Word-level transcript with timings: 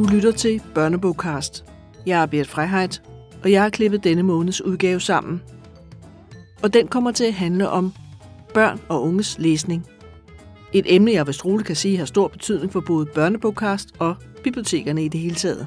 Du 0.00 0.04
lytter 0.04 0.32
til 0.32 0.62
Børnebogcast. 0.74 1.64
Jeg 2.06 2.22
er 2.22 2.26
Bert 2.26 2.46
Freiheit, 2.46 3.02
og 3.42 3.52
jeg 3.52 3.62
har 3.62 3.68
klippet 3.68 4.04
denne 4.04 4.22
måneds 4.22 4.60
udgave 4.60 5.00
sammen. 5.00 5.42
Og 6.62 6.72
den 6.72 6.88
kommer 6.88 7.12
til 7.12 7.24
at 7.24 7.32
handle 7.32 7.68
om 7.68 7.92
børn 8.54 8.80
og 8.88 9.02
unges 9.02 9.38
læsning. 9.38 9.86
Et 10.72 10.94
emne, 10.94 11.12
jeg 11.12 11.26
vist 11.26 11.44
roligt 11.44 11.66
kan 11.66 11.76
sige 11.76 11.98
har 11.98 12.04
stor 12.04 12.28
betydning 12.28 12.72
for 12.72 12.80
både 12.80 13.06
Børnebogcast 13.06 13.88
og 13.98 14.14
bibliotekerne 14.44 15.04
i 15.04 15.08
det 15.08 15.20
hele 15.20 15.34
taget. 15.34 15.66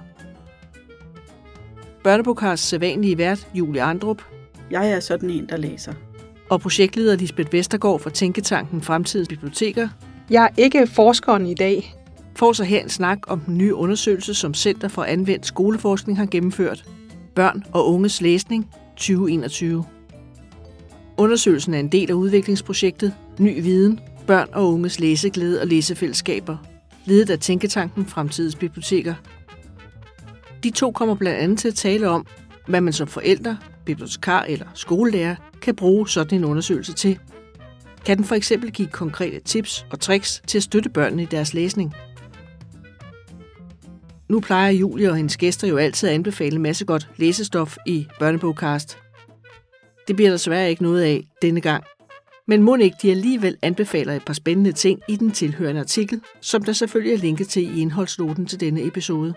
Børnebogcasts 2.03 2.67
sædvanlige 2.67 3.17
vært, 3.17 3.47
Julie 3.53 3.81
Andrup, 3.81 4.21
Jeg 4.71 4.91
er 4.91 4.99
sådan 4.99 5.29
en, 5.29 5.45
der 5.49 5.57
læser. 5.57 5.93
og 6.49 6.61
projektleder 6.61 7.15
Lisbeth 7.15 7.53
Vestergaard 7.53 7.99
fra 7.99 8.09
Tænketanken 8.09 8.81
Fremtidens 8.81 9.27
Biblioteker, 9.27 9.87
Jeg 10.29 10.43
er 10.43 10.61
ikke 10.63 10.87
forskeren 10.87 11.45
i 11.45 11.53
dag 11.53 11.95
får 12.35 12.53
så 12.53 12.63
her 12.63 12.81
en 12.81 12.89
snak 12.89 13.19
om 13.27 13.39
den 13.39 13.57
nye 13.57 13.75
undersøgelse, 13.75 14.33
som 14.33 14.53
Center 14.53 14.87
for 14.87 15.03
Anvendt 15.03 15.45
Skoleforskning 15.45 16.17
har 16.17 16.25
gennemført. 16.25 16.85
Børn 17.35 17.63
og 17.71 17.93
unges 17.93 18.21
læsning 18.21 18.69
2021. 18.95 19.85
Undersøgelsen 21.17 21.73
er 21.73 21.79
en 21.79 21.87
del 21.87 22.09
af 22.09 22.13
udviklingsprojektet 22.13 23.13
Ny 23.39 23.63
Viden, 23.63 23.99
Børn 24.27 24.47
og 24.53 24.73
unges 24.73 24.99
læseglæde 24.99 25.61
og 25.61 25.67
læsefællesskaber, 25.67 26.57
ledet 27.05 27.29
af 27.29 27.39
Tænketanken 27.39 28.05
Fremtidens 28.05 28.55
Biblioteker. 28.55 29.13
De 30.63 30.69
to 30.69 30.91
kommer 30.91 31.15
blandt 31.15 31.39
andet 31.39 31.59
til 31.59 31.67
at 31.67 31.75
tale 31.75 32.09
om, 32.09 32.25
hvad 32.67 32.81
man 32.81 32.93
som 32.93 33.07
forælder, 33.07 33.55
bibliotekar 33.85 34.43
eller 34.43 34.65
skolelærer 34.73 35.35
kan 35.61 35.75
bruge 35.75 36.09
sådan 36.09 36.37
en 36.39 36.45
undersøgelse 36.45 36.93
til. 36.93 37.19
Kan 38.05 38.17
den 38.17 38.25
for 38.25 38.35
eksempel 38.35 38.71
give 38.71 38.87
konkrete 38.87 39.39
tips 39.39 39.85
og 39.91 39.99
tricks 39.99 40.41
til 40.47 40.57
at 40.57 40.63
støtte 40.63 40.89
børnene 40.89 41.23
i 41.23 41.25
deres 41.25 41.53
læsning? 41.53 41.93
Nu 44.33 44.39
plejer 44.39 44.71
Julie 44.71 45.09
og 45.09 45.15
hendes 45.15 45.37
gæster 45.37 45.67
jo 45.67 45.77
altid 45.77 46.09
at 46.09 46.15
anbefale 46.15 46.59
masse 46.59 46.85
godt 46.85 47.09
læsestof 47.17 47.77
i 47.85 48.07
Børnebogcast. 48.19 48.97
Det 50.07 50.15
bliver 50.15 50.29
der 50.29 50.37
desværre 50.37 50.69
ikke 50.69 50.83
noget 50.83 51.01
af 51.01 51.23
denne 51.41 51.61
gang. 51.61 51.83
Men 52.47 52.63
må 52.63 52.75
ikke 52.75 52.97
de 53.01 53.11
alligevel 53.11 53.57
anbefaler 53.61 54.13
et 54.13 54.25
par 54.25 54.33
spændende 54.33 54.71
ting 54.71 54.99
i 55.07 55.15
den 55.15 55.31
tilhørende 55.31 55.81
artikel, 55.81 56.21
som 56.41 56.63
der 56.63 56.73
selvfølgelig 56.73 57.13
er 57.13 57.17
linket 57.17 57.47
til 57.47 57.77
i 57.77 57.81
indholdsnoten 57.81 58.45
til 58.45 58.59
denne 58.59 58.87
episode. 58.87 59.33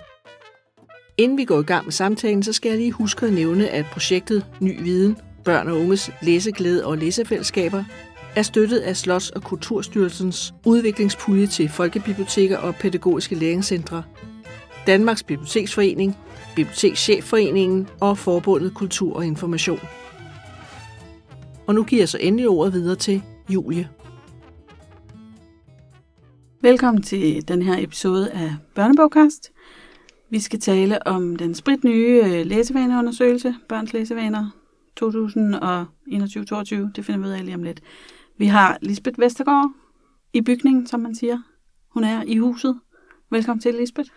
Inden 1.18 1.38
vi 1.38 1.44
går 1.44 1.60
i 1.60 1.62
gang 1.62 1.84
med 1.84 1.92
samtalen, 1.92 2.42
så 2.42 2.52
skal 2.52 2.68
jeg 2.68 2.78
lige 2.78 2.92
huske 2.92 3.26
at 3.26 3.32
nævne, 3.32 3.68
at 3.68 3.86
projektet 3.92 4.46
Ny 4.60 4.82
Viden, 4.82 5.16
Børn 5.44 5.68
og 5.68 5.76
Unges 5.80 6.10
Læseglæde 6.22 6.86
og 6.86 6.98
Læsefællesskaber 6.98 7.84
er 8.36 8.42
støttet 8.42 8.78
af 8.78 8.96
Slots- 8.96 9.30
og 9.30 9.42
Kulturstyrelsens 9.42 10.54
udviklingspulje 10.66 11.46
til 11.46 11.68
folkebiblioteker 11.68 12.58
og 12.58 12.74
pædagogiske 12.74 13.34
læringscentre, 13.34 14.02
Danmarks 14.86 15.22
Biblioteksforening, 15.22 16.16
Bibliotekschefforeningen 16.56 17.88
og 18.00 18.18
Forbundet 18.18 18.74
Kultur 18.74 19.16
og 19.16 19.26
Information. 19.26 19.80
Og 21.66 21.74
nu 21.74 21.84
giver 21.84 22.02
jeg 22.02 22.08
så 22.08 22.18
endelig 22.20 22.48
ordet 22.48 22.72
videre 22.72 22.96
til 22.96 23.22
Julie. 23.48 23.88
Velkommen 26.60 27.02
til 27.02 27.48
den 27.48 27.62
her 27.62 27.84
episode 27.84 28.30
af 28.30 28.54
Børnebogkast. 28.74 29.52
Vi 30.30 30.40
skal 30.40 30.60
tale 30.60 31.06
om 31.06 31.36
den 31.36 31.54
spritnye 31.54 32.22
øh, 32.24 32.46
læsevaneundersøgelse, 32.46 33.54
Børns 33.68 33.92
læsevaner 33.92 34.50
2021-2022. 35.00 35.04
Det 36.96 37.04
finder 37.04 37.18
vi 37.18 37.26
ud 37.26 37.30
af 37.30 37.44
lige 37.44 37.54
om 37.54 37.62
lidt. 37.62 37.80
Vi 38.38 38.46
har 38.46 38.78
Lisbeth 38.82 39.20
Vestergaard 39.20 39.70
i 40.32 40.40
bygningen, 40.40 40.86
som 40.86 41.00
man 41.00 41.14
siger. 41.14 41.38
Hun 41.88 42.04
er 42.04 42.22
i 42.26 42.36
huset. 42.36 42.80
Velkommen 43.30 43.60
til, 43.60 43.74
Lisbeth. 43.74 44.10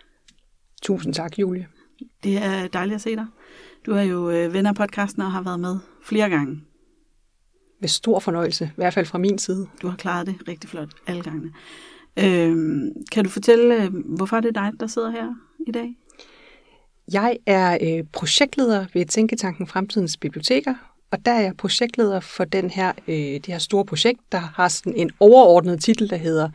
Tusind 0.82 1.14
tak, 1.14 1.38
Julie. 1.38 1.66
Det 2.24 2.36
er 2.36 2.68
dejligt 2.68 2.94
at 2.94 3.00
se 3.00 3.16
dig. 3.16 3.26
Du 3.86 3.92
er 3.92 4.02
jo 4.02 4.30
øh, 4.30 4.52
ven 4.52 4.66
af 4.66 4.74
podcasten 4.74 5.22
og 5.22 5.32
har 5.32 5.42
været 5.42 5.60
med 5.60 5.78
flere 6.02 6.28
gange. 6.28 6.60
Med 7.80 7.88
stor 7.88 8.18
fornøjelse, 8.18 8.64
i 8.64 8.76
hvert 8.76 8.94
fald 8.94 9.06
fra 9.06 9.18
min 9.18 9.38
side. 9.38 9.66
Du 9.82 9.88
har 9.88 9.96
klaret 9.96 10.26
det 10.26 10.36
rigtig 10.48 10.70
flot 10.70 10.88
alle 11.06 11.22
gangene. 11.22 11.52
Øhm, 12.18 12.92
kan 13.12 13.24
du 13.24 13.30
fortælle, 13.30 13.84
øh, 13.84 13.94
hvorfor 14.16 14.40
det 14.40 14.56
er 14.56 14.62
dig, 14.62 14.80
der 14.80 14.86
sidder 14.86 15.10
her 15.10 15.34
i 15.66 15.70
dag? 15.70 15.96
Jeg 17.12 17.36
er 17.46 17.78
øh, 17.82 18.04
projektleder 18.12 18.86
ved 18.94 19.06
Tænketanken 19.06 19.66
Fremtidens 19.66 20.16
Biblioteker, 20.16 20.74
og 21.10 21.24
der 21.24 21.32
er 21.32 21.40
jeg 21.40 21.56
projektleder 21.56 22.20
for 22.20 22.44
den 22.44 22.70
her, 22.70 22.92
øh, 23.08 23.14
det 23.14 23.46
her 23.46 23.58
store 23.58 23.84
projekt, 23.84 24.20
der 24.32 24.38
har 24.38 24.68
sådan 24.68 24.94
en 24.96 25.10
overordnet 25.20 25.82
titel, 25.82 26.10
der 26.10 26.16
hedder 26.16 26.50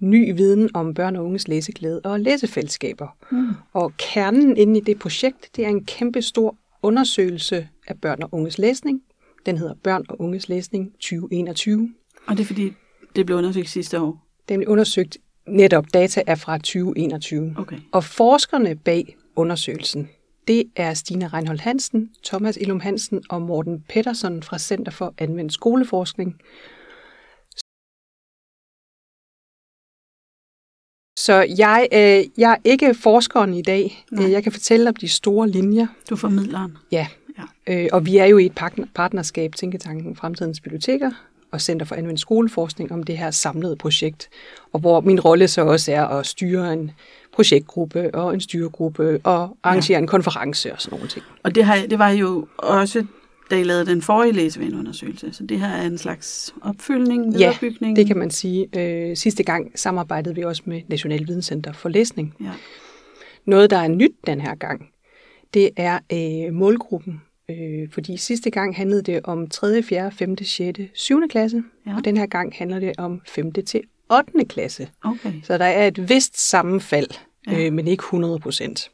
Ny 0.00 0.36
viden 0.36 0.70
om 0.74 0.94
børn 0.94 1.16
og 1.16 1.24
unges 1.24 1.48
læseglæde 1.48 2.00
og 2.04 2.20
læsefællesskaber. 2.20 3.08
Mm. 3.30 3.48
Og 3.72 3.92
kernen 3.96 4.56
inde 4.56 4.78
i 4.80 4.82
det 4.82 4.98
projekt, 4.98 5.56
det 5.56 5.64
er 5.64 5.68
en 5.68 5.84
kæmpe 5.84 6.22
stor 6.22 6.56
undersøgelse 6.82 7.68
af 7.86 8.00
børn 8.00 8.22
og 8.22 8.28
unges 8.32 8.58
læsning. 8.58 9.02
Den 9.46 9.58
hedder 9.58 9.74
Børn 9.82 10.04
og 10.08 10.20
unges 10.20 10.48
læsning 10.48 10.92
2021. 10.92 11.94
Og 12.26 12.36
det 12.36 12.42
er 12.42 12.46
fordi, 12.46 12.72
det 13.16 13.26
blev 13.26 13.38
undersøgt 13.38 13.68
sidste 13.68 14.00
år. 14.00 14.26
Den 14.48 14.62
er 14.62 14.66
undersøgt 14.66 15.18
netop 15.46 15.84
data 15.94 16.22
er 16.26 16.34
fra 16.34 16.58
2021. 16.58 17.54
Okay. 17.58 17.76
Og 17.92 18.04
forskerne 18.04 18.76
bag 18.76 19.16
undersøgelsen, 19.36 20.08
det 20.48 20.64
er 20.76 20.94
Stine 20.94 21.28
Reinhold 21.28 21.58
Hansen, 21.58 22.10
Thomas 22.24 22.58
Ilum 22.60 22.80
Hansen 22.80 23.22
og 23.28 23.42
Morten 23.42 23.84
Pettersson 23.88 24.42
fra 24.42 24.58
Center 24.58 24.92
for 24.92 25.14
Anvendt 25.18 25.52
Skoleforskning. 25.52 26.36
Så 31.28 31.46
jeg, 31.58 31.88
øh, 31.92 32.24
jeg 32.38 32.52
er 32.52 32.56
ikke 32.64 32.94
forskeren 32.94 33.54
i 33.54 33.62
dag. 33.62 34.04
Nej. 34.10 34.22
Nej. 34.22 34.32
Jeg 34.32 34.42
kan 34.42 34.52
fortælle 34.52 34.88
om 34.88 34.96
de 34.96 35.08
store 35.08 35.48
linjer. 35.48 35.86
Du 36.10 36.14
er 36.14 36.18
formidleren. 36.18 36.76
Ja, 36.92 37.06
Ja. 37.66 37.82
øh, 37.82 37.88
og 37.92 38.06
vi 38.06 38.16
er 38.16 38.24
jo 38.24 38.38
i 38.38 38.46
et 38.46 38.52
partner- 38.52 38.86
partnerskab, 38.94 39.54
Tænketanken 39.54 40.16
Fremtidens 40.16 40.60
Biblioteker 40.60 41.10
og 41.52 41.60
Center 41.60 41.86
for 41.86 41.94
Anvendt 41.94 42.20
Skoleforskning 42.20 42.92
om 42.92 43.02
det 43.02 43.18
her 43.18 43.30
samlede 43.30 43.76
projekt, 43.76 44.28
og 44.72 44.80
hvor 44.80 45.00
min 45.00 45.20
rolle 45.20 45.48
så 45.48 45.62
også 45.64 45.92
er 45.92 46.04
at 46.06 46.26
styre 46.26 46.72
en 46.72 46.90
projektgruppe 47.34 48.14
og 48.14 48.34
en 48.34 48.40
styregruppe 48.40 49.20
og 49.24 49.56
arrangere 49.62 49.96
ja. 49.96 50.02
en 50.02 50.06
konference 50.06 50.72
og 50.72 50.80
sådan 50.80 50.96
nogle 50.96 51.08
ting. 51.08 51.24
Og 51.42 51.54
det, 51.54 51.64
har, 51.64 51.78
det 51.90 51.98
var 51.98 52.08
jo 52.10 52.46
også, 52.56 53.04
da 53.50 53.56
I 53.60 53.62
lavede 53.62 53.86
den 53.86 54.02
forrige 54.02 54.32
læsevaneundersøgelse. 54.32 55.32
Så 55.32 55.44
det 55.46 55.60
her 55.60 55.66
er 55.68 55.86
en 55.86 55.98
slags 55.98 56.54
opfyldning, 56.62 57.32
Ja, 57.36 57.38
viderebygning. 57.60 57.96
Det 57.96 58.06
kan 58.06 58.16
man 58.18 58.30
sige. 58.30 58.68
Øh, 58.78 59.16
sidste 59.16 59.42
gang 59.42 59.72
samarbejdede 59.78 60.34
vi 60.34 60.42
også 60.42 60.62
med 60.66 60.82
National 60.88 61.18
Videnscenter 61.28 61.72
for 61.72 61.88
Læsning. 61.88 62.34
Ja. 62.40 62.50
Noget, 63.44 63.70
der 63.70 63.76
er 63.78 63.88
nyt 63.88 64.12
den 64.26 64.40
her 64.40 64.54
gang, 64.54 64.88
det 65.54 65.70
er 65.76 65.98
øh, 66.12 66.54
målgruppen. 66.54 67.22
Øh, 67.50 67.88
fordi 67.92 68.16
sidste 68.16 68.50
gang 68.50 68.76
handlede 68.76 69.02
det 69.02 69.20
om 69.24 69.48
3., 69.48 69.82
4., 69.82 70.10
5., 70.12 70.36
6., 70.44 70.78
7. 70.94 71.28
klasse, 71.28 71.62
Ja. 71.86 71.96
og 71.96 72.04
den 72.04 72.16
her 72.16 72.26
gang 72.26 72.52
handler 72.56 72.78
det 72.78 72.92
om 72.98 73.20
5. 73.26 73.52
til 73.52 73.80
8. 74.12 74.44
klasse. 74.48 74.88
Okay, 75.04 75.32
Så 75.42 75.58
der 75.58 75.64
er 75.64 75.86
et 75.86 76.08
vist 76.08 76.48
sammenfald, 76.50 77.08
Ja. 77.46 77.52
ja. 77.52 77.66
øh, 77.66 77.72
men 77.72 77.88
ikke 77.88 78.00
100 78.00 78.38
procent. 78.38 78.90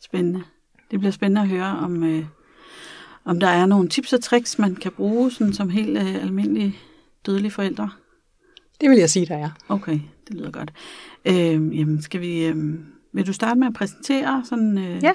spændende. 0.00 0.42
Det 0.90 0.98
bliver 0.98 1.12
spændende 1.12 1.40
at 1.40 1.48
høre, 1.48 1.78
om, 1.82 2.02
øh, 2.04 2.24
om 3.26 3.40
der 3.40 3.46
er 3.48 3.66
nogle 3.66 3.88
tips 3.88 4.12
og 4.12 4.20
tricks, 4.22 4.58
man 4.58 4.74
kan 4.76 4.92
bruge 4.92 5.30
sådan 5.30 5.52
som 5.52 5.68
helt 5.70 5.98
øh, 5.98 6.14
almindelige 6.22 6.76
dødelige 7.26 7.50
forældre. 7.50 7.90
Det 8.80 8.90
vil 8.90 8.98
jeg 8.98 9.10
sige, 9.10 9.26
der 9.26 9.36
er. 9.36 9.50
Okay, 9.68 10.00
det 10.28 10.36
lyder 10.36 10.50
godt. 10.50 10.72
Øh, 11.24 11.78
jamen, 11.78 12.02
skal 12.02 12.20
vi... 12.20 12.44
Øh, 12.44 12.56
vil 13.12 13.26
du 13.26 13.32
starte 13.32 13.58
med 13.60 13.66
at 13.66 13.74
præsentere 13.74 14.42
sådan, 14.48 14.78
øh, 14.78 15.02
Ja. 15.02 15.12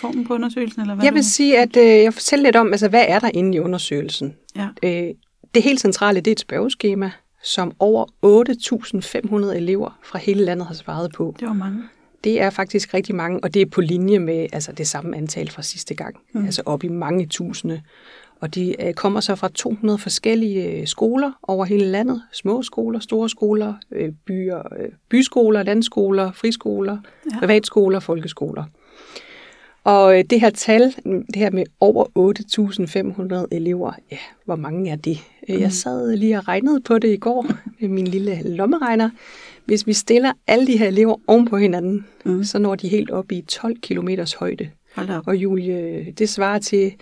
formen 0.00 0.26
på 0.26 0.34
undersøgelsen? 0.34 0.80
Eller 0.80 0.94
hvad 0.94 1.04
Jeg 1.04 1.12
du... 1.12 1.14
vil 1.14 1.24
sige, 1.24 1.58
at 1.58 1.76
øh, 1.76 1.84
jeg 1.86 2.14
fortæller 2.14 2.44
lidt 2.44 2.56
om, 2.56 2.72
altså, 2.72 2.88
hvad 2.88 3.04
er 3.08 3.18
der 3.18 3.30
inde 3.34 3.56
i 3.56 3.60
undersøgelsen. 3.60 4.34
Ja. 4.56 4.68
Øh, 4.82 5.14
det 5.54 5.62
helt 5.62 5.80
centrale, 5.80 6.20
det 6.20 6.26
er 6.26 6.32
et 6.32 6.40
spørgeskema, 6.40 7.10
som 7.44 7.72
over 7.78 8.04
8.500 9.50 9.56
elever 9.56 9.98
fra 10.04 10.18
hele 10.18 10.44
landet 10.44 10.66
har 10.66 10.74
svaret 10.74 11.12
på. 11.16 11.34
Det 11.40 11.48
var 11.48 11.54
mange. 11.54 11.82
Det 12.24 12.40
er 12.40 12.50
faktisk 12.50 12.94
rigtig 12.94 13.14
mange, 13.14 13.40
og 13.42 13.54
det 13.54 13.62
er 13.62 13.66
på 13.66 13.80
linje 13.80 14.18
med 14.18 14.46
altså, 14.52 14.72
det 14.72 14.86
samme 14.86 15.16
antal 15.16 15.50
fra 15.50 15.62
sidste 15.62 15.94
gang. 15.94 16.16
Mm. 16.32 16.44
Altså 16.44 16.62
op 16.66 16.84
i 16.84 16.88
mange 16.88 17.26
tusinde. 17.26 17.82
Og 18.40 18.54
de 18.54 18.86
øh, 18.86 18.94
kommer 18.94 19.20
så 19.20 19.34
fra 19.34 19.48
200 19.48 19.98
forskellige 19.98 20.80
øh, 20.80 20.86
skoler 20.86 21.32
over 21.42 21.64
hele 21.64 21.86
landet. 21.86 22.22
Små 22.32 22.62
skoler, 22.62 23.00
store 23.00 23.28
skoler, 23.28 23.74
øh, 23.92 24.12
byer, 24.26 24.58
øh, 24.58 24.88
byskoler, 25.08 25.62
landskoler, 25.62 26.32
friskoler, 26.32 26.98
ja. 27.32 27.38
privatskoler, 27.38 28.00
folkeskoler. 28.00 28.64
Og 29.84 30.18
øh, 30.18 30.24
det 30.30 30.40
her 30.40 30.50
tal, 30.50 30.82
det 31.04 31.36
her 31.36 31.50
med 31.50 31.64
over 31.80 32.04
8.500 33.52 33.56
elever, 33.56 33.92
ja, 34.12 34.16
hvor 34.44 34.56
mange 34.56 34.90
er 34.90 34.96
det? 34.96 35.18
Mm. 35.48 35.58
Jeg 35.60 35.72
sad 35.72 36.16
lige 36.16 36.38
og 36.38 36.48
regnede 36.48 36.80
på 36.80 36.98
det 36.98 37.08
i 37.12 37.16
går 37.16 37.46
med 37.80 37.88
min 37.88 38.06
lille 38.06 38.42
lommeregner. 38.56 39.10
Hvis 39.64 39.86
vi 39.86 39.92
stiller 39.92 40.32
alle 40.46 40.66
de 40.66 40.76
her 40.78 40.88
elever 40.88 41.16
oven 41.26 41.48
på 41.48 41.56
hinanden, 41.56 42.06
Mm. 42.24 42.32
mm. 42.32 42.44
så 42.44 42.58
når 42.58 42.74
de 42.74 42.88
helt 42.88 43.10
op 43.10 43.32
i 43.32 43.40
12 43.48 43.76
km 43.80 44.08
højde. 44.38 44.68
Og 45.26 45.36
Julie, 45.36 46.06
det 46.18 46.28
svarer 46.28 46.58
til, 46.58 46.92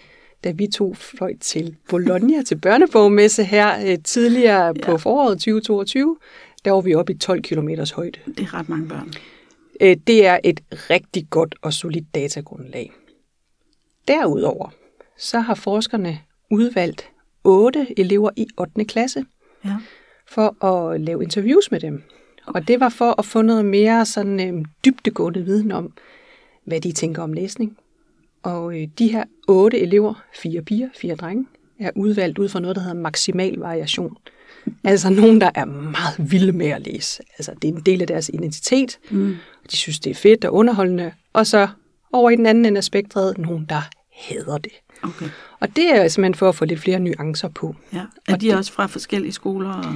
da 0.45 0.51
vi 0.51 0.67
to 0.67 0.95
fløj 0.95 1.33
til 1.41 1.77
Bologna 1.91 2.43
til 2.43 2.57
børnebogmesse 2.59 3.45
her 3.45 3.91
øh, 3.91 3.99
tidligere 4.05 4.67
Ja. 4.67 4.73
på 4.73 4.99
foråret 4.99 5.39
2022, 5.39 6.17
der 6.65 6.71
var 6.71 6.81
vi 6.81 6.95
oppe 6.95 7.13
i 7.13 7.17
12 7.19 7.43
km 7.43 7.69
højde. 7.95 8.19
Det 8.27 8.41
er 8.41 8.55
ret 8.55 8.69
mange 8.69 8.89
børn. 8.89 9.13
Øh, 9.81 9.97
det 10.07 10.27
er 10.27 10.39
et 10.45 10.61
rigtig 10.71 11.27
godt 11.31 11.55
og 11.63 11.73
solidt 11.73 12.15
datagrundlag. 12.15 12.93
Derudover 14.09 14.69
så 15.19 15.41
har 15.41 15.55
forskerne 15.55 16.19
udvalgt 16.51 17.11
otte 17.45 17.87
elever 17.97 18.31
i 18.37 18.47
8. 18.59 18.85
klasse 18.85 19.25
Ja. 19.65 19.77
for 20.29 20.65
at 20.65 21.01
lave 21.01 21.23
interviews 21.23 21.71
med 21.71 21.81
dem. 21.81 22.03
Og 22.47 22.69
det 22.69 22.81
var 22.81 22.89
for 22.89 23.15
at 23.19 23.25
få 23.25 23.43
noget 23.43 23.65
mere 23.65 24.07
sådan 24.07 24.55
øh, 24.55 24.65
dybdegående 24.85 25.45
viden 25.45 25.73
om, 25.73 25.93
hvad 26.65 26.81
de 26.81 26.93
tænker 26.93 27.23
om 27.23 27.33
læsning. 27.33 27.79
Og 28.43 28.81
øh, 28.81 28.89
de 28.99 29.09
her 29.13 29.25
otte 29.49 29.81
elever, 29.81 30.25
fire 30.43 30.63
piger, 30.63 30.89
fire 30.95 31.15
drenge, 31.15 31.47
er 31.79 31.91
udvalgt 31.97 32.39
ud 32.39 32.49
fra 32.49 32.61
noget, 32.61 32.77
der 32.77 32.83
hedder 32.83 32.97
maksimal 32.97 33.59
variation. 33.59 34.17
Altså 34.85 35.11
nogen, 35.11 35.41
der 35.41 35.51
er 35.55 35.65
meget 35.65 36.31
vilde 36.31 36.53
med 36.53 36.69
at 36.69 36.87
læse. 36.87 37.23
Altså 37.39 37.53
det 37.63 37.71
er 37.71 37.75
en 37.75 37.81
del 37.81 38.01
af 38.01 38.07
deres 38.07 38.31
identitet. 38.35 38.99
Mm. 39.11 39.37
De 39.71 39.77
synes, 39.77 40.01
det 40.01 40.11
er 40.11 40.15
fedt 40.15 40.45
og 40.45 40.55
underholdende. 40.55 41.13
Og 41.33 41.47
så 41.47 41.69
over 42.13 42.31
i 42.31 42.37
den 42.37 42.47
anden 42.47 42.65
ende 42.65 42.79
af 42.79 42.85
spektret, 42.85 43.39
nogen, 43.39 43.67
der 43.69 43.81
hader 44.13 44.59
det. 44.59 44.73
Okay. 45.03 45.27
Og 45.61 45.77
det 45.77 45.95
er 45.95 46.09
simpelthen 46.09 46.35
for 46.35 46.49
at 46.49 46.55
få 46.55 46.65
lidt 46.65 46.81
flere 46.81 47.01
nuancer 47.01 47.49
på. 47.49 47.77
Ja. 47.93 48.03
Er 48.29 48.37
de 48.37 48.55
også 48.55 48.73
fra 48.73 48.87
forskellige 48.87 49.33
skoler? 49.33 49.71
Og... 49.71 49.95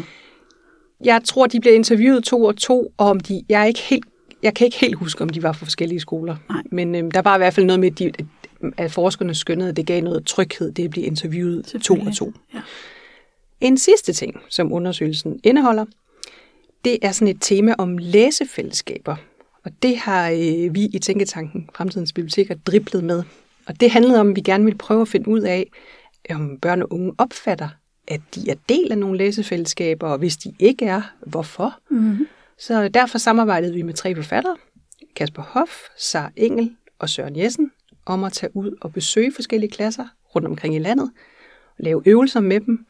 Jeg 1.04 1.20
tror, 1.24 1.46
de 1.46 1.60
blev 1.60 1.74
interviewet 1.74 2.24
to 2.24 2.44
og 2.44 2.56
to, 2.56 2.92
og 2.96 3.06
om 3.06 3.20
de, 3.20 3.42
jeg, 3.48 3.60
er 3.60 3.64
ikke 3.64 3.80
helt, 3.80 4.04
jeg 4.42 4.54
kan 4.54 4.64
ikke 4.64 4.78
helt 4.80 4.94
huske, 4.94 5.22
om 5.22 5.28
de 5.28 5.42
var 5.42 5.52
fra 5.52 5.64
forskellige 5.64 6.00
skoler. 6.00 6.36
Nej. 6.48 6.62
Men 6.72 6.94
øhm, 6.94 7.10
der 7.10 7.22
var 7.22 7.34
i 7.34 7.38
hvert 7.38 7.54
fald 7.54 7.66
noget 7.66 7.80
med, 7.80 7.90
at, 7.90 7.98
de, 7.98 8.12
at 8.76 8.92
forskerne 8.92 9.34
skønnede, 9.34 9.68
at 9.68 9.76
det 9.76 9.86
gav 9.86 10.02
noget 10.02 10.26
tryghed, 10.26 10.72
det 10.72 10.84
at 10.84 10.90
blive 10.90 11.06
interviewet 11.06 11.74
to 11.82 11.94
og 11.94 12.16
to. 12.16 12.32
Ja. 12.54 12.60
En 13.60 13.78
sidste 13.78 14.12
ting, 14.12 14.40
som 14.48 14.72
undersøgelsen 14.72 15.40
indeholder, 15.44 15.84
det 16.84 16.98
er 17.02 17.12
sådan 17.12 17.28
et 17.28 17.38
tema 17.40 17.74
om 17.78 17.98
læsefællesskaber. 17.98 19.16
Og 19.64 19.70
det 19.82 19.96
har 19.96 20.30
øh, 20.30 20.74
vi 20.74 20.84
i 20.92 20.98
Tænketanken 20.98 21.70
Fremtidens 21.74 22.12
Biblioteker 22.12 22.54
driblet 22.54 23.04
med. 23.04 23.22
Og 23.66 23.80
det 23.80 23.90
handlede 23.90 24.20
om, 24.20 24.30
at 24.30 24.36
vi 24.36 24.40
gerne 24.40 24.64
vil 24.64 24.78
prøve 24.78 25.02
at 25.02 25.08
finde 25.08 25.28
ud 25.28 25.40
af, 25.40 25.70
om 26.30 26.58
børn 26.58 26.82
og 26.82 26.92
unge 26.92 27.12
opfatter, 27.18 27.68
at 28.08 28.20
de 28.34 28.50
er 28.50 28.54
del 28.68 28.92
af 28.92 28.98
nogle 28.98 29.18
læsefællesskaber, 29.18 30.08
og 30.08 30.18
hvis 30.18 30.36
de 30.36 30.54
ikke 30.58 30.84
er, 30.84 31.02
hvorfor. 31.26 31.78
Mm-hmm. 31.90 32.26
Så 32.58 32.88
derfor 32.88 33.18
samarbejdede 33.18 33.74
vi 33.74 33.82
med 33.82 33.94
tre 33.94 34.14
forfattere, 34.14 34.56
Kasper 35.16 35.42
Hoff, 35.42 35.72
Sar 35.96 36.32
Engel 36.36 36.76
og 36.98 37.08
Søren 37.08 37.36
Jessen, 37.36 37.70
om 38.06 38.24
at 38.24 38.32
tage 38.32 38.56
ud 38.56 38.76
og 38.80 38.92
besøge 38.92 39.32
forskellige 39.32 39.70
klasser 39.70 40.06
rundt 40.34 40.48
omkring 40.48 40.74
i 40.74 40.78
landet, 40.78 41.10
og 41.78 41.84
lave 41.84 42.02
øvelser 42.06 42.40
med 42.40 42.60
dem, 42.60 42.86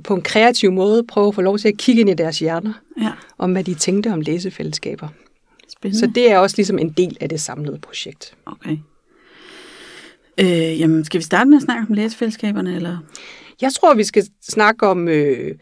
og 0.00 0.04
på 0.04 0.14
en 0.14 0.22
kreativ 0.22 0.72
måde 0.72 1.04
prøve 1.04 1.28
at 1.28 1.34
få 1.34 1.40
lov 1.40 1.58
til 1.58 1.68
at 1.68 1.76
kigge 1.76 2.00
ind 2.00 2.10
i 2.10 2.14
deres 2.14 2.38
hjerner, 2.38 2.72
Ja, 3.00 3.10
om 3.38 3.52
hvad 3.52 3.64
de 3.64 3.74
tænkte 3.74 4.12
om 4.12 4.20
læsefællesskaber. 4.20 5.08
spændende. 5.68 5.98
Så 6.00 6.06
det 6.14 6.30
er 6.30 6.38
også 6.38 6.56
ligesom 6.56 6.78
en 6.78 6.90
del 6.90 7.16
af 7.20 7.28
det 7.28 7.40
samlede 7.40 7.78
projekt. 7.78 8.34
Okay. 8.46 8.76
Øh, 10.40 10.80
jamen, 10.80 11.04
skal 11.04 11.18
vi 11.18 11.24
starte 11.24 11.50
med 11.50 11.56
at 11.56 11.62
snakke 11.62 11.86
om 11.88 11.94
læsefællesskaberne, 11.94 12.74
eller? 12.76 12.98
Jeg 13.60 13.72
tror, 13.72 13.94
vi 13.94 14.04
skal 14.04 14.26
snakke 14.42 14.86
om, 14.86 15.08
øh, 15.08 15.54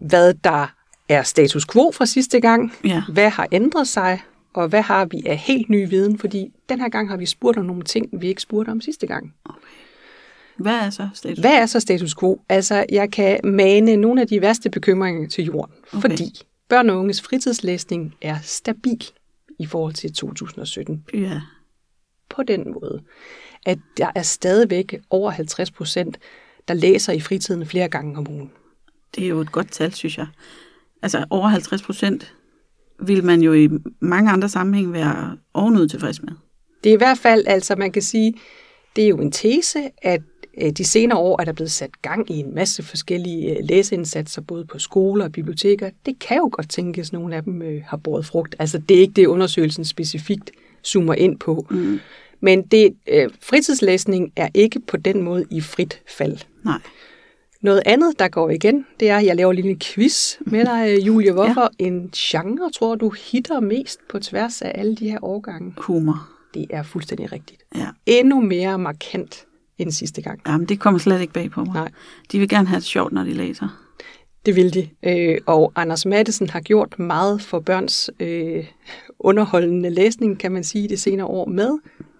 hvad 0.00 0.34
der 0.44 0.66
er 1.08 1.22
status 1.22 1.66
quo 1.66 1.92
fra 1.92 2.06
sidste 2.06 2.40
gang, 2.40 2.72
Ja. 2.84 3.02
hvad 3.12 3.30
har 3.30 3.48
ændret 3.52 3.88
sig, 3.88 4.22
og 4.54 4.68
hvad 4.68 4.82
har 4.82 5.04
vi 5.04 5.22
af 5.26 5.36
helt 5.36 5.68
ny 5.70 5.88
viden, 5.88 6.18
fordi 6.18 6.52
den 6.68 6.80
her 6.80 6.88
gang 6.88 7.08
har 7.10 7.16
vi 7.16 7.26
spurgt 7.26 7.58
om 7.58 7.64
nogle 7.64 7.82
ting, 7.82 8.08
vi 8.12 8.28
ikke 8.28 8.42
spurgte 8.42 8.70
om 8.70 8.80
sidste 8.80 9.06
gang. 9.06 9.34
Hvad 10.58 10.72
er 10.74 10.90
så 10.90 11.08
status? 11.14 11.38
Hvad 11.38 11.52
er 11.54 11.66
så 11.66 11.80
status 11.80 12.14
quo? 12.14 12.40
Altså, 12.48 12.84
jeg 12.92 13.10
kan 13.10 13.40
mane 13.44 13.96
nogle 13.96 14.20
af 14.20 14.26
de 14.26 14.40
værste 14.40 14.70
bekymringer 14.70 15.28
til 15.28 15.44
jorden, 15.44 15.74
Okay. 15.92 16.00
fordi 16.00 16.24
børn 16.68 16.90
og 16.90 16.98
unges 16.98 17.22
fritidslæsning 17.22 18.14
er 18.22 18.36
stabil 18.42 19.04
i 19.58 19.66
forhold 19.66 19.94
til 19.94 20.12
2017 20.12 21.04
Ja. 21.14 21.40
på 22.30 22.42
den 22.42 22.72
måde, 22.72 23.02
at 23.66 23.78
der 23.96 24.10
er 24.14 24.22
stadigvæk 24.22 24.94
over 25.10 25.30
50 25.30 25.70
procent, 25.70 26.18
der 26.68 26.74
læser 26.74 27.12
i 27.12 27.20
fritiden 27.20 27.66
flere 27.66 27.88
gange 27.88 28.18
om 28.18 28.26
ugen. 28.30 28.50
Det 29.14 29.24
er 29.24 29.28
jo 29.28 29.40
et 29.40 29.52
godt 29.52 29.70
tal, 29.72 29.92
synes 29.94 30.18
jeg. 30.18 30.26
Altså 31.02 31.24
over 31.30 31.48
50 31.48 31.82
procent 31.82 32.34
vil 33.00 33.24
man 33.24 33.40
jo 33.42 33.52
i 33.52 33.68
mange 34.00 34.30
andre 34.30 34.48
sammenhæng 34.48 34.92
være 34.92 35.36
ovenud 35.54 35.88
tilfreds 35.88 36.22
med. 36.22 36.32
Det 36.84 36.90
er 36.90 36.94
i 36.94 36.96
hvert 36.98 37.18
fald, 37.18 37.44
altså 37.46 37.76
man 37.76 37.92
kan 37.92 38.02
sige, 38.02 38.34
det 38.96 39.04
er 39.04 39.08
jo 39.08 39.18
en 39.18 39.32
tese, 39.32 39.90
at 40.02 40.20
de 40.78 40.84
senere 40.84 41.18
år 41.18 41.40
er 41.40 41.44
der 41.44 41.52
blevet 41.52 41.70
sat 41.70 42.02
gang 42.02 42.30
i 42.30 42.38
en 42.38 42.54
masse 42.54 42.82
forskellige 42.82 43.50
øh, 43.50 43.56
læseindsatser, 43.62 44.42
både 44.42 44.64
på 44.64 44.78
skoler 44.78 45.24
og 45.24 45.32
biblioteker. 45.32 45.90
Det 46.06 46.18
kan 46.18 46.36
jo 46.36 46.48
godt 46.52 46.70
tænkes, 46.70 47.08
at 47.08 47.12
nogle 47.12 47.36
af 47.36 47.42
dem 47.42 47.62
øh, 47.62 47.82
har 47.86 47.96
båret 47.96 48.26
frugt. 48.26 48.56
Altså 48.58 48.78
det 48.78 48.96
er 48.96 49.00
ikke 49.00 49.12
det, 49.12 49.26
undersøgelsen 49.26 49.84
specifikt 49.84 50.50
zoomer 50.84 51.14
ind 51.14 51.38
på. 51.38 51.66
Mm. 51.70 52.00
Men 52.40 52.62
det, 52.62 52.94
øh, 53.06 53.30
fritidslæsning 53.40 54.32
er 54.36 54.48
ikke 54.54 54.80
på 54.80 54.96
den 54.96 55.22
måde 55.22 55.44
i 55.50 55.60
frit 55.60 56.02
fald. 56.06 56.38
Nej. 56.64 56.78
Noget 57.60 57.82
andet, 57.86 58.18
der 58.18 58.28
går 58.28 58.50
igen, 58.50 58.86
det 59.00 59.10
er, 59.10 59.18
at 59.18 59.24
jeg 59.24 59.36
laver 59.36 59.50
en 59.50 59.56
lille 59.56 59.76
quiz 59.80 60.36
med 60.40 60.64
dig, 60.64 60.90
øh, 60.90 61.06
Julie. 61.06 61.32
Hvorfor 61.38 61.70
ja. 61.80 61.84
en 61.84 62.10
genre, 62.16 62.70
tror 62.70 62.94
du, 62.94 63.10
hitter 63.10 63.60
mest 63.60 64.00
på 64.08 64.18
tværs 64.18 64.62
af 64.62 64.72
alle 64.74 64.96
de 64.96 65.10
her 65.10 65.18
årgange? 65.24 65.74
Humor. 65.76 66.28
Det 66.54 66.66
er 66.70 66.82
fuldstændig 66.82 67.32
rigtigt. 67.32 67.62
Ja. 67.74 67.86
Endnu 68.06 68.40
mere 68.40 68.78
markant 68.78 69.46
end 69.78 69.92
sidste 69.92 70.22
gang. 70.22 70.40
Jamen, 70.46 70.68
det 70.68 70.80
kommer 70.80 70.98
slet 70.98 71.20
ikke 71.20 71.32
bag 71.32 71.50
på 71.50 71.64
mig. 71.64 71.74
Nej. 71.74 71.90
De 72.32 72.38
vil 72.38 72.48
gerne 72.48 72.68
have 72.68 72.80
det 72.80 72.86
sjovt, 72.86 73.12
når 73.12 73.24
de 73.24 73.32
læser. 73.32 73.80
Det 74.46 74.56
vil 74.56 74.74
de. 74.74 74.88
Øh, 75.02 75.38
og 75.46 75.72
Anders 75.76 76.06
Mattesen 76.06 76.50
har 76.50 76.60
gjort 76.60 76.98
meget 76.98 77.42
for 77.42 77.60
børns 77.60 78.10
øh, 78.20 78.64
underholdende 79.18 79.90
læsning, 79.90 80.38
kan 80.38 80.52
man 80.52 80.64
sige, 80.64 80.88
det 80.88 81.00
senere 81.00 81.26
år 81.26 81.46
med 81.46 81.78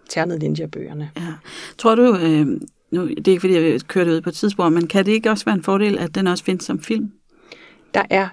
Ternet 0.08 0.42
Ninja-bøgerne. 0.42 1.10
Ja. 1.16 1.32
Tror 1.78 1.94
du, 1.94 2.16
øh, 2.16 2.46
nu, 2.90 3.08
det 3.08 3.28
er 3.28 3.32
ikke 3.32 3.40
fordi, 3.40 3.54
jeg 3.54 3.80
kører 3.80 4.04
det 4.04 4.12
ud 4.12 4.20
på 4.20 4.28
et 4.28 4.34
tidspunkt, 4.34 4.72
men 4.72 4.86
kan 4.86 5.06
det 5.06 5.12
ikke 5.12 5.30
også 5.30 5.44
være 5.44 5.54
en 5.54 5.62
fordel, 5.62 5.98
at 5.98 6.14
den 6.14 6.26
også 6.26 6.44
findes 6.44 6.64
som 6.64 6.78
film? 6.78 7.12
Der 7.94 8.02
er, 8.10 8.28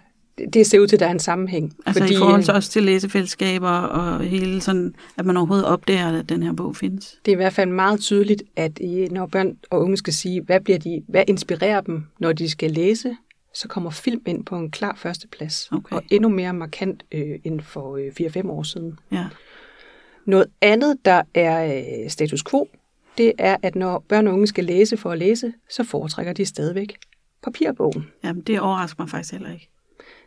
det 0.54 0.68
ser 0.68 0.80
ud 0.80 0.88
til, 0.88 0.96
at 0.96 1.00
der 1.00 1.06
er 1.08 1.12
en 1.12 1.20
sammenhæng. 1.20 1.74
Altså 1.86 2.04
fordi, 2.04 2.14
i 2.14 2.18
forhold 2.18 2.44
til 2.44 2.52
øh, 2.52 2.56
også 2.56 2.72
til 2.72 2.84
læsefællesskaber 2.84 3.70
og 3.70 4.20
hele 4.20 4.62
sådan, 4.62 4.96
at 5.18 5.26
man 5.26 5.38
overhovedet 5.38 5.66
opdager, 5.66 6.20
at 6.20 6.30
den 6.30 6.44
her 6.44 6.54
bog 6.54 6.76
findes. 6.76 7.20
Det 7.26 7.32
er 7.32 7.36
i 7.36 7.36
hvert 7.36 7.54
fald 7.54 7.70
meget 7.70 8.00
tydeligt, 8.00 8.44
at 8.56 8.80
når 9.12 9.26
børn 9.26 9.58
og 9.70 9.82
unge 9.82 9.98
skal 9.98 10.14
sige, 10.14 10.42
hvad, 10.42 10.60
bliver 10.60 10.80
de, 10.80 11.04
hvad 11.08 11.24
inspirerer 11.28 11.82
dem, 11.82 12.04
når 12.20 12.34
de 12.34 12.50
skal 12.50 12.72
læse, 12.72 13.16
så 13.54 13.68
kommer 13.68 13.90
film 13.90 14.22
ind 14.26 14.46
på 14.46 14.56
en 14.56 14.72
klar 14.72 14.96
førsteplads. 14.98 15.70
Okay. 15.72 15.96
Og 15.96 16.04
endnu 16.12 16.30
mere 16.30 16.54
markant 16.54 17.04
øh, 17.12 17.40
end 17.44 17.62
for 17.62 17.98
øh, 17.98 18.42
4-5 18.46 18.50
år 18.50 18.64
siden. 18.64 19.00
Ja. 19.12 19.26
Noget 20.26 20.46
andet, 20.62 20.98
der 21.06 21.22
er 21.34 21.76
øh, 21.76 22.10
status 22.10 22.44
quo, 22.44 22.68
det 23.18 23.34
er, 23.38 23.58
at 23.64 23.76
når 23.76 24.06
børn 24.08 24.28
og 24.28 24.34
unge 24.34 24.48
skal 24.48 24.64
læse 24.64 24.98
for 24.98 25.12
at 25.12 25.18
læse, 25.18 25.54
så 25.70 25.84
foretrækker 25.84 26.34
de 26.34 26.46
stadigvæk 26.46 26.98
papirbogen. 27.44 28.08
Jamen, 28.24 28.42
det 28.42 28.60
overrasker 28.60 29.04
mig 29.04 29.10
faktisk 29.10 29.32
heller 29.32 29.54
ikke. 29.54 29.71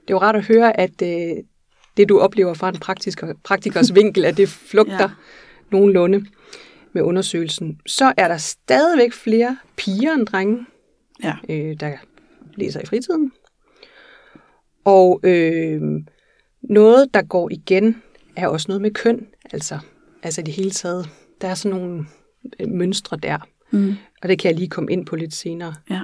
Det 0.05 0.11
er 0.11 0.15
jo 0.15 0.19
rart 0.19 0.37
at 0.37 0.45
høre, 0.47 0.81
at 0.81 1.03
øh, 1.03 1.37
det, 1.97 2.09
du 2.09 2.19
oplever 2.21 2.55
fra 2.55 2.69
en 2.69 2.79
praktiker, 2.79 3.35
praktikers 3.45 3.95
vinkel, 3.95 4.25
at 4.25 4.37
det 4.37 4.49
flugter 4.49 4.95
Ja. 5.01 5.11
nogenlunde 5.71 6.27
med 6.93 7.03
undersøgelsen. 7.03 7.81
Så 7.87 8.13
er 8.17 8.29
der 8.29 8.37
stadigvæk 8.37 9.13
flere 9.13 9.59
piger 9.77 10.13
end 10.13 10.27
drenge, 10.27 10.67
Ja. 11.23 11.35
øh, 11.49 11.81
der 11.81 11.93
læser 12.55 12.81
i 12.81 12.87
fritiden. 12.87 13.33
Og 14.85 15.21
øh, 15.23 15.83
noget, 16.63 17.15
der 17.15 17.23
går 17.23 17.49
igen, 17.53 18.03
er 18.37 18.49
også 18.49 18.65
noget 18.69 18.83
med 18.83 18.91
køn. 18.91 19.27
Altså, 19.53 19.79
altså 20.23 20.41
i 20.41 20.45
det 20.45 20.55
hele 20.55 20.71
taget. 20.71 21.09
Der 21.41 21.49
er 21.49 21.55
sådan 21.55 21.79
nogle 21.81 22.07
øh, 22.61 22.69
mønstre 22.69 23.17
der. 23.17 23.39
Mm. 23.71 23.95
Og 24.23 24.29
det 24.29 24.39
kan 24.39 24.51
jeg 24.51 24.59
lige 24.59 24.69
komme 24.71 24.93
ind 24.93 25.07
på 25.07 25.17
lidt 25.17 25.35
senere. 25.35 25.75
Ja. 25.91 26.01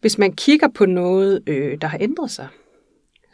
Hvis 0.00 0.18
man 0.18 0.32
kigger 0.32 0.68
på 0.68 0.86
noget, 0.86 1.42
øh, 1.46 1.78
der 1.80 1.86
har 1.88 1.98
ændret 2.00 2.30
sig, 2.30 2.48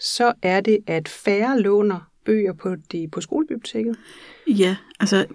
så 0.04 0.32
er 0.42 0.60
det, 0.60 0.78
at 0.86 1.08
færre 1.08 1.60
låner 1.60 2.10
bøger 2.24 2.52
på, 2.52 2.76
de, 2.92 3.08
på 3.12 3.20
skolebiblioteket. 3.20 3.96
Ja, 4.46 4.76
altså 5.00 5.26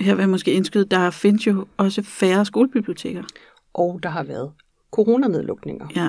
her 0.00 0.14
vil 0.14 0.22
jeg 0.22 0.28
måske 0.28 0.52
indskyde, 0.52 0.84
der 0.84 1.10
findes 1.10 1.46
jo 1.46 1.66
også 1.76 2.02
færre 2.02 2.44
skolebiblioteker. 2.44 3.22
Og 3.74 4.00
der 4.02 4.08
har 4.08 4.22
været 4.22 4.52
coronanedlukninger. 4.90 5.86
Ja. 5.96 6.08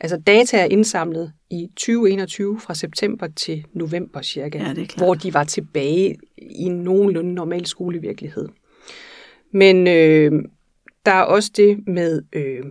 Altså 0.00 0.16
data 0.26 0.58
er 0.58 0.64
indsamlet 0.64 1.32
i 1.50 1.68
2021 1.76 2.60
fra 2.60 2.74
september 2.74 3.28
til 3.36 3.64
november 3.72 4.22
cirka, 4.22 4.58
Ja, 4.58 4.74
hvor 4.96 5.14
de 5.14 5.34
var 5.34 5.44
tilbage 5.44 6.16
i 6.38 6.62
en 6.62 6.72
nogenlunde 6.84 7.34
normal 7.34 7.66
skolevirkelighed. 7.66 8.48
Men 9.52 9.86
øh, 9.86 10.32
der 11.06 11.12
er 11.12 11.22
også 11.22 11.50
det 11.56 11.88
med, 11.88 12.22
øh, 12.32 12.64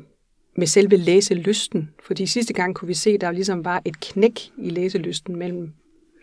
med 0.58 0.68
selve 0.68 0.98
læselysten, 0.98 1.90
fordi 2.04 2.26
sidste 2.26 2.54
gang 2.54 2.76
kunne 2.76 2.88
vi 2.88 2.94
se, 2.94 3.10
at 3.10 3.22
der 3.22 3.32
ligesom 3.32 3.66
var 3.66 3.82
et 3.86 4.00
knæk 4.00 4.40
i 4.58 4.70
læselysten 4.70 5.36
mellem 5.36 5.74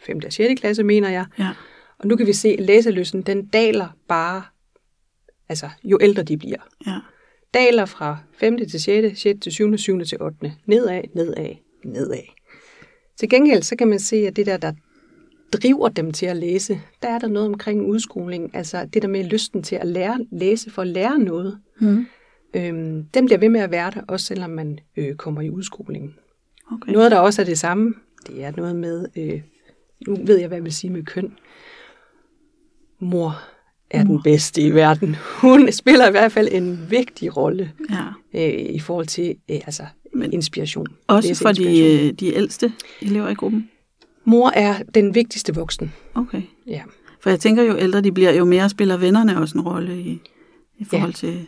5. 0.06 0.20
og 0.26 0.32
6. 0.32 0.60
klasse, 0.60 0.82
mener 0.82 1.08
jeg. 1.08 1.26
Ja. 1.38 1.50
Og 1.98 2.06
nu 2.06 2.16
kan 2.16 2.26
vi 2.26 2.32
se, 2.32 2.48
at 2.48 2.60
læselysten 2.60 3.22
den 3.22 3.46
daler 3.46 3.88
bare, 4.08 4.42
altså 5.48 5.68
jo 5.84 5.98
ældre 6.00 6.22
de 6.22 6.36
bliver. 6.36 6.68
Ja. 6.86 6.98
Daler 7.54 7.84
fra 7.84 8.18
5. 8.32 8.58
til 8.58 8.82
6., 8.82 9.20
6. 9.20 9.40
til 9.42 9.52
7., 9.52 9.78
7. 9.78 10.04
til 10.04 10.22
8. 10.22 10.52
Nedad, 10.66 11.02
nedad, 11.14 11.54
nedad. 11.84 12.22
Til 13.16 13.28
gengæld, 13.28 13.62
så 13.62 13.76
kan 13.76 13.88
man 13.88 13.98
se, 13.98 14.16
at 14.16 14.36
det 14.36 14.46
der, 14.46 14.56
der 14.56 14.72
driver 15.52 15.88
dem 15.88 16.12
til 16.12 16.26
at 16.26 16.36
læse, 16.36 16.80
der 17.02 17.08
er 17.08 17.18
der 17.18 17.28
noget 17.28 17.48
omkring 17.48 17.86
udskoling. 17.86 18.56
Altså 18.56 18.86
det 18.94 19.02
der 19.02 19.08
med 19.08 19.24
lysten 19.24 19.62
til 19.62 19.76
at 19.76 19.86
lære 19.86 20.26
læse 20.32 20.70
for 20.70 20.82
at 20.82 20.88
lære 20.88 21.18
noget. 21.18 21.60
Mm. 21.80 22.06
Øhm, 22.54 23.04
den 23.14 23.24
bliver 23.26 23.38
ved 23.38 23.48
med 23.48 23.60
at 23.60 23.70
være 23.70 23.90
der, 23.90 24.00
også 24.08 24.26
selvom 24.26 24.50
man 24.50 24.78
øh, 24.96 25.14
kommer 25.14 25.40
i 25.40 25.50
udskoling. 25.50 26.14
Okay. 26.72 26.92
Noget, 26.92 27.10
der 27.10 27.18
også 27.18 27.42
er 27.42 27.46
det 27.46 27.58
samme, 27.58 27.94
det 28.26 28.44
er 28.44 28.52
noget 28.56 28.76
med, 28.76 29.06
øh, 29.16 29.40
nu 30.06 30.16
ved 30.24 30.38
jeg, 30.38 30.48
hvad 30.48 30.58
jeg 30.58 30.64
vil 30.64 30.72
sige 30.72 30.90
med 30.90 31.02
køn. 31.04 31.32
Mor 32.98 33.40
er 33.90 34.04
den 34.04 34.22
bedste 34.22 34.62
i 34.62 34.70
verden. 34.74 35.16
Hun 35.40 35.72
spiller 35.72 36.08
i 36.08 36.10
hvert 36.10 36.32
fald 36.32 36.48
en 36.52 36.86
vigtig 36.90 37.36
rolle 37.36 37.72
Ja. 37.90 38.04
øh, 38.48 38.74
i 38.74 38.78
forhold 38.78 39.06
til 39.06 39.36
øh, 39.50 39.56
altså, 39.66 39.82
Men 40.14 40.32
inspiration. 40.32 40.86
Også 41.06 41.28
for 41.28 41.48
Læseinspiration. 41.48 41.98
de, 41.98 42.06
øh, 42.08 42.12
de 42.12 42.34
ældste 42.34 42.72
elever 43.02 43.28
i 43.28 43.34
gruppen? 43.34 43.70
Mor 44.24 44.50
er 44.50 44.82
den 44.94 45.14
vigtigste 45.14 45.54
voksen. 45.54 45.92
Okay. 46.14 46.42
Ja. 46.66 46.82
For 47.20 47.30
jeg 47.30 47.40
tænker, 47.40 47.62
jo 47.62 47.76
ældre 47.78 48.00
de 48.00 48.12
bliver, 48.12 48.32
jo 48.32 48.44
mere 48.44 48.68
spiller 48.68 48.96
vennerne 48.96 49.38
også 49.40 49.58
en 49.58 49.64
rolle 49.64 50.00
i, 50.00 50.20
i 50.78 50.84
forhold 50.84 51.12
til 51.12 51.46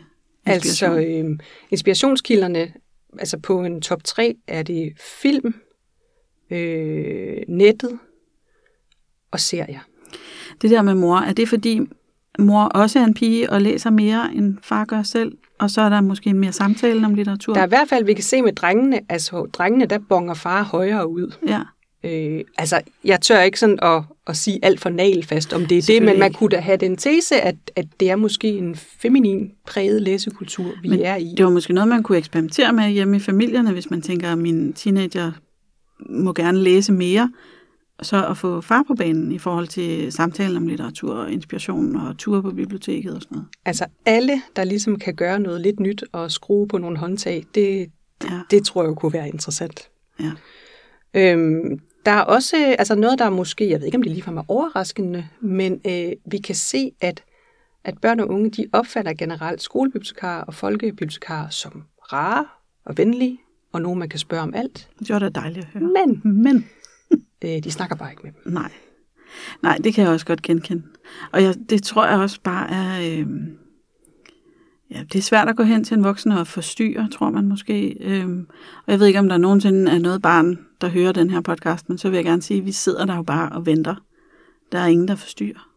inspiration. 0.55 0.97
Altså 0.97 1.29
øh, 1.29 1.39
inspirationskilderne, 1.71 2.73
altså 3.19 3.37
på 3.37 3.63
en 3.63 3.81
top 3.81 4.03
3 4.03 4.35
er 4.47 4.63
det 4.63 4.93
film, 5.21 5.55
øh, 6.51 7.37
nettet 7.47 7.99
og 9.31 9.39
serier. 9.39 9.79
Det 10.61 10.69
der 10.69 10.81
med 10.81 10.95
mor, 10.95 11.17
er 11.17 11.33
det 11.33 11.49
fordi 11.49 11.81
mor 12.39 12.63
også 12.63 12.99
er 12.99 13.03
en 13.03 13.13
pige 13.13 13.49
og 13.49 13.61
læser 13.61 13.89
mere, 13.89 14.29
end 14.35 14.57
far 14.61 14.85
gør 14.85 15.03
selv? 15.03 15.37
Og 15.59 15.69
så 15.69 15.81
er 15.81 15.89
der 15.89 16.01
måske 16.01 16.33
mere 16.33 16.51
samtale 16.51 17.05
om 17.05 17.13
litteratur? 17.13 17.53
Der 17.53 17.61
er 17.61 17.65
i 17.65 17.69
hvert 17.69 17.89
fald, 17.89 18.05
vi 18.05 18.13
kan 18.13 18.23
se 18.23 18.41
med 18.41 18.53
drengene, 18.53 18.99
altså 19.09 19.49
drengene, 19.53 19.85
der 19.85 19.99
bonger 20.09 20.33
far 20.33 20.63
højere 20.63 21.07
ud. 21.07 21.31
Ja. 21.47 21.61
Øh, 22.03 22.43
altså, 22.57 22.81
jeg 23.03 23.21
tør 23.21 23.41
ikke 23.41 23.59
sådan 23.59 23.79
at, 23.81 24.03
at 24.27 24.37
sige 24.37 24.59
alt 24.61 24.79
for 24.79 24.89
nagelfast 24.89 25.53
om 25.53 25.65
det 25.65 25.77
er 25.77 25.81
det, 25.81 26.03
men 26.03 26.19
man 26.19 26.33
kunne 26.33 26.49
da 26.49 26.59
have 26.59 26.77
den 26.77 26.97
tese, 26.97 27.41
at, 27.41 27.55
at 27.75 27.85
det 27.99 28.09
er 28.09 28.15
måske 28.15 28.47
en 28.47 28.75
feminin 28.75 29.51
præget 29.67 30.01
læsekultur, 30.01 30.71
vi 30.81 30.89
Men 30.89 30.99
er 30.99 31.15
i. 31.15 31.33
Det 31.37 31.45
var 31.45 31.51
måske 31.51 31.73
noget, 31.73 31.87
man 31.87 32.03
kunne 32.03 32.17
eksperimentere 32.17 32.73
med 32.73 32.89
hjemme 32.89 33.15
i 33.17 33.19
familierne, 33.19 33.71
hvis 33.71 33.89
man 33.89 34.01
tænker, 34.01 34.31
at 34.31 34.37
min 34.37 34.73
teenager 34.73 35.31
må 36.09 36.33
gerne 36.33 36.57
læse 36.57 36.93
mere. 36.93 37.31
Så 38.01 38.27
at 38.27 38.37
få 38.37 38.61
far 38.61 38.83
på 38.87 38.95
banen 38.95 39.31
i 39.31 39.37
forhold 39.37 39.67
til 39.67 40.11
samtalen 40.11 40.57
om 40.57 40.67
litteratur 40.67 41.13
og 41.15 41.31
inspiration 41.31 41.95
og 41.95 42.17
ture 42.17 42.41
på 42.41 42.51
biblioteket 42.51 43.15
og 43.15 43.21
sådan 43.21 43.35
noget. 43.35 43.47
Altså, 43.65 43.85
alle, 44.05 44.41
der 44.55 44.63
ligesom 44.63 44.99
kan 44.99 45.15
gøre 45.15 45.39
noget 45.39 45.61
lidt 45.61 45.79
nyt 45.79 46.03
og 46.11 46.31
skrue 46.31 46.67
på 46.67 46.77
nogle 46.77 46.97
håndtag, 46.97 47.43
det, 47.55 47.87
Ja. 48.23 48.39
det 48.51 48.65
tror 48.65 48.83
jeg 48.83 48.95
kunne 48.95 49.13
være 49.13 49.27
interessant. 49.27 49.89
Ja. 50.19 50.31
Øhm, 51.13 51.79
der 52.07 52.13
er 52.13 52.21
også 52.21 52.75
altså 52.79 52.95
noget, 52.95 53.19
der 53.19 53.25
er 53.25 53.29
måske, 53.29 53.69
jeg 53.69 53.79
ved 53.79 53.85
ikke, 53.85 53.95
om 53.95 54.01
det 54.01 54.11
ligefrem 54.11 54.37
er 54.37 54.43
overraskende, 54.47 55.27
men 55.41 55.81
øh, 55.87 56.11
vi 56.25 56.37
kan 56.37 56.55
se, 56.55 56.91
at, 57.01 57.23
at 57.83 57.97
børn 57.97 58.19
og 58.19 58.29
unge, 58.29 58.49
de 58.49 58.65
opfatter 58.73 59.13
generelt 59.13 59.61
skolebibliotekarer 59.61 60.43
og 60.43 60.53
folkebibliotekarer 60.53 61.49
som 61.49 61.83
rare 62.13 62.45
og 62.85 62.97
venlige, 62.97 63.39
og 63.71 63.81
nogen, 63.81 63.99
man 63.99 64.09
kan 64.09 64.19
spørge 64.19 64.43
om 64.43 64.53
alt. 64.53 64.89
Det 64.99 65.09
var 65.09 65.19
da 65.19 65.29
dejligt 65.29 65.65
at 65.65 65.79
høre. 65.79 65.83
Men 65.83 66.21
Men 66.43 66.65
øh, 67.45 67.63
de 67.63 67.71
snakker 67.71 67.95
bare 67.95 68.11
ikke 68.11 68.23
med 68.23 68.31
dem. 68.43 68.53
nej. 68.53 68.71
Nej, 69.63 69.77
det 69.83 69.93
kan 69.93 70.03
jeg 70.03 70.13
også 70.13 70.25
godt 70.25 70.41
genkende. 70.41 70.83
Og 71.31 71.43
jeg, 71.43 71.55
det 71.69 71.83
tror 71.83 72.05
jeg 72.05 72.19
også 72.19 72.39
bare 72.43 72.69
er... 72.71 73.19
Øh, 73.19 73.27
ja, 74.91 75.03
det 75.13 75.19
er 75.19 75.23
svært 75.23 75.49
at 75.49 75.55
gå 75.55 75.63
hen 75.63 75.83
til 75.83 75.97
en 75.97 76.03
voksen 76.03 76.31
og 76.31 76.47
forstyrre, 76.47 77.09
tror 77.11 77.29
man 77.29 77.47
måske. 77.47 77.97
Øh, 77.99 78.27
og 78.85 78.91
jeg 78.91 78.99
ved 78.99 79.07
ikke, 79.07 79.19
om 79.19 79.29
der 79.29 79.37
nogensinde 79.37 79.91
er 79.91 79.99
noget 79.99 80.21
barn, 80.21 80.66
der 80.81 80.87
hører 80.87 81.11
den 81.11 81.29
her 81.29 81.41
podcast, 81.41 81.89
men 81.89 81.97
så 81.97 82.09
vil 82.09 82.17
jeg 82.17 82.25
gerne 82.25 82.41
sige, 82.41 82.59
at 82.59 82.65
vi 82.65 82.71
sidder 82.71 83.05
der 83.05 83.15
jo 83.15 83.23
bare 83.23 83.51
og 83.51 83.65
venter. 83.65 83.95
Der 84.71 84.79
er 84.79 84.87
ingen, 84.87 85.07
der 85.07 85.15
forstyrrer. 85.15 85.69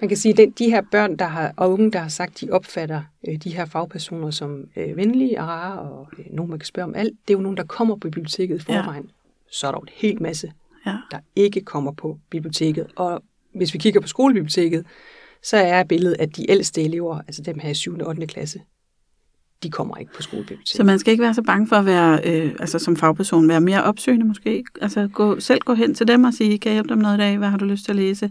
Man 0.00 0.08
kan 0.08 0.16
sige, 0.16 0.42
at 0.42 0.58
de 0.58 0.70
her 0.70 0.82
børn 0.90 1.16
der 1.16 1.24
har, 1.24 1.52
og 1.56 1.72
unge, 1.72 1.90
der 1.92 1.98
har 1.98 2.08
sagt, 2.08 2.40
de 2.40 2.50
opfatter 2.50 3.02
øh, 3.28 3.36
de 3.36 3.50
her 3.54 3.64
fagpersoner 3.64 4.30
som 4.30 4.64
øh, 4.76 4.96
venlige 4.96 5.40
og 5.40 5.48
rare, 5.48 5.78
og 5.78 6.08
øh, 6.18 6.24
nogen, 6.30 6.50
man 6.50 6.58
kan 6.58 6.66
spørge 6.66 6.84
om 6.88 6.94
alt, 6.94 7.12
det 7.28 7.34
er 7.34 7.38
jo 7.38 7.42
nogen, 7.42 7.56
der 7.56 7.64
kommer 7.64 7.94
på 7.94 8.00
biblioteket 8.00 8.56
i 8.56 8.64
forvejen. 8.64 9.04
Ja. 9.04 9.10
Så 9.50 9.66
er 9.66 9.70
der 9.70 9.78
jo 9.78 9.82
en 9.82 9.88
hel 9.92 10.22
masse, 10.22 10.52
Ja. 10.86 10.96
der 11.10 11.18
ikke 11.36 11.60
kommer 11.60 11.92
på 11.92 12.18
biblioteket. 12.30 12.86
Og 12.96 13.22
hvis 13.54 13.74
vi 13.74 13.78
kigger 13.78 14.00
på 14.00 14.08
skolebiblioteket, 14.08 14.86
så 15.42 15.56
er 15.56 15.84
billedet, 15.84 16.16
at 16.20 16.36
de 16.36 16.50
ældste 16.50 16.82
elever, 16.82 17.18
altså 17.18 17.42
dem 17.42 17.58
her 17.58 17.70
i 17.70 17.74
7. 17.74 17.98
og 17.98 18.06
8. 18.08 18.26
klasse, 18.26 18.60
de 19.62 19.70
kommer 19.70 19.96
ikke 19.96 20.12
på 20.12 20.22
skolebiblioteket. 20.22 20.76
Så 20.76 20.84
man 20.84 20.98
skal 20.98 21.12
ikke 21.12 21.22
være 21.22 21.34
så 21.34 21.42
bange 21.42 21.68
for 21.68 21.76
at 21.76 21.86
være, 21.86 22.20
øh, 22.24 22.52
altså 22.60 22.78
som 22.78 22.96
fagperson, 22.96 23.48
være 23.48 23.60
mere 23.60 23.82
opsøgende 23.82 24.26
måske. 24.26 24.64
Altså 24.80 25.08
gå, 25.12 25.40
selv 25.40 25.60
gå 25.60 25.74
hen 25.74 25.94
til 25.94 26.08
dem 26.08 26.24
og 26.24 26.34
sige, 26.34 26.58
kan 26.58 26.70
jeg 26.70 26.74
hjælpe 26.74 26.88
dem 26.88 26.98
noget 26.98 27.16
i 27.16 27.20
dag? 27.20 27.38
Hvad 27.38 27.48
har 27.48 27.58
du 27.58 27.64
lyst 27.64 27.84
til 27.84 27.92
at 27.92 27.96
læse? 27.96 28.30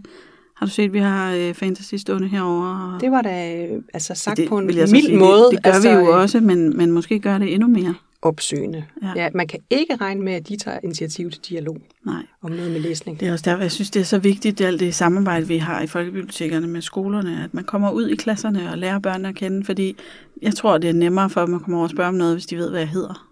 Har 0.56 0.66
du 0.66 0.72
set, 0.72 0.92
vi 0.92 0.98
har 0.98 1.32
øh, 1.32 1.54
fantasy 1.54 1.94
stående 1.94 2.28
herovre? 2.28 2.98
Det 3.00 3.10
var 3.10 3.22
da 3.22 3.66
øh, 3.66 3.82
altså 3.94 4.14
sagt 4.14 4.36
det 4.36 4.48
på 4.48 4.58
en 4.58 4.66
mild 4.66 4.86
sige, 4.86 5.18
måde. 5.18 5.42
Det, 5.42 5.50
det 5.52 5.62
gør 5.62 5.72
altså, 5.72 5.88
vi 5.88 5.94
jo 5.94 6.10
øh, 6.10 6.16
også, 6.16 6.40
men, 6.40 6.76
men 6.76 6.90
måske 6.90 7.20
gør 7.20 7.38
det 7.38 7.54
endnu 7.54 7.68
mere. 7.68 7.94
Opsøgende. 8.22 8.84
Ja. 9.02 9.12
Ja. 9.16 9.28
man 9.34 9.46
kan 9.46 9.60
ikke 9.70 9.96
regne 9.96 10.22
med, 10.22 10.32
at 10.32 10.48
de 10.48 10.56
tager 10.56 10.78
initiativ 10.84 11.30
til 11.30 11.42
dialog 11.48 11.76
Nej. 12.06 12.22
om 12.42 12.50
noget 12.50 12.70
med 12.72 12.80
læsning. 12.80 13.20
Det 13.20 13.28
er 13.28 13.32
også 13.32 13.50
derfor, 13.50 13.62
jeg 13.62 13.72
synes, 13.72 13.90
det 13.90 14.00
er 14.00 14.04
så 14.04 14.18
vigtigt, 14.18 14.60
alt 14.60 14.80
det 14.80 14.94
samarbejde, 14.94 15.48
vi 15.48 15.56
har 15.58 15.82
i 15.82 15.86
folkebibliotekerne 15.86 16.66
med 16.66 16.82
skolerne, 16.82 17.44
at 17.44 17.54
man 17.54 17.64
kommer 17.64 17.90
ud 17.90 18.08
i 18.08 18.16
klasserne 18.16 18.70
og 18.70 18.78
lærer 18.78 18.98
børnene 18.98 19.28
at 19.28 19.34
kende, 19.34 19.64
fordi 19.64 19.96
jeg 20.42 20.54
tror, 20.54 20.78
det 20.78 20.90
er 20.90 20.94
nemmere 20.94 21.30
for 21.30 21.46
dem 21.46 21.54
at 21.54 21.60
komme 21.60 21.76
over 21.76 21.84
og 21.84 21.90
spørge 21.90 22.08
om 22.08 22.14
noget, 22.14 22.34
hvis 22.34 22.46
de 22.46 22.56
ved, 22.56 22.70
hvad 22.70 22.80
jeg 22.80 22.88
hedder. 22.88 23.28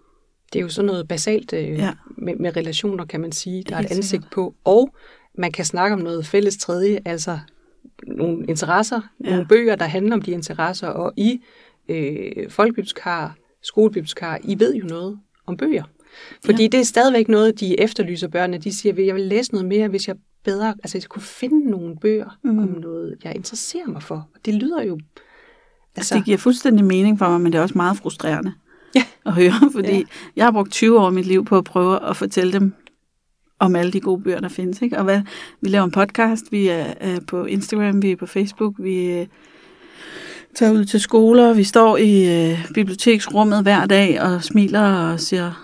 Det 0.53 0.59
er 0.59 0.63
jo 0.63 0.69
sådan 0.69 0.85
noget 0.87 1.07
basalt 1.07 1.53
øh, 1.53 1.63
Ja. 1.69 1.91
med, 2.17 2.35
med 2.35 2.57
relationer, 2.57 3.05
kan 3.05 3.19
man 3.21 3.31
sige. 3.31 3.63
Der 3.63 3.75
er 3.75 3.79
et 3.79 3.85
ansigt 3.85 4.05
sikkert. 4.05 4.31
på. 4.31 4.55
Og 4.63 4.95
man 5.37 5.51
kan 5.51 5.65
snakke 5.65 5.93
om 5.93 5.99
noget 5.99 6.25
fælles 6.27 6.57
tredje, 6.57 6.99
altså 7.05 7.39
nogle 8.07 8.45
interesser, 8.49 9.01
Ja. 9.23 9.29
nogle 9.29 9.45
bøger, 9.47 9.75
der 9.75 9.85
handler 9.85 10.13
om 10.15 10.21
de 10.21 10.31
interesser. 10.31 10.87
Og 10.87 11.13
I, 11.17 11.41
øh, 11.89 12.49
folkebibliotekarer, 12.49 13.29
skolebibliotekarer, 13.65 14.37
I 14.43 14.59
ved 14.59 14.75
jo 14.75 14.85
noget 14.85 15.19
om 15.45 15.57
bøger. 15.57 15.83
Fordi 16.45 16.63
Ja. 16.63 16.67
det 16.67 16.79
er 16.79 16.83
stadigvæk 16.83 17.27
noget, 17.29 17.59
de 17.59 17.79
efterlyser 17.79 18.27
børnene. 18.27 18.57
De 18.57 18.73
siger, 18.73 18.93
at 18.93 19.05
jeg 19.05 19.15
vil 19.15 19.23
læse 19.23 19.51
noget 19.51 19.67
mere, 19.67 19.87
hvis 19.87 20.07
jeg 20.07 20.15
bedre, 20.43 20.73
altså 20.83 20.97
jeg 20.97 21.03
kunne 21.03 21.21
finde 21.21 21.69
nogle 21.69 21.95
bøger 22.01 22.37
mm. 22.43 22.59
om 22.59 22.67
noget, 22.81 23.15
jeg 23.23 23.35
interesserer 23.35 23.87
mig 23.87 24.03
for. 24.03 24.15
Og 24.15 24.39
det 24.45 24.53
lyder 24.53 24.83
jo... 24.83 24.99
Altså, 25.95 26.15
det 26.15 26.25
giver 26.25 26.37
fuldstændig 26.37 26.85
mening 26.85 27.19
for 27.19 27.29
mig, 27.29 27.41
men 27.41 27.51
det 27.51 27.57
er 27.57 27.61
også 27.61 27.77
meget 27.77 27.97
frustrerende 27.97 28.53
Ja. 28.95 29.03
at 29.25 29.33
høre, 29.33 29.53
fordi 29.75 29.91
ja. 29.97 30.03
Jeg 30.35 30.45
har 30.45 30.51
brugt 30.51 30.71
20 30.71 30.99
år 30.99 31.05
af 31.05 31.11
mit 31.13 31.25
liv 31.25 31.45
på 31.45 31.57
at 31.57 31.63
prøve 31.63 32.09
at 32.09 32.17
fortælle 32.17 32.53
dem 32.53 32.73
om 33.59 33.75
alle 33.75 33.91
de 33.91 33.99
gode 33.99 34.23
bøger, 34.23 34.39
der 34.39 34.49
findes. 34.49 34.81
Ikke? 34.81 34.97
Og 34.97 35.03
hvad, 35.03 35.21
vi 35.61 35.69
laver 35.69 35.85
en 35.85 35.91
podcast, 35.91 36.51
vi 36.51 36.67
er, 36.67 36.93
er 36.99 37.19
på 37.27 37.45
Instagram, 37.45 38.01
vi 38.01 38.11
er 38.11 38.15
på 38.15 38.25
Facebook, 38.25 38.73
vi 38.79 39.11
øh, 39.11 39.27
tager 40.55 40.71
ud 40.71 40.85
til 40.85 40.99
skoler, 40.99 41.53
vi 41.53 41.63
står 41.63 41.97
i 41.97 42.49
øh, 42.51 42.65
biblioteksrummet 42.73 43.61
hver 43.63 43.85
dag 43.85 44.21
og 44.21 44.43
smiler 44.43 44.81
og 45.11 45.19
ser 45.19 45.61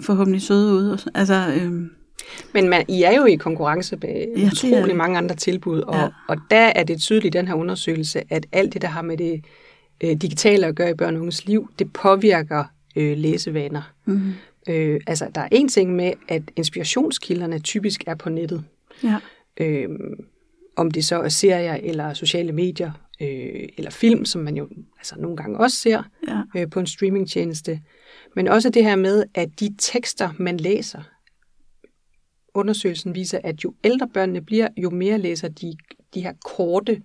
forhåbentlig 0.00 0.42
søde 0.42 0.72
ud. 0.74 1.10
Altså, 1.14 1.34
øh, 1.60 1.72
Men 2.54 2.68
man, 2.68 2.84
I 2.88 3.02
er 3.02 3.16
jo 3.16 3.24
i 3.24 3.34
konkurrence 3.34 3.96
med 4.02 4.26
Ja, 4.36 4.46
utrolig 4.46 4.96
mange 4.96 5.18
andre 5.18 5.34
tilbud, 5.36 5.80
og, 5.80 5.94
Ja. 5.96 6.08
og 6.28 6.36
der 6.50 6.66
er 6.66 6.82
det 6.84 7.00
tydeligt 7.00 7.34
i 7.34 7.38
den 7.38 7.46
her 7.48 7.54
undersøgelse, 7.54 8.22
at 8.30 8.46
alt 8.52 8.72
det, 8.74 8.82
der 8.82 8.88
har 8.88 9.02
med 9.02 9.16
det 9.16 9.44
øh, 10.00 10.10
digitale 10.16 10.66
at 10.66 10.74
gøre 10.74 10.90
i 10.90 10.94
børn 10.94 11.14
og 11.14 11.20
unges 11.20 11.46
liv, 11.46 11.70
det 11.78 11.92
påvirker 11.92 12.64
øh, 12.96 13.16
læsevaner. 13.18 13.82
mm, 14.06 14.32
Øh, 14.70 15.00
altså, 15.06 15.26
der 15.34 15.40
er 15.40 15.48
en 15.52 15.68
ting 15.68 15.96
med, 15.96 16.12
at 16.28 16.42
inspirationskilderne 16.56 17.58
typisk 17.58 18.04
er 18.06 18.14
på 18.14 18.28
nettet. 18.30 18.64
ja. 19.04 19.16
Øh, 19.60 19.88
om 20.76 20.90
det 20.90 21.04
så 21.04 21.20
er 21.20 21.28
serier 21.28 21.74
eller 21.82 22.14
sociale 22.14 22.52
medier, 22.52 22.90
øh, 23.20 23.68
eller 23.76 23.90
film, 23.90 24.24
som 24.24 24.40
man 24.42 24.56
jo 24.56 24.68
altså, 24.98 25.14
nogle 25.18 25.36
gange 25.36 25.58
også 25.58 25.76
ser 25.76 26.02
Ja. 26.28 26.42
øh, 26.56 26.70
på 26.70 26.80
en 26.80 26.86
streamingtjeneste. 26.86 27.80
Men 28.36 28.48
også 28.48 28.70
det 28.70 28.84
her 28.84 28.96
med, 28.96 29.24
at 29.34 29.60
de 29.60 29.74
tekster, 29.78 30.30
man 30.38 30.56
læser, 30.56 31.02
undersøgelsen 32.54 33.14
viser, 33.14 33.40
at 33.44 33.64
jo 33.64 33.74
ældre 33.84 34.08
børnene 34.08 34.40
bliver, 34.40 34.68
jo 34.76 34.90
mere 34.90 35.18
læser 35.18 35.48
de 35.48 35.76
de 36.14 36.20
her 36.20 36.32
korte 36.44 37.02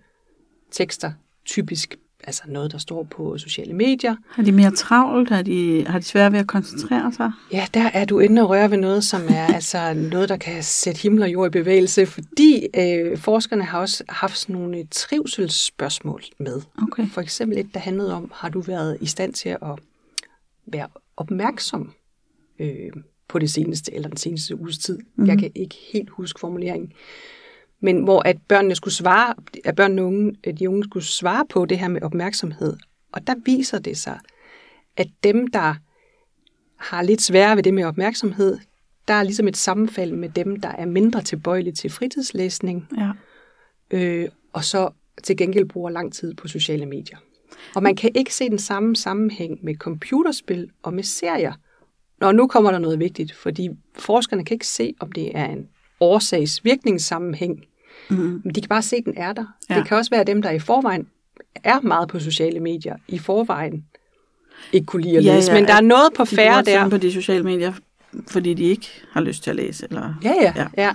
tekster, 0.72 1.12
typisk 1.46 1.96
altså 2.28 2.44
noget, 2.48 2.72
der 2.72 2.78
står 2.78 3.04
på 3.04 3.38
sociale 3.38 3.74
medier. 3.74 4.16
Har 4.30 4.44
de 4.44 4.52
mere 4.52 4.72
travlt? 4.72 5.30
Har 5.30 5.42
de, 5.42 5.86
har 5.88 6.00
de 6.00 6.06
svært 6.06 6.32
ved 6.32 6.40
at 6.40 6.48
koncentrere 6.48 7.14
sig? 7.14 7.32
Ja, 7.52 7.68
der 7.74 7.90
er 7.94 8.06
du 8.06 8.20
inde 8.20 8.42
og 8.42 8.50
røre 8.50 8.72
ved 8.72 8.78
noget, 8.78 9.04
som 9.04 9.22
er 9.30 9.46
altså 9.56 9.94
noget, 9.94 10.30
der 10.30 10.38
kan 10.38 10.64
sætte 10.64 11.02
himmel 11.02 11.24
og 11.24 11.32
jord 11.32 11.48
i 11.48 11.50
bevægelse, 11.50 12.06
fordi 12.06 12.68
øh, 12.78 13.18
forskerne 13.18 13.64
har 13.64 13.80
også 13.80 14.04
haft 14.10 14.38
sådan 14.38 14.56
nogle 14.56 14.88
trivselsspørgsmål 14.92 16.24
med. 16.40 16.62
Okay. 16.82 17.08
For 17.10 17.22
eksempel 17.22 17.58
et, 17.58 17.74
der 17.74 17.80
handlede 17.80 18.14
om, 18.14 18.32
har 18.36 18.50
du 18.50 18.62
været 18.62 18.98
i 19.02 19.06
stand 19.06 19.34
til 19.34 19.50
at 19.50 19.80
være 20.66 20.88
opmærksom 21.18 21.92
øh, 22.60 22.92
på 23.28 23.40
det 23.40 23.52
seneste, 23.52 23.94
eller 23.94 24.10
den 24.10 24.18
seneste 24.18 24.56
uges 24.56 24.78
tid. 24.78 24.98
Mhm. 24.98 25.06
Mm-hmm. 25.16 25.30
Jeg 25.30 25.40
kan 25.40 25.52
ikke 25.56 25.76
helt 25.94 26.10
huske 26.10 26.40
formuleringen. 26.40 26.92
Men 27.84 28.04
hvor 28.04 28.22
at 28.28 28.38
børnene 28.48 28.76
skulle 28.76 28.94
svare, 28.94 29.34
at 29.66 29.76
børnene 29.76 30.02
og 30.02 30.08
unge, 30.08 30.32
de 30.60 30.70
unge 30.70 30.84
skulle 30.84 31.06
svare 31.06 31.46
på 31.50 31.66
det 31.66 31.80
her 31.80 31.88
med 31.88 32.02
opmærksomhed. 32.02 32.78
Og 33.12 33.28
der 33.28 33.36
viser 33.46 33.80
det 33.80 33.98
sig, 33.98 34.20
at 34.98 35.08
dem, 35.24 35.48
der 35.48 35.76
har 36.78 37.02
lidt 37.02 37.22
sværere 37.22 37.56
ved 37.56 37.64
det 37.64 37.74
med 37.74 37.84
opmærksomhed, 37.84 38.58
der 39.08 39.14
er 39.14 39.24
ligesom 39.24 39.48
et 39.48 39.58
sammenfald 39.58 40.12
med 40.12 40.30
dem, 40.30 40.62
der 40.62 40.70
er 40.70 40.86
mindre 40.86 41.22
tilbøjelige 41.22 41.74
til 41.74 41.90
fritidslæsning, 41.90 42.88
Ja. 42.98 43.12
øh, 43.92 44.30
og 44.54 44.64
så 44.64 44.90
til 45.24 45.38
gengæld 45.38 45.66
bruger 45.66 45.90
lang 45.90 46.14
tid 46.14 46.34
på 46.34 46.48
sociale 46.48 46.86
medier. 46.86 47.18
Og 47.76 47.84
man 47.84 47.96
kan 47.96 48.12
ikke 48.16 48.34
se 48.36 48.50
den 48.50 48.60
samme 48.60 48.96
sammenhæng 48.96 49.60
med 49.64 49.76
computerspil 49.76 50.70
og 50.84 50.94
med 50.94 51.04
serier. 51.04 51.54
Nå, 52.20 52.32
nu 52.32 52.48
kommer 52.48 52.72
der 52.72 52.80
noget 52.80 53.00
vigtigt, 53.00 53.34
fordi 53.34 53.70
forskerne 53.96 54.46
kan 54.46 54.56
ikke 54.56 54.68
se, 54.68 54.94
om 55.00 55.12
det 55.12 55.38
er 55.38 55.46
en 55.46 55.68
årsags-virkningssammenhæng, 56.00 57.66
Mm. 58.10 58.42
men 58.44 58.56
de 58.56 58.62
kan 58.62 58.70
bare 58.70 58.82
se, 58.82 58.96
at 58.96 59.06
den 59.06 59.14
er 59.18 59.34
der. 59.34 59.46
Ja. 59.70 59.76
Det 59.76 59.88
kan 59.88 59.98
også 59.98 60.10
være 60.12 60.24
dem, 60.24 60.42
der 60.42 60.52
i 60.52 60.60
forvejen 60.60 61.08
er 61.64 61.80
meget 61.82 62.10
på 62.10 62.20
sociale 62.20 62.60
medier, 62.60 62.96
i 63.08 63.18
forvejen 63.18 63.86
ikke 64.74 64.86
kunne 64.86 65.02
lide 65.02 65.18
at 65.18 65.26
Ja, 65.26 65.36
læse. 65.36 65.52
ja, 65.52 65.60
men 65.60 65.68
der 65.68 65.74
er 65.76 65.82
noget 65.82 66.14
på 66.16 66.24
De 66.24 66.36
færre 66.36 66.64
bruger 66.64 66.80
der. 66.80 66.90
på 66.90 66.98
de 66.98 67.12
sociale 67.12 67.44
medier, 67.44 67.74
fordi 68.28 68.54
de 68.54 68.64
ikke 68.64 68.88
har 69.12 69.22
lyst 69.22 69.44
til 69.44 69.50
at 69.50 69.56
læse. 69.56 69.86
Eller... 69.90 70.14
Ja, 70.24 70.34
ja, 70.42 70.54
Ja. 70.56 70.68
ja, 70.78 70.84
ja. 70.84 70.92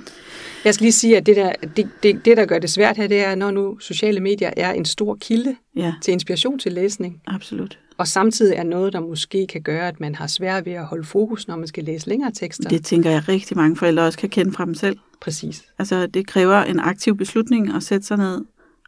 Jeg 0.65 0.75
skal 0.75 0.85
lige 0.85 0.93
sige, 0.93 1.17
at 1.17 1.27
det 1.27 1.37
der, 1.37 1.53
det, 1.77 1.89
det, 2.03 2.25
det, 2.25 2.37
der 2.37 2.45
gør 2.47 2.59
det 2.59 2.71
svært 2.71 2.97
her, 2.97 3.07
det 3.07 3.25
er, 3.25 3.35
når 3.35 3.51
nu 3.51 3.79
sociale 3.79 4.21
medier 4.21 4.51
er 4.57 4.73
en 4.73 4.85
stor 4.85 5.15
kilde 5.15 5.57
Ja, 5.77 5.95
til 6.03 6.13
inspiration 6.13 6.59
til 6.59 6.73
læsning, 6.73 7.23
absolut. 7.27 7.79
og 7.99 8.09
samtidig 8.09 8.57
er 8.57 8.63
noget, 8.63 8.93
der 8.93 9.01
måske 9.01 9.47
kan 9.47 9.63
gøre, 9.63 9.89
at 9.89 10.01
man 10.01 10.15
har 10.15 10.27
svært 10.27 10.67
ved 10.67 10.73
at 10.73 10.85
holde 10.85 11.05
fokus, 11.05 11.49
når 11.49 11.57
man 11.57 11.67
skal 11.69 11.85
læse 11.85 12.09
længere 12.09 12.31
tekster. 12.31 12.69
Det 12.69 12.85
tænker 12.85 13.11
jeg 13.11 13.29
rigtig 13.29 13.57
mange 13.57 13.77
forældre 13.77 14.03
også 14.03 14.19
kan 14.19 14.29
kende 14.29 14.53
fra 14.53 14.65
dem 14.65 14.75
selv. 14.75 14.99
Præcis. 15.21 15.65
Altså, 15.79 16.07
det 16.07 16.27
kræver 16.27 16.57
en 16.57 16.81
aktiv 16.81 17.17
beslutning 17.17 17.75
at 17.75 17.83
sætte 17.83 18.07
sig 18.07 18.17
ned 18.17 18.45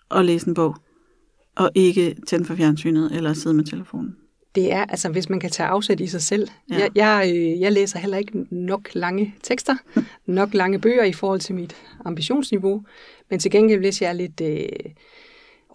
og 0.09 0.25
læse 0.25 0.49
en 0.49 0.55
bog, 0.55 0.77
og 1.57 1.71
ikke 1.75 2.17
tænde 2.27 2.45
for 2.45 2.55
fjernsynet 2.55 3.13
eller 3.13 3.33
sidde 3.33 3.57
med 3.57 3.65
telefonen. 3.65 4.17
Det 4.55 4.73
er, 4.73 4.85
altså 4.85 5.09
hvis 5.09 5.29
man 5.29 5.41
kan 5.41 5.51
tage 5.51 5.67
afsæt 5.69 6.01
i 6.01 6.07
sig 6.07 6.23
selv. 6.23 6.49
Ja. 6.71 6.79
Jeg, 6.79 6.91
jeg, 6.95 7.33
øh, 7.35 7.61
jeg 7.61 7.73
læser 7.73 7.99
heller 7.99 8.19
ikke 8.19 8.47
nok 8.51 8.89
lange 8.93 9.35
tekster, 9.43 9.77
nok 10.27 10.55
lange 10.55 10.79
bøger 10.79 11.05
i 11.05 11.13
forhold 11.13 11.41
til 11.41 11.55
mit 11.55 11.77
ambitionsniveau, 12.05 12.83
men 13.31 13.39
til 13.39 13.51
gengæld, 13.51 13.81
hvis 13.81 14.03
jeg 14.03 14.09
er 14.09 14.13
lidt, 14.13 14.41
øh, 14.41 14.93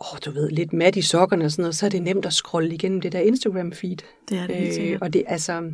åh, 0.01 0.17
du 0.25 0.31
ved, 0.31 0.49
lidt 0.49 0.73
mat 0.73 0.95
i 0.95 1.01
sokkerne 1.01 1.45
og 1.45 1.51
sådan 1.51 1.63
noget, 1.63 1.75
så 1.75 1.85
er 1.85 1.89
det 1.89 2.01
nemt 2.01 2.25
at 2.25 2.33
scrolle 2.33 2.73
igennem 2.73 3.01
det 3.01 3.11
der 3.11 3.19
Instagram-feed. 3.19 3.97
Det 4.29 4.37
er 4.37 4.47
det 4.47 4.91
Øh, 4.91 4.97
og 5.01 5.13
det 5.13 5.23
altså, 5.27 5.71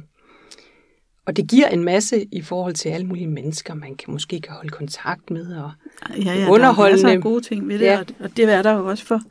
og 1.25 1.35
det 1.37 1.47
giver 1.49 1.67
en 1.67 1.83
masse 1.83 2.25
i 2.31 2.41
forhold 2.41 2.73
til 2.73 2.89
alle 2.89 3.07
mulige 3.07 3.27
mennesker, 3.27 3.73
man 3.73 3.95
kan 3.95 4.11
måske 4.13 4.41
kan 4.41 4.53
holde 4.53 4.69
kontakt 4.69 5.31
med. 5.31 5.55
Og, 5.55 5.71
Ja, 6.09 6.15
ja, 6.23 6.39
der 6.39 6.45
er 6.45 6.49
underholdende. 6.49 7.03
masser 7.03 7.09
af 7.17 7.21
gode 7.21 7.41
ting 7.41 7.67
ved 7.67 7.79
det, 7.79 7.85
Ja. 7.85 7.99
og, 8.19 8.37
det 8.37 8.45
er 8.53 8.61
der 8.61 8.73
jo 8.73 8.85
også 8.89 9.05
for, 9.05 9.21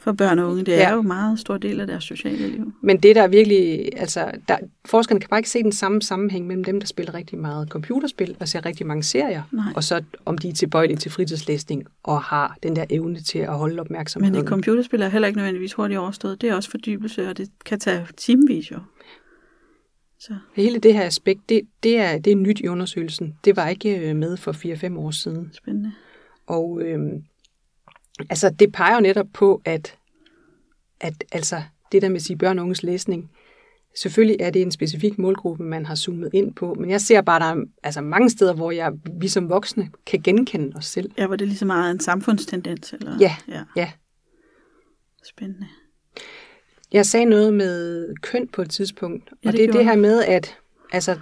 for 0.00 0.12
børn 0.12 0.38
og 0.38 0.50
unge. 0.50 0.64
Det 0.64 0.74
er 0.74 0.78
Ja. 0.78 0.92
jo 0.94 1.00
en 1.00 1.06
meget 1.06 1.38
stor 1.38 1.56
del 1.58 1.80
af 1.80 1.86
deres 1.86 2.04
sociale 2.04 2.48
liv. 2.48 2.72
men 2.82 2.96
det 3.00 3.16
der 3.16 3.22
er 3.22 3.26
virkelig, 3.28 3.88
altså, 3.96 4.30
der, 4.48 4.56
forskerne 4.84 5.20
kan 5.20 5.28
bare 5.30 5.40
ikke 5.40 5.50
se 5.50 5.62
den 5.62 5.72
samme 5.72 6.02
sammenhæng 6.02 6.46
mellem 6.46 6.64
dem, 6.64 6.80
der 6.80 6.86
spiller 6.86 7.14
rigtig 7.14 7.38
meget 7.38 7.68
computerspil 7.68 8.36
og 8.40 8.48
ser 8.48 8.66
rigtig 8.66 8.86
mange 8.86 9.02
serier, 9.02 9.42
Nej. 9.52 9.64
og 9.76 9.84
så 9.84 10.02
om 10.24 10.38
de 10.38 10.48
er 10.48 10.52
tilbøjelige 10.52 10.96
til 10.96 11.10
fritidslæsning 11.10 11.84
og 12.02 12.22
har 12.22 12.56
den 12.62 12.76
der 12.76 12.84
evne 12.90 13.20
til 13.20 13.38
at 13.38 13.54
holde 13.58 13.80
opmærksomheden. 13.80 14.32
Men 14.32 14.42
et 14.42 14.48
computerspil 14.48 15.02
er 15.02 15.08
heller 15.08 15.28
ikke 15.28 15.36
nødvendigvis 15.38 15.72
hurtigt 15.72 15.98
overstået. 16.00 16.40
Det 16.40 16.50
er 16.50 16.54
også 16.54 16.70
fordybelse, 16.70 17.28
og 17.28 17.36
det 17.36 17.48
kan 17.64 17.80
tage 17.80 18.06
timevis 18.16 18.70
jo. 18.70 18.76
Så 20.26 20.36
Hele 20.54 20.78
det 20.78 20.94
her 20.94 21.06
aspekt, 21.06 21.48
det, 21.48 21.60
det, 21.82 21.98
er, 21.98 22.18
det 22.18 22.32
er 22.32 22.36
nyt 22.36 22.60
i 22.60 22.68
undersøgelsen. 22.68 23.38
Det 23.44 23.56
var 23.56 23.68
ikke 23.68 23.98
øh, 23.98 24.16
med 24.16 24.36
for 24.36 24.52
4-5 24.52 24.98
år 24.98 25.10
siden. 25.10 25.50
spændende. 25.52 25.92
Og 26.46 26.80
øhm, 26.82 27.24
altså, 28.30 28.50
det 28.50 28.72
peger 28.72 28.94
jo 28.94 29.00
netop 29.00 29.26
på, 29.32 29.62
at, 29.64 29.98
at 31.00 31.24
altså, 31.32 31.62
det 31.92 32.02
der 32.02 32.08
med 32.08 32.16
at 32.16 32.22
sige 32.22 32.36
børn 32.36 32.58
og 32.58 32.62
unges 32.62 32.82
læsning, 32.82 33.30
selvfølgelig 33.96 34.36
er 34.40 34.50
det 34.50 34.62
en 34.62 34.72
specifik 34.72 35.18
målgruppe, 35.18 35.64
man 35.64 35.86
har 35.86 35.94
zoomet 35.94 36.30
ind 36.32 36.54
på, 36.54 36.74
men 36.74 36.90
jeg 36.90 37.00
ser 37.00 37.20
bare, 37.20 37.40
der 37.40 37.60
er 37.60 37.64
altså, 37.82 38.00
mange 38.00 38.30
steder, 38.30 38.54
hvor 38.54 38.70
jeg, 38.70 38.92
vi 39.20 39.28
som 39.28 39.48
voksne 39.48 39.90
kan 40.06 40.22
genkende 40.22 40.76
os 40.76 40.86
selv. 40.86 41.10
Ja, 41.18 41.26
var 41.26 41.36
det 41.36 41.48
lige 41.48 41.58
så 41.58 41.66
meget 41.66 41.90
en 41.90 42.00
samfundstendens? 42.00 42.92
Eller? 42.92 43.16
Ja. 43.20 43.36
ja. 43.48 43.64
Ja. 43.76 43.92
Spændende. 45.24 45.66
Jeg 46.94 47.06
sagde 47.06 47.26
noget 47.26 47.54
med 47.54 48.08
køn 48.22 48.48
på 48.48 48.62
et 48.62 48.70
tidspunkt, 48.70 49.30
Ja, 49.44 49.48
og 49.48 49.52
det 49.52 49.64
er 49.64 49.72
det 49.72 49.84
her 49.84 49.96
med, 49.96 50.22
at 50.24 50.56
altså, 50.92 51.18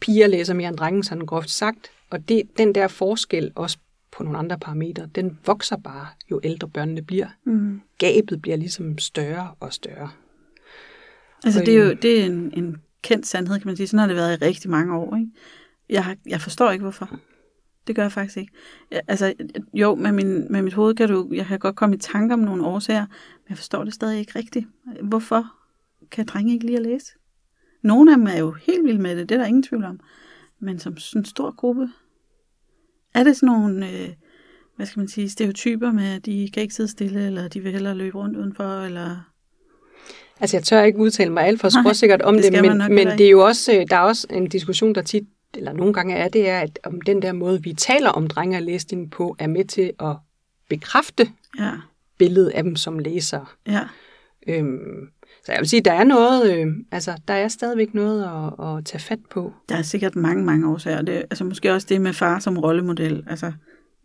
piger 0.00 0.26
læser 0.26 0.54
mere 0.54 0.68
end 0.68 0.76
drenge, 0.76 1.04
sådan 1.04 1.26
groft 1.26 1.50
sagt, 1.50 1.90
og 2.10 2.28
det, 2.28 2.42
den 2.58 2.74
der 2.74 2.88
forskel 2.88 3.52
også 3.54 3.78
på 4.12 4.22
nogle 4.22 4.38
andre 4.38 4.58
parametre, 4.58 5.08
den 5.14 5.38
vokser 5.46 5.76
bare, 5.76 6.06
jo 6.30 6.40
ældre 6.44 6.68
børnene 6.68 7.02
bliver. 7.02 7.26
Mm. 7.44 7.80
Gabet 7.98 8.42
bliver 8.42 8.56
ligesom 8.56 8.98
større 8.98 9.54
og 9.60 9.72
større. 9.72 10.10
Altså, 11.44 11.60
Og, 11.60 11.66
det 11.66 11.74
er 11.78 11.84
jo 11.84 11.92
det 11.92 12.20
er 12.20 12.24
en, 12.26 12.52
en 12.56 12.76
kendt 13.02 13.26
sandhed, 13.26 13.58
kan 13.58 13.66
man 13.66 13.76
sige. 13.76 13.86
Sådan 13.86 13.98
har 13.98 14.06
det 14.06 14.16
været 14.16 14.32
i 14.40 14.44
rigtig 14.44 14.70
mange 14.70 14.96
år. 14.96 15.16
Ikke? 15.16 15.28
Jeg, 15.90 16.04
har- 16.04 16.16
jeg 16.26 16.40
forstår 16.40 16.70
ikke, 16.70 16.82
hvorfor. 16.82 17.18
Det 17.86 17.96
gør 17.96 18.02
jeg 18.02 18.12
faktisk 18.12 18.36
ikke. 18.36 18.52
Jeg, 18.90 19.00
altså, 19.08 19.34
jo, 19.74 19.94
med, 19.94 20.12
min, 20.12 20.52
med 20.52 20.62
mit 20.62 20.72
hoved 20.72 20.94
kan 20.94 21.08
du, 21.08 21.28
jeg 21.32 21.46
kan 21.46 21.58
godt 21.58 21.76
komme 21.76 21.96
i 21.96 21.98
tanke 21.98 22.34
om 22.34 22.40
nogle 22.40 22.66
årsager, 22.66 23.06
men 23.06 23.48
jeg 23.48 23.56
forstår 23.56 23.84
det 23.84 23.94
stadig 23.94 24.18
ikke 24.18 24.38
rigtigt. 24.38 24.66
Hvorfor 25.02 25.44
kan 26.10 26.26
drenge 26.26 26.52
ikke 26.52 26.66
lide 26.66 26.76
at 26.76 26.82
læse? 26.82 27.12
Nogle 27.82 28.12
af 28.12 28.18
dem 28.18 28.26
er 28.26 28.38
jo 28.38 28.52
helt 28.52 28.84
vilde 28.84 29.02
med 29.02 29.16
det, 29.16 29.28
det 29.28 29.34
er 29.34 29.38
der 29.38 29.46
ingen 29.46 29.62
tvivl 29.62 29.84
om. 29.84 30.00
Men 30.60 30.78
som 30.78 30.96
sådan 30.96 31.20
en 31.20 31.24
stor 31.24 31.50
gruppe, 31.56 31.88
er 33.14 33.24
det 33.24 33.36
sådan 33.36 33.46
nogle, 33.46 33.90
øh, 33.90 34.08
hvad 34.76 34.86
skal 34.86 35.00
man 35.00 35.08
sige, 35.08 35.30
stereotyper 35.30 35.92
med, 35.92 36.14
at 36.14 36.26
de 36.26 36.50
kan 36.54 36.62
ikke 36.62 36.74
sidde 36.74 36.90
stille, 36.90 37.26
eller 37.26 37.48
de 37.48 37.60
vil 37.60 37.72
hellere 37.72 37.94
løbe 37.94 38.18
rundt 38.18 38.36
udenfor, 38.36 38.84
eller... 38.84 39.30
Altså, 40.40 40.56
jeg 40.56 40.64
tør 40.64 40.82
ikke 40.82 40.98
udtale 40.98 41.32
mig 41.32 41.44
alt 41.44 41.60
for 41.60 41.68
Nej, 41.74 41.82
skråsikkert 41.82 42.22
om 42.22 42.34
det 42.34 42.44
det, 42.44 42.52
man 42.52 42.78
men, 42.78 42.94
men 42.94 43.18
det 43.18 43.26
er 43.26 43.30
jo 43.30 43.44
også, 43.44 43.72
øh, 43.72 43.86
der 43.90 43.96
er 43.96 44.00
også 44.00 44.26
en 44.30 44.48
diskussion, 44.48 44.94
der 44.94 45.02
tit, 45.02 45.24
eller 45.56 45.72
nogle 45.72 45.94
gange 45.94 46.14
er, 46.16 46.28
det 46.28 46.48
er, 46.48 46.60
at 46.60 46.78
om 46.84 47.00
den 47.00 47.22
der 47.22 47.32
måde, 47.32 47.62
vi 47.62 47.72
taler 47.72 48.10
om 48.10 48.26
drenge 48.26 48.60
læsning 48.60 49.10
på, 49.10 49.36
er 49.38 49.46
med 49.46 49.64
til 49.64 49.92
at 50.00 50.16
bekræfte 50.68 51.28
Ja, 51.58 51.72
billedet 52.18 52.50
af 52.50 52.62
dem 52.62 52.76
som 52.76 52.98
læsere. 52.98 53.46
ja. 53.66 53.80
Øhm, 54.46 55.08
så 55.44 55.52
jeg 55.52 55.60
vil 55.60 55.68
sige, 55.68 55.80
der 55.82 55.92
er 55.92 56.04
noget, 56.04 56.54
øh, 56.56 56.66
altså, 56.92 57.14
der 57.28 57.34
er 57.34 57.48
stadigvæk 57.48 57.94
noget 57.94 58.24
at, 58.24 58.66
at 58.76 58.84
tage 58.84 59.00
fat 59.00 59.18
på. 59.30 59.52
Der 59.68 59.76
er 59.76 59.82
sikkert 59.82 60.16
mange, 60.16 60.44
mange 60.44 60.68
årsager. 60.68 61.02
Det, 61.02 61.12
altså 61.12 61.44
måske 61.44 61.72
også 61.72 61.86
det 61.90 62.00
med 62.00 62.12
far 62.12 62.38
som 62.38 62.58
rollemodel. 62.58 63.24
Altså, 63.26 63.52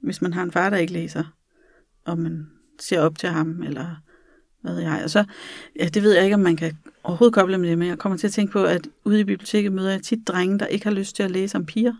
hvis 0.04 0.22
man 0.22 0.34
har 0.34 0.44
en 0.44 0.52
far, 0.52 0.70
der 0.70 0.78
ikke 0.78 0.94
læser, 0.94 1.24
og 2.06 2.18
man 2.20 2.48
ser 2.80 3.02
op 3.02 3.18
til 3.18 3.30
ham, 3.30 3.62
eller 3.64 3.96
hvad 4.62 4.74
ved 4.74 4.82
jeg. 4.82 5.02
Og 5.04 5.10
så, 5.10 5.24
ja, 5.80 5.86
det 5.86 6.04
ved 6.04 6.14
jeg 6.14 6.24
ikke, 6.24 6.34
om 6.34 6.40
man 6.42 6.56
kan 6.58 6.78
overhovedet 7.04 7.34
koble 7.34 7.58
med 7.58 7.70
det, 7.70 7.78
men 7.78 7.88
jeg 7.88 7.98
kommer 7.98 8.18
til 8.18 8.28
at 8.28 8.34
tænke 8.34 8.52
på, 8.52 8.64
at 8.64 8.88
ude 9.06 9.20
i 9.20 9.24
biblioteket 9.24 9.72
møder 9.72 9.92
jeg 9.92 10.02
tit 10.02 10.28
drenge, 10.28 10.60
der 10.60 10.66
ikke 10.66 10.86
har 10.86 10.94
lyst 10.94 11.16
til 11.16 11.24
at 11.24 11.32
læse 11.32 11.58
om 11.58 11.66
piger. 11.66 11.94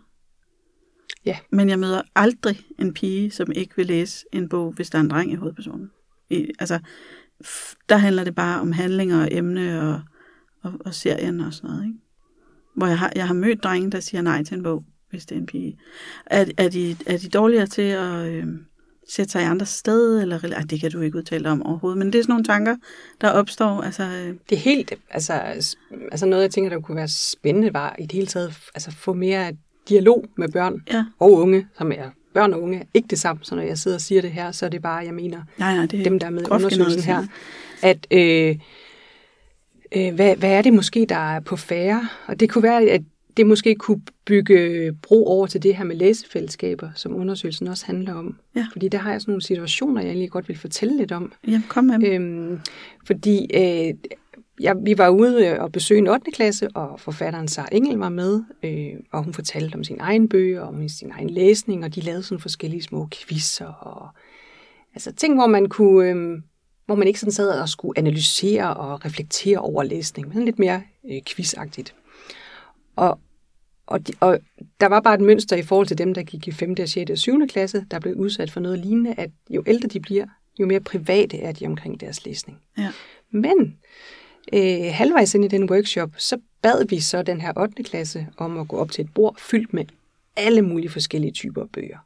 Ja. 1.24 1.38
Men 1.50 1.68
jeg 1.68 1.78
møder 1.78 2.02
aldrig 2.14 2.60
en 2.78 2.94
pige, 2.94 3.30
som 3.30 3.52
ikke 3.52 3.76
vil 3.76 3.86
læse 3.86 4.26
en 4.32 4.48
bog, 4.48 4.72
hvis 4.72 4.90
der 4.90 4.98
er 4.98 5.02
en 5.02 5.10
dreng 5.10 5.32
i 5.32 5.34
hovedpersonen. 5.34 5.90
I, 6.30 6.50
altså, 6.58 6.78
der 7.88 7.96
handler 7.96 8.24
det 8.24 8.34
bare 8.34 8.60
om 8.60 8.72
handlinger 8.72 9.22
og 9.22 9.28
emne 9.30 9.80
og, 9.80 10.00
og, 10.62 10.72
og 10.80 10.94
serien 10.94 11.40
og 11.40 11.54
sådan 11.54 11.70
noget, 11.70 11.84
ikke? 11.84 11.98
Hvor 12.76 12.86
jeg 12.86 12.98
har, 12.98 13.12
jeg 13.16 13.26
har 13.26 13.34
mødt 13.34 13.64
drenge, 13.64 13.90
der 13.90 14.00
siger 14.00 14.22
nej 14.22 14.44
til 14.44 14.56
en 14.56 14.62
bog, 14.62 14.84
hvis 15.10 15.26
det 15.26 15.36
er 15.36 15.40
en 15.40 15.46
pige. 15.46 15.78
Er, 16.26 16.44
er, 16.56 16.68
de, 16.68 16.96
er 17.06 17.18
de 17.18 17.28
dårligere 17.28 17.66
til 17.66 17.82
at 17.82 18.26
øh, 18.26 18.46
sætte 19.08 19.32
sig 19.32 19.42
i 19.42 19.44
andre 19.44 19.66
sted? 19.66 20.22
Eller, 20.22 20.52
ej, 20.56 20.62
det 20.70 20.80
kan 20.80 20.90
du 20.90 21.00
ikke 21.00 21.18
udtale 21.18 21.50
om 21.50 21.66
overhovedet. 21.66 21.98
Men 21.98 22.12
det 22.12 22.18
er 22.18 22.22
sådan 22.22 22.32
nogle 22.32 22.44
tanker, 22.44 22.76
der 23.20 23.30
opstår. 23.30 23.82
Altså, 23.82 24.02
øh, 24.02 24.34
Det 24.50 24.56
er 24.56 24.60
helt, 24.60 24.92
altså, 25.10 25.32
altså 26.12 26.26
noget, 26.26 26.42
jeg 26.42 26.50
tænker, 26.50 26.70
der 26.70 26.80
kunne 26.80 26.96
være 26.96 27.08
spændende, 27.08 27.74
var 27.74 27.96
i 27.98 28.02
det 28.02 28.12
hele 28.12 28.26
taget, 28.26 28.54
altså 28.74 28.90
få 28.90 29.12
mere 29.12 29.52
dialog 29.88 30.24
med 30.36 30.48
børn 30.48 30.82
ja, 30.92 31.04
og 31.18 31.32
unge, 31.32 31.66
som 31.78 31.92
er 31.92 32.10
børn 32.34 32.52
og 32.52 32.62
unge, 32.62 32.78
er 32.78 32.84
ikke 32.94 33.08
det 33.08 33.20
samme, 33.20 33.44
så 33.44 33.54
når 33.54 33.62
jeg 33.62 33.78
sidder 33.78 33.96
og 33.96 34.00
siger 34.00 34.20
det 34.22 34.30
her, 34.30 34.52
så 34.52 34.66
er 34.66 34.70
det 34.70 34.82
bare, 34.82 35.04
jeg 35.04 35.14
mener, 35.14 35.42
nej, 35.58 35.76
nej, 35.76 35.86
det 35.86 36.00
er 36.00 36.04
dem, 36.04 36.18
der 36.18 36.26
er 36.26 36.30
med 36.30 36.42
i 36.42 36.50
undersøgelsen 36.50 37.02
her, 37.02 37.26
at 37.82 38.06
øh, 38.10 38.56
øh, 39.96 40.14
hvad, 40.14 40.36
hvad 40.36 40.50
er 40.50 40.62
det 40.62 40.72
måske, 40.72 41.06
der 41.08 41.34
er 41.34 41.40
på 41.40 41.56
færre? 41.56 42.08
Og 42.26 42.40
det 42.40 42.50
kunne 42.50 42.62
være, 42.62 42.82
at 42.82 43.02
det 43.36 43.46
måske 43.46 43.74
kunne 43.74 44.02
bygge 44.24 44.92
bro 45.02 45.26
over 45.26 45.46
til 45.46 45.62
det 45.62 45.76
her 45.76 45.84
med 45.84 45.96
læsefællesskaber, 45.96 46.90
som 46.94 47.16
undersøgelsen 47.16 47.68
også 47.68 47.86
handler 47.86 48.14
om. 48.14 48.36
Ja. 48.56 48.66
Fordi 48.72 48.88
der 48.88 48.98
har 48.98 49.12
jeg 49.12 49.20
sådan 49.20 49.32
nogle 49.32 49.42
situationer, 49.42 50.00
jeg 50.00 50.08
egentlig 50.08 50.30
godt 50.30 50.48
vil 50.48 50.58
fortælle 50.58 50.96
lidt 50.96 51.12
om. 51.12 51.32
Jamen, 51.46 51.64
kom 51.68 51.84
med. 51.84 52.04
Øhm, 52.04 52.60
fordi 53.06 53.46
øh, 53.54 53.94
ja, 54.60 54.72
vi 54.84 54.98
var 54.98 55.08
ude 55.08 55.46
øh, 55.46 55.62
og 55.62 55.72
besøge 55.72 55.98
en 55.98 56.08
8. 56.08 56.30
klasse, 56.30 56.68
og 56.74 57.00
forfatteren 57.00 57.48
Sara 57.48 57.68
Engel 57.72 57.96
var 57.96 58.08
med, 58.08 58.42
øh, 58.62 58.92
og 59.12 59.24
hun 59.24 59.34
fortalte 59.34 59.74
om 59.74 59.84
sin 59.84 60.00
egen 60.00 60.28
bøger, 60.28 60.60
om 60.60 60.88
sin 60.88 61.10
egen 61.10 61.30
læsning, 61.30 61.84
og 61.84 61.94
de 61.94 62.00
lavede 62.00 62.22
sådan 62.22 62.40
forskellige 62.40 62.82
små 62.82 63.08
quizzer, 63.12 63.66
og 63.66 64.08
altså 64.94 65.12
ting, 65.12 65.34
hvor 65.34 65.46
man 65.46 65.68
kunne, 65.68 66.10
øh, 66.10 66.42
hvor 66.86 66.94
man 66.94 67.08
ikke 67.08 67.20
sådan 67.20 67.32
sad 67.32 67.60
og 67.60 67.68
skulle 67.68 67.98
analysere 67.98 68.74
og 68.74 69.04
reflektere 69.04 69.58
over 69.58 69.82
læsning, 69.82 70.28
men 70.28 70.44
lidt 70.44 70.58
mere 70.58 70.82
øh, 71.10 71.20
quizagtigt. 71.26 71.94
Og, 73.00 73.18
og, 73.86 74.06
de, 74.06 74.12
og 74.20 74.38
der 74.80 74.86
var 74.86 75.00
bare 75.00 75.14
et 75.14 75.20
mønster 75.20 75.56
i 75.56 75.62
forhold 75.62 75.86
til 75.86 75.98
dem, 75.98 76.14
der 76.14 76.22
gik 76.22 76.48
i 76.48 76.52
5., 76.52 76.76
6. 76.86 77.10
og 77.10 77.18
7. 77.18 77.48
klasse, 77.48 77.86
der 77.90 77.98
blev 77.98 78.14
udsat 78.14 78.50
for 78.50 78.60
noget 78.60 78.78
lignende, 78.78 79.14
at 79.16 79.30
jo 79.50 79.62
ældre 79.66 79.88
de 79.88 80.00
bliver, 80.00 80.26
jo 80.58 80.66
mere 80.66 80.80
private 80.80 81.38
er 81.38 81.52
de 81.52 81.66
omkring 81.66 82.00
deres 82.00 82.24
læsning. 82.24 82.58
Ja. 82.78 82.92
Men 83.30 83.78
øh, 84.52 84.92
halvvejs 84.92 85.34
ind 85.34 85.44
i 85.44 85.48
den 85.48 85.70
workshop, 85.70 86.10
så 86.16 86.38
bad 86.62 86.86
vi 86.88 87.00
så 87.00 87.22
den 87.22 87.40
her 87.40 87.52
8. 87.56 87.82
klasse 87.82 88.26
om 88.36 88.58
at 88.58 88.68
gå 88.68 88.76
op 88.76 88.90
til 88.90 89.04
et 89.04 89.14
bord 89.14 89.36
fyldt 89.38 89.74
med 89.74 89.84
alle 90.36 90.62
mulige 90.62 90.90
forskellige 90.90 91.32
typer 91.32 91.62
af 91.62 91.70
bøger. 91.70 91.98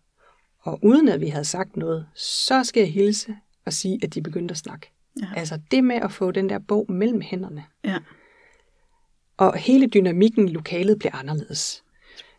Og 0.61 0.79
uden 0.83 1.09
at 1.09 1.21
vi 1.21 1.29
havde 1.29 1.45
sagt 1.45 1.77
noget, 1.77 2.07
så 2.15 2.65
skal 2.65 2.81
jeg 2.81 2.93
hilse 2.93 3.37
og 3.67 3.73
sige, 3.73 3.99
at 4.03 4.15
de 4.15 4.23
begyndte 4.23 4.53
at 4.53 4.59
snakke. 4.59 4.91
Ja. 5.21 5.27
Altså 5.37 5.59
det 5.71 5.85
med 5.85 5.97
at 5.97 6.13
få 6.13 6.31
den 6.31 6.49
der 6.49 6.59
bog 6.59 6.87
mellem 6.89 7.21
hænderne. 7.21 7.65
Ja. 7.85 7.99
Og 9.37 9.57
hele 9.57 9.87
dynamikken 9.87 10.49
i 10.49 10.53
lokalet 10.53 10.99
blev 10.99 11.11
anderledes. 11.15 11.83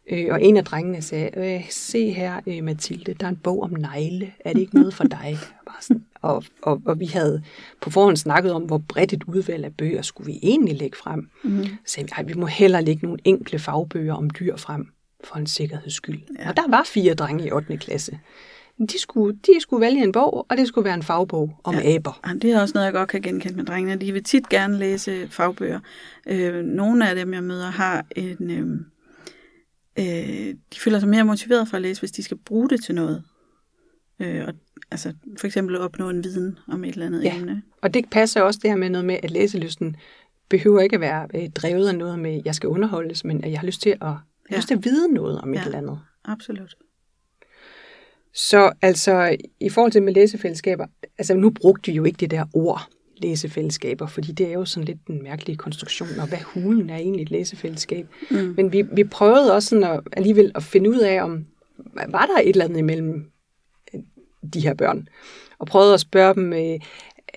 Øh, 0.10 0.28
og 0.32 0.44
en 0.44 0.58
af 0.58 0.66
drengene 0.66 1.02
sagde, 1.02 1.30
øh, 1.38 1.66
se 1.70 2.12
her, 2.12 2.42
øh, 2.48 2.64
Mathilde, 2.64 3.14
der 3.14 3.26
er 3.26 3.30
en 3.30 3.40
bog 3.44 3.62
om 3.64 3.70
negle. 3.70 4.32
Er 4.40 4.54
det 4.54 4.60
ikke 4.60 4.76
noget 4.76 4.94
for 4.94 5.04
dig? 5.04 5.38
Bare 5.66 5.82
sådan. 5.82 6.06
Og, 6.22 6.44
og, 6.62 6.82
og 6.86 7.00
vi 7.00 7.06
havde 7.06 7.44
på 7.82 7.90
forhånd 7.90 8.18
snakket 8.18 8.54
om, 8.54 8.64
hvor 8.64 8.78
bredt 8.78 9.14
et 9.14 9.24
udvalg 9.24 9.66
af 9.66 9.74
bøger 9.74 10.02
skulle 10.02 10.34
vi 10.34 10.40
egentlig 10.44 10.76
lægge 10.78 10.98
frem. 10.98 11.30
Mm. 11.44 11.64
Så 11.64 11.70
sagde 11.86 12.08
vi, 12.08 12.12
"Ej, 12.18 12.24
vi 12.24 12.34
må 12.34 12.46
hellere 12.46 12.82
lægge 12.84 13.06
nogle 13.06 13.20
enkle 13.24 13.60
fagbøger 13.60 14.14
om 14.14 14.30
dyr 14.30 14.56
frem, 14.56 14.88
for 15.24 15.36
en 15.36 15.48
sikkerheds 15.48 15.94
skyld. 15.94 16.22
Ja. 16.40 16.50
Og 16.50 16.58
der 16.58 16.70
var 16.70 16.84
fire 16.86 17.14
drenge 17.14 17.48
i 17.48 17.52
8. 17.52 17.78
klasse. 17.78 18.20
De 18.80 19.00
skulle, 19.00 19.38
de 19.46 19.60
skulle 19.62 19.82
vælge 19.82 20.04
en 20.04 20.12
bog, 20.12 20.46
og 20.50 20.58
det 20.58 20.68
skulle 20.68 20.86
være 20.86 20.94
en 20.94 21.04
fagbog 21.04 21.60
om 21.64 21.76
Ja. 21.76 21.82
ja. 21.82 21.96
aber. 21.96 22.20
Ej, 22.24 22.34
Det 22.34 22.52
er 22.52 22.62
også 22.62 22.72
noget, 22.76 22.86
jeg 22.86 22.94
godt 22.94 23.10
kan 23.10 23.22
genkende 23.22 23.56
med 23.56 23.66
drengene. 23.66 24.02
De 24.02 24.12
vil 24.14 24.24
tit 24.24 24.50
gerne 24.50 24.78
læse 24.78 25.28
fagbøger. 25.30 25.80
Øh, 26.28 26.64
nogle 26.64 27.10
af 27.10 27.16
dem, 27.16 27.34
jeg 27.34 27.44
møder, 27.44 27.70
har 27.70 28.06
en... 28.16 28.52
Øh, 28.52 28.80
øh, 30.00 30.56
de 30.74 30.80
føler 30.80 31.00
sig 31.00 31.10
mere 31.10 31.24
motiveret 31.26 31.68
for 31.68 31.76
at 31.76 31.82
læse, 31.82 32.02
hvis 32.02 32.12
de 32.12 32.24
skal 32.24 32.38
bruge 32.38 32.70
det 32.70 32.84
til 32.84 32.96
noget. 32.96 33.24
Øh, 34.20 34.44
og, 34.48 34.54
altså 34.92 35.14
for 35.40 35.48
eksempel 35.48 35.78
opnå 35.78 36.10
en 36.10 36.24
viden 36.24 36.60
om 36.68 36.84
et 36.84 36.94
eller 36.94 37.06
andet 37.06 37.24
Ja. 37.24 37.38
emne. 37.38 37.62
Og 37.82 37.94
det 37.94 38.06
passer 38.12 38.42
også 38.42 38.60
det 38.64 38.70
her 38.70 38.78
med 38.78 38.90
noget 38.90 39.06
med, 39.06 39.18
at 39.24 39.32
læselysten 39.32 39.96
behøver 40.50 40.80
ikke 40.82 40.96
at 40.96 41.02
være 41.02 41.28
øh, 41.36 41.50
drevet 41.50 41.88
af 41.88 41.96
noget 41.96 42.20
med, 42.20 42.32
at 42.36 42.42
jeg 42.46 42.56
skal 42.56 42.70
underholdes, 42.70 43.24
men 43.24 43.44
at 43.44 43.52
jeg 43.52 43.60
har 43.60 43.66
lyst 43.66 43.82
til 43.82 43.90
at, 44.02 44.14
Ja. 44.52 44.56
lyst 44.56 44.68
til 44.68 44.76
at 44.76 44.86
vide 44.86 45.14
noget 45.14 45.42
om 45.42 45.54
Ja. 45.54 45.60
et 45.60 45.66
eller 45.66 45.78
andet. 45.78 46.00
Absolut. 46.26 46.76
Så 48.36 48.72
altså, 48.82 49.38
i 49.60 49.70
forhold 49.70 49.92
til 49.92 50.04
med 50.04 50.14
læsefællesskaber, 50.14 50.86
altså 51.18 51.34
nu 51.34 51.50
brugte 51.50 51.92
vi 51.92 51.98
jo 51.98 52.04
ikke 52.04 52.18
det 52.18 52.32
der 52.32 52.46
ord, 52.54 52.88
læsefællesskaber, 53.18 54.08
fordi 54.08 54.32
det 54.32 54.48
er 54.48 54.52
jo 54.54 54.66
sådan 54.66 54.86
lidt 54.86 55.06
en 55.10 55.24
mærkelig 55.24 55.58
konstruktion, 55.58 56.10
og 56.20 56.28
hvad 56.28 56.38
hulen 56.40 56.90
er 56.90 56.96
egentlig 56.98 57.22
et 57.24 57.32
læsefællesskab. 57.32 58.08
Mm. 58.32 58.54
Men 58.58 58.72
vi, 58.72 58.82
vi 58.82 59.04
prøvede 59.04 59.54
også 59.54 59.70
sådan 59.70 59.84
at, 59.84 60.00
alligevel 60.14 60.52
at 60.56 60.64
finde 60.64 60.90
ud 60.90 61.00
af, 61.00 61.24
om 61.24 61.46
var 62.08 62.26
der 62.26 62.42
et 62.44 62.50
eller 62.50 62.66
andet 62.66 62.78
imellem 62.78 63.32
øh, 63.94 64.00
de 64.54 64.60
her 64.60 64.74
børn, 64.74 65.08
og 65.60 65.68
prøvede 65.68 65.94
at 65.94 66.00
spørge 66.00 66.34
dem, 66.34 66.54
øh, 66.54 66.80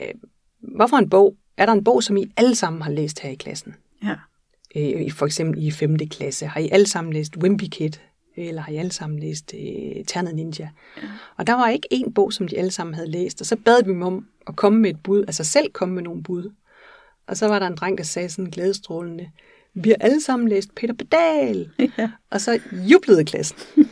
øh, 0.02 0.14
hvorfor 0.60 0.96
en 0.96 1.10
bog, 1.10 1.36
er 1.56 1.66
der 1.66 1.72
en 1.72 1.84
bog, 1.84 2.02
som 2.02 2.16
I 2.16 2.32
alle 2.36 2.54
sammen 2.54 2.82
har 2.82 2.90
læst 2.90 3.20
her 3.20 3.30
i 3.30 3.34
klassen? 3.34 3.74
Ja. 4.04 4.14
øh, 4.76 5.02
i- 5.02 5.10
for 5.10 5.26
eksempel 5.26 5.62
i 5.66 5.70
5. 5.70 5.98
klasse, 5.98 6.46
har 6.46 6.60
I 6.60 6.68
alle 6.72 6.86
sammen 6.86 7.12
læst 7.12 7.36
Wimpy 7.36 7.64
Kid, 7.70 7.90
eller 8.46 8.62
har 8.62 8.72
I 8.72 8.76
alle 8.76 8.92
sammen 8.92 9.18
læst 9.18 9.54
øh, 9.54 10.04
Ternet 10.04 10.34
Ninja? 10.34 10.68
Ja. 11.02 11.08
Og 11.36 11.46
der 11.46 11.52
var 11.52 11.68
ikke 11.68 11.88
én 11.94 12.12
bog, 12.12 12.32
som 12.32 12.48
de 12.48 12.58
alle 12.58 12.70
sammen 12.70 12.94
havde 12.94 13.10
læst, 13.10 13.40
og 13.40 13.46
så 13.46 13.56
bad 13.56 13.84
vi 13.84 13.90
dem 13.90 14.02
om 14.02 14.26
at 14.46 14.56
komme 14.56 14.78
med 14.78 14.90
et 14.90 15.02
bud, 15.02 15.20
altså 15.20 15.44
selv 15.44 15.70
komme 15.72 15.94
med 15.94 16.02
nogle 16.02 16.22
bud. 16.22 16.50
Og 17.26 17.36
så 17.36 17.48
var 17.48 17.58
der 17.58 17.66
en 17.66 17.74
dreng, 17.76 17.98
der 17.98 18.04
sagde 18.04 18.28
sådan 18.28 18.50
glædestrålende, 18.50 19.30
vi 19.74 19.88
har 19.88 19.96
alle 20.00 20.20
sammen 20.20 20.48
læst 20.48 20.74
Peter 20.74 20.94
Pedal, 20.94 21.70
ja. 21.98 22.10
og 22.30 22.40
så 22.40 22.60
jublede 22.72 23.24
klassen. 23.24 23.58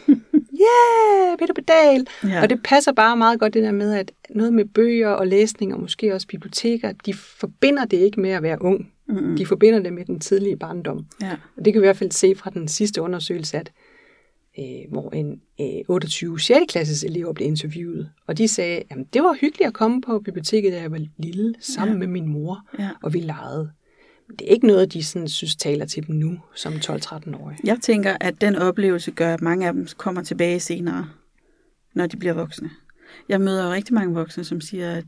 Yeah, 0.60 1.38
Peter 1.38 1.54
Pedal! 1.54 2.06
Ja. 2.24 2.42
Og 2.42 2.50
det 2.50 2.62
passer 2.62 2.92
bare 2.92 3.16
meget 3.16 3.40
godt 3.40 3.54
det 3.54 3.62
der 3.62 3.72
med, 3.72 3.94
at 3.94 4.12
noget 4.30 4.52
med 4.52 4.64
bøger 4.64 5.08
og 5.08 5.26
læsning, 5.26 5.74
og 5.74 5.80
måske 5.80 6.14
også 6.14 6.26
biblioteker, 6.26 6.92
de 6.92 7.14
forbinder 7.14 7.84
det 7.84 7.96
ikke 7.96 8.20
med 8.20 8.30
at 8.30 8.42
være 8.42 8.62
ung. 8.62 8.92
Mm-mm. 9.08 9.36
De 9.36 9.46
forbinder 9.46 9.78
det 9.78 9.92
med 9.92 10.04
den 10.04 10.20
tidlige 10.20 10.56
barndom. 10.56 11.06
ja. 11.22 11.36
Og 11.56 11.64
det 11.64 11.72
kan 11.72 11.82
vi 11.82 11.86
i 11.86 11.88
hvert 11.88 11.96
fald 11.96 12.10
se 12.10 12.34
fra 12.36 12.50
den 12.50 12.68
sidste 12.68 13.02
undersøgelse, 13.02 13.56
at 13.56 13.72
øh, 14.58 14.90
hvor 14.92 15.10
en 15.10 15.40
øh, 15.60 15.66
28 15.88 16.40
6. 16.40 16.60
klasses 16.68 17.04
elever 17.04 17.32
blev 17.32 17.46
interviewet. 17.46 18.10
Og 18.26 18.38
de 18.38 18.48
sagde, 18.48 18.82
at 18.90 18.96
det 19.12 19.22
var 19.22 19.36
hyggeligt 19.40 19.68
at 19.68 19.74
komme 19.74 20.00
på 20.02 20.18
biblioteket, 20.18 20.72
da 20.72 20.80
jeg 20.80 20.90
var 20.90 21.00
lille, 21.16 21.54
sammen 21.60 21.94
Ja. 21.94 21.98
med 21.98 22.06
min 22.06 22.28
mor, 22.28 22.66
ja. 22.78 22.90
og 23.02 23.14
vi 23.14 23.20
legede. 23.20 23.70
Men 24.28 24.36
det 24.36 24.48
er 24.48 24.52
ikke 24.52 24.66
noget, 24.66 24.92
de 24.92 25.04
sådan, 25.04 25.28
synes 25.28 25.56
taler 25.56 25.84
til 25.84 26.06
dem 26.06 26.14
nu, 26.16 26.38
som 26.54 26.72
12-13-årige. 26.72 27.58
Jeg 27.64 27.78
tænker, 27.82 28.16
at 28.20 28.40
den 28.40 28.56
oplevelse 28.56 29.10
gør, 29.10 29.34
at 29.34 29.42
mange 29.42 29.66
af 29.66 29.72
dem 29.72 29.86
kommer 29.96 30.22
tilbage 30.22 30.60
senere, 30.60 31.08
når 31.94 32.06
de 32.06 32.16
bliver 32.16 32.34
voksne. 32.34 32.70
Jeg 33.28 33.40
møder 33.40 33.66
jo 33.66 33.72
rigtig 33.72 33.94
mange 33.94 34.14
voksne, 34.14 34.44
som 34.44 34.60
siger, 34.60 34.92
at 34.92 35.04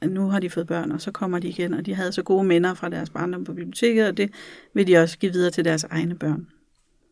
at 0.00 0.10
nu 0.10 0.28
har 0.28 0.40
de 0.40 0.50
fået 0.50 0.66
børn, 0.66 0.92
og 0.92 1.00
så 1.00 1.10
kommer 1.10 1.38
de 1.38 1.48
igen, 1.48 1.74
og 1.74 1.86
de 1.86 1.94
havde 1.94 2.12
så 2.12 2.22
gode 2.22 2.44
minder 2.44 2.74
fra 2.74 2.88
deres 2.88 3.10
barndom 3.10 3.44
på 3.44 3.52
biblioteket, 3.52 4.06
og 4.08 4.16
det 4.16 4.30
vil 4.74 4.86
de 4.86 4.96
også 4.96 5.18
give 5.18 5.32
videre 5.32 5.50
til 5.50 5.64
deres 5.64 5.84
egne 5.84 6.14
børn. 6.14 6.46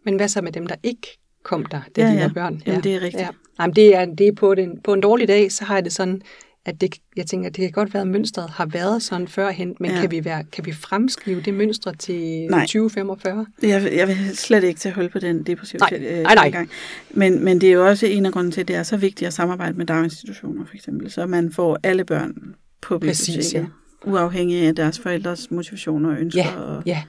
Men 0.04 0.16
hvad 0.16 0.28
så 0.28 0.42
med 0.42 0.52
dem, 0.52 0.66
der 0.66 0.74
ikke 0.82 1.18
kom 1.46 1.66
der, 1.66 1.80
da 1.96 2.02
Ja, 2.02 2.08
de 2.08 2.14
ja. 2.14 2.22
var 2.22 2.28
børn? 2.32 2.62
Jamen, 2.66 2.82
det 2.82 2.94
er 2.94 3.00
rigtigt. 3.00 3.20
Ja. 3.22 3.28
Jamen, 3.60 3.76
det 3.76 3.96
er, 3.96 4.04
det 4.04 4.28
er 4.28 4.32
på, 4.32 4.54
den, 4.54 4.80
på 4.84 4.92
en 4.94 5.00
dårlig 5.00 5.28
dag, 5.28 5.52
så 5.52 5.64
har 5.64 5.74
jeg 5.74 5.84
det 5.84 5.92
sådan, 5.92 6.22
at 6.64 6.80
det, 6.80 6.94
jeg 7.16 7.26
tænker, 7.26 7.48
at 7.48 7.56
det 7.56 7.62
kan 7.62 7.70
godt 7.72 7.94
være, 7.94 8.00
at 8.00 8.06
mønstret 8.08 8.50
har 8.50 8.66
været 8.66 9.02
sådan 9.02 9.28
førhen, 9.28 9.74
men 9.80 9.90
Ja. 9.90 9.94
ja. 9.96 10.00
kan, 10.02 10.10
vi 10.10 10.24
være, 10.24 10.44
kan 10.52 10.66
vi 10.66 10.72
fremskrive 10.72 11.40
det 11.40 11.54
mønstre 11.54 11.94
til 11.94 12.46
Nej. 12.50 12.60
2045? 12.60 13.46
Jeg, 13.62 13.92
jeg 13.96 14.08
vil 14.08 14.16
slet 14.36 14.64
ikke 14.64 14.80
til 14.80 14.88
at 14.88 14.94
holde 14.94 15.08
på 15.08 15.18
den 15.18 15.42
depressive 15.42 15.78
Nej, 15.78 16.00
øh, 16.02 16.22
nej, 16.22 16.34
nej. 16.34 16.44
tilgang. 16.44 16.70
Men, 17.10 17.44
men 17.44 17.60
det 17.60 17.68
er 17.68 17.72
jo 17.72 17.86
også 17.86 18.06
en 18.06 18.26
af 18.26 18.32
grunden 18.32 18.52
til, 18.52 18.60
at 18.60 18.68
det 18.68 18.76
er 18.76 18.82
så 18.82 18.96
vigtigt 18.96 19.26
at 19.28 19.34
samarbejde 19.34 19.78
med 19.78 19.86
daginstitutioner, 19.86 20.64
for 20.66 20.74
eksempel, 20.74 21.10
så 21.10 21.26
man 21.26 21.52
får 21.52 21.78
alle 21.82 22.04
børn 22.04 22.54
på 22.82 22.98
Præcis, 22.98 23.26
biblioteket, 23.26 23.68
uafhængig 24.06 24.62
af 24.62 24.74
deres 24.74 24.98
forældres 24.98 25.50
motivationer 25.50 26.10
og 26.10 26.20
ønsker. 26.20 26.42
Ja, 26.42 26.60
og, 26.60 26.82
ja. 26.86 27.02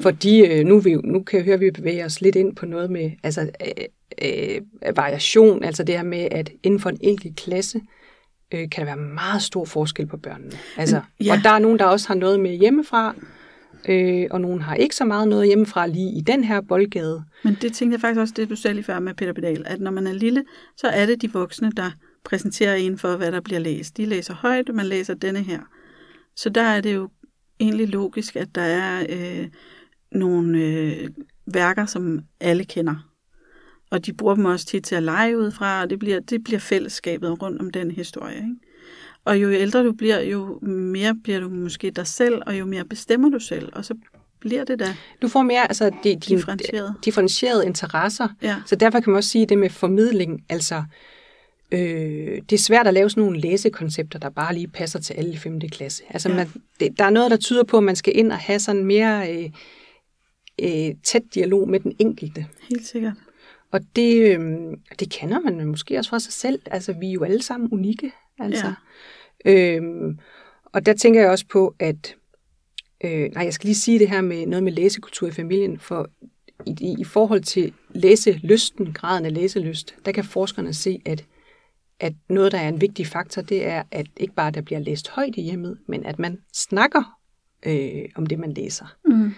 Fordi 0.00 0.46
øh, 0.46 0.66
nu, 0.66 0.78
vi, 0.78 0.94
nu 0.94 1.22
kan 1.22 1.36
jeg 1.36 1.44
høre, 1.44 1.54
at 1.54 1.60
vi 1.60 1.70
bevæger 1.70 2.04
os 2.04 2.20
lidt 2.20 2.36
ind 2.36 2.56
på 2.56 2.66
noget 2.66 2.90
med 2.90 3.10
altså, 3.22 3.40
øh, 3.40 3.84
øh, 4.22 4.96
variation, 4.96 5.64
altså 5.64 5.84
det 5.84 5.94
her 5.94 6.02
med, 6.02 6.28
at 6.30 6.50
inden 6.62 6.80
for 6.80 6.90
en 6.90 6.98
enkelt 7.00 7.36
klasse, 7.36 7.80
øh, 8.54 8.70
kan 8.70 8.80
der 8.80 8.84
være 8.84 8.96
meget 8.96 9.42
stor 9.42 9.64
forskel 9.64 10.06
på 10.06 10.16
børnene. 10.16 10.52
Altså, 10.76 11.00
ja. 11.24 11.32
Og 11.32 11.38
der 11.44 11.50
er 11.50 11.58
nogen, 11.58 11.78
der 11.78 11.84
også 11.84 12.08
har 12.08 12.14
noget 12.14 12.40
med 12.40 12.50
hjemmefra, 12.50 13.14
øh, 13.88 14.26
og 14.30 14.40
nogen 14.40 14.62
har 14.62 14.74
ikke 14.74 14.96
så 14.96 15.04
meget 15.04 15.28
noget 15.28 15.46
hjemmefra 15.46 15.86
lige 15.86 16.18
i 16.18 16.20
den 16.20 16.44
her 16.44 16.60
boldgade. 16.60 17.24
Men 17.44 17.56
det 17.62 17.72
tænkte 17.72 17.94
jeg 17.94 18.00
faktisk 18.00 18.20
også, 18.20 18.34
det 18.36 18.50
du 18.50 18.56
sagde 18.56 18.74
lige 18.74 18.84
før 18.84 18.98
med 18.98 19.14
Peter 19.14 19.32
Pedal, 19.32 19.62
at 19.66 19.80
når 19.80 19.90
man 19.90 20.06
er 20.06 20.12
lille, 20.12 20.44
så 20.76 20.86
er 20.86 21.06
det 21.06 21.22
de 21.22 21.32
voksne, 21.32 21.72
der 21.76 21.90
præsenterer 22.24 22.74
en 22.74 22.98
for, 22.98 23.16
hvad 23.16 23.32
der 23.32 23.40
bliver 23.40 23.60
læst. 23.60 23.96
De 23.96 24.06
læser 24.06 24.34
højt, 24.34 24.74
man 24.74 24.86
læser 24.86 25.14
denne 25.14 25.42
her. 25.42 25.60
Så 26.36 26.48
der 26.48 26.62
er 26.62 26.80
det 26.80 26.94
jo 26.94 27.08
egentlig 27.60 27.88
logisk, 27.88 28.36
at 28.36 28.54
der 28.54 28.62
er 28.62 29.06
øh, 29.08 29.48
nogle 30.12 30.58
øh, 30.58 31.08
værker, 31.46 31.86
som 31.86 32.20
alle 32.40 32.64
kender. 32.64 33.10
Og 33.90 34.06
de 34.06 34.12
bruger 34.12 34.34
dem 34.34 34.44
også 34.44 34.66
tit 34.66 34.84
til 34.84 34.94
at 34.94 35.02
lege 35.02 35.38
ud 35.38 35.50
fra, 35.50 35.82
og 35.82 35.90
det 35.90 35.98
bliver, 35.98 36.20
det 36.20 36.44
bliver 36.44 36.58
fællesskabet 36.58 37.42
rundt 37.42 37.60
om 37.60 37.70
den 37.70 37.90
historie. 37.90 38.36
Ikke? 38.36 38.54
Og 39.24 39.42
jo 39.42 39.50
ældre 39.50 39.84
du 39.84 39.92
bliver, 39.92 40.20
jo 40.20 40.58
mere 40.62 41.14
bliver 41.24 41.40
du 41.40 41.48
måske 41.48 41.90
dig 41.90 42.06
selv, 42.06 42.42
og 42.46 42.58
jo 42.58 42.64
mere 42.66 42.84
bestemmer 42.84 43.28
du 43.28 43.38
selv, 43.38 43.68
og 43.72 43.84
så 43.84 43.94
bliver 44.40 44.64
det 44.64 44.78
da 44.78 44.96
Du 45.22 45.28
får 45.28 45.42
mere 45.42 45.62
altså, 45.68 45.90
de, 46.04 46.14
de, 46.14 46.16
differentieret. 46.16 46.94
differentierede 47.04 47.66
interesser, 47.66 48.28
Ja, 48.42 48.56
Så 48.66 48.76
derfor 48.76 49.00
kan 49.00 49.10
man 49.10 49.16
også 49.16 49.30
sige 49.30 49.46
det 49.46 49.58
med 49.58 49.70
formidling, 49.70 50.44
altså 50.48 50.84
øh, 51.74 52.42
det 52.50 52.52
er 52.52 52.58
svært 52.58 52.86
at 52.86 52.94
lave 52.94 53.10
sådan 53.10 53.22
nogle 53.22 53.40
læsekoncepter, 53.40 54.18
der 54.18 54.28
bare 54.30 54.54
lige 54.54 54.68
passer 54.68 54.98
til 55.00 55.14
alle 55.14 55.32
i 55.32 55.36
5. 55.36 55.60
klasse. 55.60 56.02
Altså 56.10 56.28
Ja. 56.28 56.34
man, 56.36 56.48
det, 56.80 56.98
der 56.98 57.04
er 57.04 57.10
noget, 57.10 57.30
der 57.30 57.36
tyder 57.36 57.64
på, 57.64 57.76
at 57.76 57.82
man 57.82 57.96
skal 57.96 58.18
ind 58.18 58.32
og 58.32 58.38
have 58.38 58.58
sådan 58.58 58.84
mere 58.84 59.32
øh, 59.32 59.50
øh, 60.62 60.94
tæt 61.04 61.22
dialog 61.34 61.68
med 61.68 61.80
den 61.80 61.92
enkelte. 61.98 62.46
helt 62.70 62.86
sikkert. 62.86 63.12
Og 63.72 63.80
det, 63.96 64.38
øh, 64.38 64.40
det 65.00 65.10
kender 65.10 65.40
man 65.40 65.66
måske 65.66 65.98
også 65.98 66.10
fra 66.10 66.18
sig 66.18 66.32
selv. 66.32 66.62
Altså 66.66 66.92
vi 66.92 67.08
er 67.08 67.12
jo 67.12 67.24
alle 67.24 67.42
sammen 67.42 67.68
unikke. 67.72 68.12
Altså. 68.38 68.72
Ja. 69.44 69.76
Øhm, 69.76 70.18
og 70.64 70.86
der 70.86 70.92
tænker 70.94 71.20
jeg 71.20 71.30
også 71.30 71.46
på, 71.50 71.74
at 71.78 72.16
øh, 73.04 73.30
nej, 73.34 73.44
jeg 73.44 73.54
skal 73.54 73.66
lige 73.66 73.74
sige 73.74 73.98
det 73.98 74.10
her 74.10 74.20
med 74.20 74.46
noget 74.46 74.62
med 74.62 74.72
læsekultur 74.72 75.28
i 75.28 75.30
familien, 75.30 75.78
for 75.78 76.10
i, 76.66 76.76
i, 76.80 76.96
i 77.00 77.04
forhold 77.04 77.42
til 77.42 77.72
læselysten, 77.90 78.92
graden 78.92 79.24
af 79.24 79.34
læselyst, 79.34 79.94
der 80.04 80.12
kan 80.12 80.24
forskerne 80.24 80.74
se, 80.74 81.00
at, 81.04 81.24
at 82.00 82.12
noget, 82.28 82.52
der 82.52 82.58
er 82.58 82.68
en 82.68 82.80
vigtig 82.80 83.06
faktor, 83.06 83.42
det 83.42 83.66
er, 83.66 83.82
at 83.90 84.06
ikke 84.16 84.34
bare 84.34 84.50
der 84.50 84.60
bliver 84.60 84.78
læst 84.78 85.08
højt 85.08 85.36
i 85.36 85.42
hjemmet, 85.42 85.78
men 85.88 86.06
at 86.06 86.18
man 86.18 86.38
snakker 86.52 87.18
øh, 87.66 88.04
om 88.14 88.26
det, 88.26 88.38
man 88.38 88.52
læser. 88.52 88.96
Mm. 89.04 89.34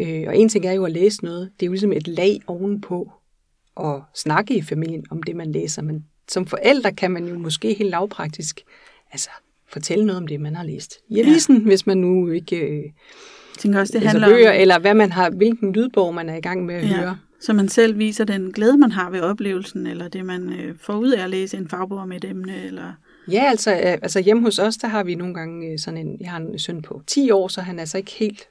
Øh, 0.00 0.24
og 0.26 0.36
en 0.36 0.48
ting 0.48 0.66
er 0.66 0.72
jo 0.72 0.84
at 0.84 0.92
læse 0.92 1.24
noget, 1.24 1.50
det 1.60 1.66
er 1.66 1.68
jo 1.68 1.72
ligesom 1.72 1.92
et 1.92 2.08
lag 2.08 2.40
ovenpå 2.46 3.12
at 3.80 4.00
snakke 4.14 4.56
i 4.56 4.62
familien 4.62 5.04
om 5.10 5.22
det, 5.22 5.36
man 5.36 5.52
læser. 5.52 5.82
Men 5.82 6.04
som 6.28 6.46
forældre 6.46 6.92
kan 6.92 7.10
man 7.10 7.26
jo 7.26 7.38
måske 7.38 7.74
helt 7.74 7.90
lavpraktisk 7.90 8.60
altså, 9.12 9.30
fortælle 9.68 10.06
noget 10.06 10.20
om 10.20 10.26
det, 10.26 10.40
man 10.40 10.56
har 10.56 10.64
læst 10.64 10.94
i 11.08 11.20
avisen, 11.20 11.56
ja. 11.56 11.62
hvis 11.62 11.86
man 11.86 11.98
nu 11.98 12.30
ikke 12.30 12.56
øh, 12.56 12.84
tænker 13.58 13.80
også, 13.80 13.92
det 13.92 14.08
handler 14.08 14.28
bøger, 14.28 14.50
om, 14.50 14.60
eller 14.60 14.78
hvad 14.78 14.94
man 14.94 15.12
har, 15.12 15.30
hvilken 15.30 15.72
lydbog 15.72 16.14
man 16.14 16.28
er 16.28 16.36
i 16.36 16.40
gang 16.40 16.64
med 16.64 16.74
at 16.74 16.84
ja. 16.84 16.96
høre. 16.96 17.18
Så 17.40 17.52
man 17.52 17.68
selv 17.68 17.98
viser 17.98 18.24
den 18.24 18.52
glæde, 18.52 18.78
man 18.78 18.92
har 18.92 19.10
ved 19.10 19.20
oplevelsen, 19.20 19.86
eller 19.86 20.08
det, 20.08 20.26
man 20.26 20.52
øh, 20.52 20.74
får 20.80 20.94
ud 20.96 21.10
af 21.10 21.24
at 21.24 21.30
læse 21.30 21.56
en 21.56 21.68
fagbog 21.68 21.98
om 21.98 22.12
et 22.12 22.24
emne, 22.24 22.64
eller... 22.64 22.92
Ja, 23.30 23.44
altså, 23.50 23.72
øh, 23.72 23.92
altså 24.02 24.20
hjemme 24.20 24.42
hos 24.42 24.58
os, 24.58 24.76
der 24.76 24.88
har 24.88 25.04
vi 25.04 25.14
nogle 25.14 25.34
gange 25.34 25.72
øh, 25.72 25.78
sådan 25.78 26.06
en, 26.06 26.16
jeg 26.20 26.30
har 26.30 26.38
en 26.38 26.58
søn 26.58 26.82
på 26.82 27.02
10 27.06 27.30
år, 27.30 27.48
så 27.48 27.60
han 27.60 27.76
er 27.76 27.80
altså 27.80 27.98
ikke 27.98 28.10
helt, 28.10 28.48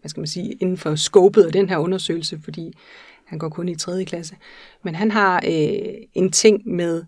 hvad 0.00 0.08
skal 0.08 0.20
man 0.20 0.26
sige, 0.26 0.52
inden 0.52 0.76
for 0.76 0.94
skåbet 0.94 1.42
af 1.42 1.52
den 1.52 1.68
her 1.68 1.78
undersøgelse, 1.78 2.40
fordi 2.44 2.72
Han 3.24 3.38
går 3.38 3.48
kun 3.48 3.68
i 3.68 3.74
3. 3.74 4.04
klasse. 4.04 4.36
Men 4.82 4.94
han 4.94 5.10
har 5.10 5.36
øh, 5.36 5.94
en 6.14 6.32
ting 6.32 6.68
med 6.68 7.04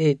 øh, 0.00 0.14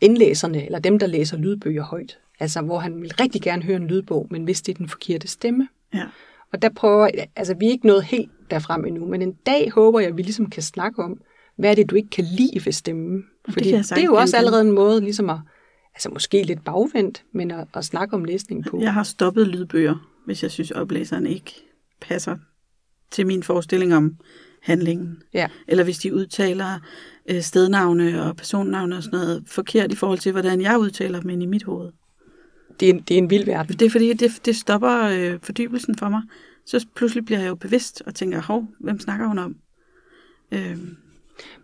indlæserne, 0.00 0.64
eller 0.64 0.78
dem, 0.78 0.98
der 0.98 1.06
læser 1.06 1.36
lydbøger 1.36 1.82
højt. 1.82 2.18
Altså, 2.40 2.60
hvor 2.60 2.78
han 2.78 3.02
vil 3.02 3.14
rigtig 3.20 3.42
gerne 3.42 3.62
høre 3.62 3.76
en 3.76 3.86
lydbog, 3.86 4.26
men 4.30 4.44
hvis 4.44 4.62
det 4.62 4.72
er 4.72 4.76
den 4.76 4.88
forkerte 4.88 5.28
stemme. 5.28 5.68
Ja. 5.94 6.04
Og 6.52 6.62
der 6.62 6.68
prøver, 6.68 7.10
altså 7.36 7.54
vi 7.54 7.66
er 7.66 7.70
ikke 7.70 7.86
nået 7.86 8.04
helt 8.04 8.30
derfrem 8.52 8.84
endnu, 8.84 9.06
men 9.06 9.22
en 9.22 9.32
dag 9.46 9.70
håber 9.70 10.00
jeg, 10.00 10.08
at 10.08 10.16
vi 10.16 10.22
ligesom 10.22 10.50
kan 10.50 10.62
snakke 10.62 11.02
om, 11.02 11.20
hvad 11.56 11.70
er 11.70 11.74
det, 11.74 11.90
du 11.90 11.94
ikke 11.94 12.10
kan 12.10 12.24
lide 12.24 12.64
ved 12.64 12.72
stemmen? 12.72 13.24
Fordi 13.48 13.72
det, 13.72 13.90
det 13.90 13.98
er 13.98 14.04
jo 14.04 14.14
også 14.14 14.36
allerede 14.36 14.60
en 14.60 14.72
måde 14.72 15.00
ligesom 15.00 15.30
at, 15.30 15.38
altså 15.94 16.10
måske 16.10 16.42
lidt 16.42 16.64
bagvendt, 16.64 17.24
men 17.32 17.50
at, 17.50 17.68
at 17.74 17.84
snakke 17.84 18.14
om 18.14 18.24
læsning 18.24 18.64
på. 18.64 18.80
Jeg 18.80 18.94
har 18.94 19.02
stoppet 19.02 19.48
lydbøger, 19.48 20.08
hvis 20.26 20.42
jeg 20.42 20.50
synes, 20.50 20.70
oplæseren 20.70 21.26
ikke 21.26 21.52
passer 22.00 22.36
til 23.10 23.26
min 23.26 23.42
forestilling 23.42 23.94
om 23.94 24.16
handlingen. 24.62 25.22
Ja. 25.34 25.48
Eller 25.68 25.84
hvis 25.84 25.98
de 25.98 26.14
udtaler 26.14 26.78
øh, 27.30 27.40
stednavne 27.40 28.22
og 28.22 28.36
personnavne 28.36 28.96
og 28.96 29.02
sådan 29.02 29.18
noget 29.18 29.42
forkert 29.46 29.92
i 29.92 29.96
forhold 29.96 30.18
til, 30.18 30.32
hvordan 30.32 30.60
jeg 30.60 30.78
udtaler 30.78 31.20
dem 31.20 31.30
ind 31.30 31.42
i 31.42 31.46
mit 31.46 31.64
hoved. 31.64 31.92
Det, 32.80 32.90
er, 32.90 32.92
det 32.92 33.14
er 33.14 33.18
en 33.18 33.30
vild 33.30 33.44
verden. 33.44 33.76
Det 33.78 33.86
er 33.86 33.90
fordi, 33.90 34.12
det, 34.12 34.30
det 34.44 34.56
stopper 34.56 35.02
øh, 35.02 35.38
fordybelsen 35.42 35.94
for 35.94 36.08
mig. 36.08 36.22
Så 36.66 36.86
pludselig 36.96 37.24
bliver 37.24 37.40
jeg 37.40 37.48
jo 37.48 37.54
bevidst 37.54 38.02
og 38.06 38.14
tænker, 38.14 38.40
hov, 38.42 38.66
hvem 38.80 39.00
snakker 39.00 39.26
hun 39.26 39.38
om? 39.38 39.56
Øh, 40.52 40.78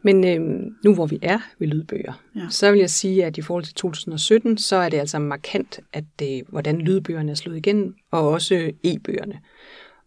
Men 0.03 0.25
øhm, 0.25 0.75
nu 0.85 0.95
hvor 0.95 1.07
vi 1.07 1.19
er 1.23 1.39
ved 1.59 1.69
lydbøger, 1.69 2.23
Ja. 2.35 2.41
ja. 2.41 2.47
så 2.51 2.71
vil 2.71 2.81
jeg 2.81 2.91
sige, 2.91 3.25
at 3.25 3.39
i 3.39 3.43
forhold 3.43 3.65
til 3.65 3.75
2017, 3.75 4.59
så 4.59 4.77
er 4.77 4.89
det 4.89 4.97
altså 4.99 5.19
markant, 5.19 5.81
at 5.93 6.05
det, 6.19 6.43
hvordan 6.49 6.79
lydbøgerne 6.81 7.31
er 7.31 7.35
slået 7.35 7.57
igennem, 7.57 7.95
og 8.11 8.29
også 8.29 8.55
øh, 8.55 8.73
e-bøgerne. 8.85 9.41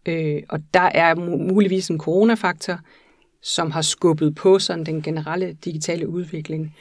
Øh, 0.08 0.42
og 0.48 0.60
der 0.74 0.80
er 0.80 1.14
mu- 1.14 1.52
muligvis 1.52 1.88
en 1.88 1.98
coronafaktor, 1.98 2.78
som 3.42 3.70
har 3.70 3.82
skubbet 3.82 4.34
på 4.34 4.58
sådan 4.58 4.86
den 4.86 5.02
generelle 5.02 5.52
digitale 5.64 6.08
udvikling. 6.08 6.76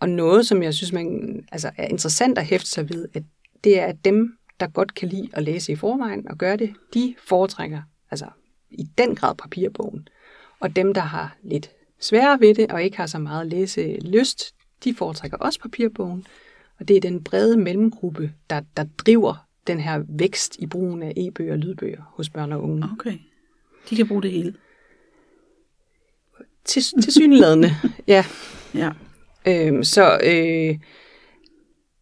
Og 0.00 0.08
noget, 0.08 0.46
som 0.46 0.62
jeg 0.62 0.74
synes, 0.74 0.92
man, 0.92 1.40
altså, 1.52 1.70
er 1.76 1.86
interessant 1.86 2.38
at 2.38 2.46
hæfte 2.46 2.70
sig 2.70 2.88
ved, 2.88 3.08
at 3.14 3.22
det 3.64 3.78
er, 3.80 3.86
at 3.86 4.04
dem, 4.04 4.36
der 4.62 4.68
godt 4.68 4.94
kan 4.94 5.08
lide 5.08 5.28
at 5.32 5.42
læse 5.42 5.72
i 5.72 5.76
forvejen 5.76 6.28
og 6.28 6.38
gøre 6.38 6.56
det, 6.56 6.74
de 6.94 7.14
foretrækker 7.18 7.82
altså, 8.10 8.26
i 8.70 8.82
den 8.98 9.14
grad 9.14 9.34
papirbogen. 9.34 10.08
Og 10.60 10.76
dem, 10.76 10.94
der 10.94 11.00
har 11.00 11.36
lidt 11.42 11.70
sværere 12.00 12.40
ved 12.40 12.54
det 12.54 12.72
og 12.72 12.82
ikke 12.82 12.96
har 12.96 13.06
så 13.06 13.18
meget 13.18 13.46
læse 13.46 13.98
lyst, 14.00 14.54
de 14.84 14.94
foretrækker 14.94 15.36
også 15.36 15.60
papirbogen. 15.60 16.26
Og 16.80 16.88
det 16.88 16.96
er 16.96 17.00
den 17.00 17.24
brede 17.24 17.56
mellemgruppe, 17.56 18.32
der, 18.50 18.60
der 18.76 18.84
driver 18.98 19.46
den 19.66 19.80
her 19.80 20.04
vækst 20.08 20.56
i 20.58 20.66
brugen 20.66 21.02
af 21.02 21.12
e-bøger 21.16 21.52
og 21.52 21.58
lydbøger 21.58 22.02
hos 22.14 22.30
børn 22.30 22.52
og 22.52 22.62
unge. 22.62 22.88
okay. 22.92 23.18
De 23.90 23.96
kan 23.96 24.08
bruge 24.08 24.22
det 24.22 24.30
hele. 24.30 24.54
Til, 26.64 26.82
til 27.02 27.12
synlædende, 27.12 27.70
ja. 28.06 28.24
Ja. 28.74 28.90
Øhm, 29.46 29.84
så 29.84 30.20
øh, 30.24 30.78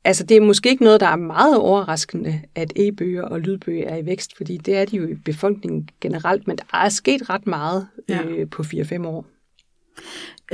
altså 0.05 0.25
det 0.25 0.37
er 0.37 0.41
måske 0.41 0.69
ikke 0.69 0.85
noget, 0.85 1.01
der 1.01 1.07
er 1.07 1.17
meget 1.17 1.57
overraskende, 1.59 2.41
at 2.55 2.73
e-bøger 2.77 3.23
og 3.23 3.41
lydbøger 3.41 3.89
er 3.89 3.97
i 3.97 4.07
vækst, 4.07 4.37
fordi 4.37 4.57
det 4.57 4.77
er 4.77 4.85
de 4.85 4.97
jo 4.97 5.07
i 5.07 5.15
befolkningen 5.15 5.89
generelt, 6.01 6.47
men 6.47 6.57
der 6.57 6.65
er 6.79 6.89
sket 6.89 7.31
ret 7.31 7.47
meget 7.47 7.87
Ja. 8.09 8.23
øh, 8.25 8.51
på 8.51 8.63
4-5 8.63 9.07
år. 9.07 9.27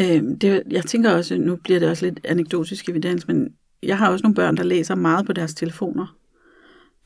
Øh, 0.01 0.23
det, 0.41 0.63
jeg 0.71 0.85
tænker 0.85 1.11
også, 1.11 1.39
nu 1.39 1.57
bliver 1.57 1.79
det 1.79 1.89
også 1.89 2.07
lidt 2.07 2.21
anekdotisk 2.25 2.89
evidens, 2.89 3.29
men 3.29 3.49
jeg 3.83 3.99
har 3.99 4.11
også 4.11 4.23
nogle 4.23 4.35
børn, 4.35 4.57
der 4.57 4.63
læser 4.63 4.95
meget 4.95 5.27
på 5.27 5.33
deres 5.33 5.55
telefoner. 5.55 6.17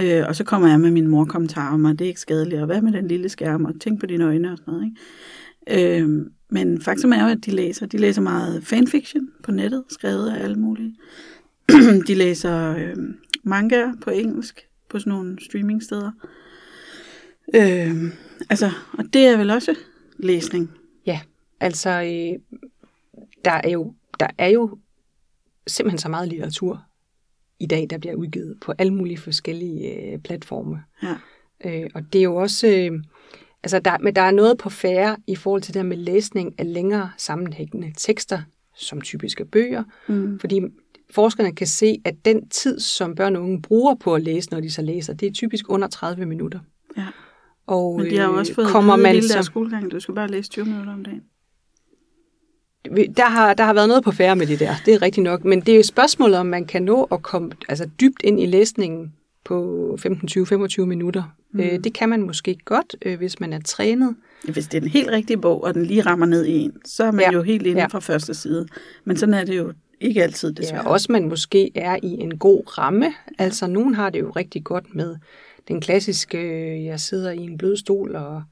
Øh, 0.00 0.24
og 0.28 0.36
så 0.36 0.44
kommer 0.44 0.68
jeg 0.68 0.80
med 0.80 0.90
min 0.90 1.06
mor 1.08 1.24
kommentarer 1.24 1.74
om, 1.74 1.86
at 1.86 1.98
det 1.98 2.04
er 2.04 2.08
ikke 2.08 2.20
skadeligt, 2.20 2.60
og 2.60 2.66
hvad 2.66 2.82
med 2.82 2.92
den 2.92 3.08
lille 3.08 3.28
skærm, 3.28 3.64
og 3.64 3.80
tænk 3.80 4.00
på 4.00 4.06
dine 4.06 4.24
øjne 4.24 4.52
og 4.52 4.58
sådan 4.58 4.74
noget. 4.74 4.84
Ikke? 4.84 6.00
Øh, 6.02 6.26
men 6.50 6.80
faktum 6.80 7.12
er 7.12 7.22
jo, 7.24 7.28
at 7.30 7.46
de 7.46 7.50
læser. 7.50 7.86
De 7.86 7.98
læser 7.98 8.22
meget 8.22 8.64
fanfiction 8.64 9.28
på 9.42 9.50
nettet, 9.52 9.84
skrevet 9.88 10.30
af 10.30 10.44
alle 10.44 10.56
mulige. 10.56 10.96
de 12.06 12.14
læser 12.14 12.76
øh, 12.76 12.96
manga 13.42 13.86
på 14.02 14.10
engelsk, 14.10 14.68
på 14.88 14.98
sådan 14.98 15.10
nogle 15.10 15.38
streamingsteder. 15.44 16.12
Øh, 17.54 18.12
altså, 18.50 18.70
og 18.92 19.04
det 19.12 19.26
er 19.26 19.36
vel 19.36 19.50
også 19.50 19.74
læsning. 20.18 20.70
Ja, 21.06 21.20
altså 21.60 21.90
øh, 21.90 22.58
der, 23.44 23.60
er 23.64 23.70
jo, 23.70 23.94
der 24.20 24.26
er 24.38 24.48
jo 24.48 24.78
simpelthen 25.66 25.98
så 25.98 26.08
meget 26.08 26.28
litteratur 26.28 26.82
i 27.58 27.66
dag, 27.66 27.86
der 27.90 27.98
bliver 27.98 28.14
udgivet 28.14 28.58
på 28.60 28.72
alle 28.78 28.94
mulige 28.94 29.18
forskellige 29.18 30.12
øh, 30.12 30.18
platforme. 30.18 30.82
Ja. 31.02 31.14
Øh, 31.64 31.90
og 31.94 32.02
det 32.12 32.18
er 32.18 32.22
jo 32.22 32.36
også, 32.36 32.66
øh, 32.68 33.02
altså 33.62 33.78
der, 33.78 33.98
men 33.98 34.14
der 34.16 34.22
er 34.22 34.30
noget 34.30 34.58
på 34.58 34.70
færre 34.70 35.16
i 35.26 35.36
forhold 35.36 35.62
til 35.62 35.74
det 35.74 35.86
med 35.86 35.96
læsning 35.96 36.54
af 36.58 36.72
længere 36.72 37.10
sammenhængende 37.16 37.92
tekster, 37.96 38.42
som 38.76 39.00
typiske 39.00 39.44
bøger, 39.44 39.84
Mm. 40.08 40.38
fordi 40.40 40.60
forskerne 41.10 41.52
kan 41.54 41.66
se, 41.66 42.00
at 42.04 42.14
den 42.24 42.48
tid, 42.48 42.80
som 42.80 43.14
børn 43.14 43.36
og 43.36 43.42
unge 43.42 43.62
bruger 43.62 43.94
på 43.94 44.14
at 44.14 44.22
læse, 44.22 44.50
når 44.50 44.60
de 44.60 44.70
så 44.70 44.82
læser, 44.82 45.12
det 45.14 45.28
er 45.28 45.32
typisk 45.32 45.64
under 45.68 45.88
30 45.88 46.26
minutter. 46.26 46.58
Ja. 46.96 47.06
Og 47.66 47.96
Men 48.00 48.10
de 48.10 48.18
har 48.18 48.26
jo 48.28 48.38
også 48.38 48.54
fået 48.54 48.66
øh, 48.66 48.72
kommer 48.72 48.92
at 48.92 48.98
vide 48.98 49.02
man 49.06 49.14
hele 49.14 49.28
deres 49.28 49.46
skolegang, 49.46 49.90
du 49.90 50.00
skal 50.00 50.14
bare 50.14 50.28
læse 50.28 50.50
20 50.50 50.64
minutter 50.64 50.92
om 50.92 51.04
dagen. 51.04 51.22
der 53.16 53.28
har, 53.28 53.54
der 53.54 53.64
har 53.64 53.72
været 53.74 53.88
noget 53.88 54.04
på 54.04 54.10
færre 54.12 54.36
med 54.36 54.46
det 54.46 54.60
der, 54.60 54.74
det 54.86 54.94
er 54.94 55.02
rigtigt 55.02 55.24
nok, 55.24 55.44
men 55.44 55.60
det 55.60 55.68
er 55.72 55.76
jo 55.76 55.82
spørgsmålet, 55.82 56.38
om 56.38 56.46
man 56.46 56.64
kan 56.64 56.82
nå 56.82 57.04
at 57.12 57.22
komme 57.22 57.50
altså, 57.68 57.88
dybt 58.00 58.22
ind 58.24 58.40
i 58.40 58.46
læsningen 58.46 59.12
på 59.44 59.98
15-20-25 60.06 60.84
minutter. 60.84 61.22
Mm. 61.52 61.60
Øh, 61.60 61.84
det 61.84 61.92
kan 61.94 62.08
man 62.08 62.22
måske 62.22 62.56
godt, 62.64 62.96
øh, 63.02 63.18
hvis 63.18 63.40
man 63.40 63.52
er 63.52 63.60
trænet. 63.64 64.16
Hvis 64.44 64.66
det 64.66 64.76
er 64.76 64.80
den 64.80 64.88
helt 64.90 65.08
rigtige 65.10 65.36
bog, 65.36 65.64
og 65.64 65.74
den 65.74 65.86
lige 65.86 66.02
rammer 66.02 66.26
ned 66.26 66.44
i 66.46 66.52
en, 66.52 66.72
så 66.84 67.04
er 67.04 67.10
man 67.10 67.20
Ja. 67.20 67.32
jo 67.32 67.42
helt 67.42 67.66
inde 67.66 67.80
Ja. 67.80 67.86
fra 67.86 67.98
første 68.00 68.34
side. 68.34 68.66
Men 69.04 69.16
sådan 69.16 69.34
er 69.34 69.44
det 69.44 69.56
jo 69.58 69.72
ikke 70.00 70.22
altid, 70.22 70.52
desværre. 70.52 70.82
Ja, 70.82 70.88
også 70.90 71.12
man 71.12 71.28
måske 71.28 71.70
er 71.74 71.96
i 72.02 72.08
en 72.08 72.38
god 72.38 72.78
ramme. 72.78 73.14
Altså, 73.38 73.66
nogen 73.66 73.94
har 73.94 74.10
det 74.10 74.20
jo 74.20 74.30
rigtig 74.30 74.64
godt 74.64 74.94
med 74.94 75.16
den 75.68 75.80
klassiske, 75.80 76.38
øh, 76.38 76.84
jeg 76.84 77.00
sidder 77.00 77.30
i 77.30 77.38
en 77.38 77.58
blød 77.58 77.76
stol 77.76 78.16
og 78.16 78.42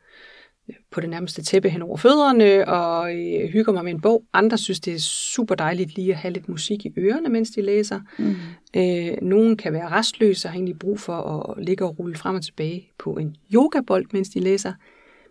øh, 0.68 0.74
på 0.90 1.00
det 1.00 1.10
nærmeste 1.10 1.42
tæppe 1.42 1.68
hen 1.68 1.82
over 1.82 1.96
fødderne 1.96 2.68
og 2.68 3.14
øh, 3.14 3.48
hygger 3.48 3.72
mig 3.72 3.84
med 3.84 3.92
en 3.92 4.00
bog. 4.00 4.24
Andre 4.32 4.58
synes, 4.58 4.80
det 4.80 4.94
er 4.94 4.98
super 4.98 5.54
dejligt 5.54 5.96
lige 5.96 6.12
at 6.12 6.18
have 6.18 6.32
lidt 6.32 6.48
musik 6.48 6.86
i 6.86 6.92
ørerne, 6.98 7.28
mens 7.28 7.50
de 7.50 7.62
læser. 7.62 8.00
Mm. 8.18 8.36
Øh, 8.76 9.22
nogen 9.22 9.56
kan 9.56 9.72
være 9.72 9.88
restløse 9.88 10.48
og 10.48 10.52
har 10.52 10.56
egentlig 10.56 10.78
brug 10.78 11.00
for 11.00 11.12
at 11.50 11.64
ligge 11.64 11.84
og 11.84 11.98
rulle 11.98 12.16
frem 12.16 12.36
og 12.36 12.42
tilbage 12.42 12.90
på 12.98 13.12
en 13.12 13.36
yogabold, 13.54 14.06
mens 14.12 14.28
de 14.28 14.40
læser. 14.40 14.72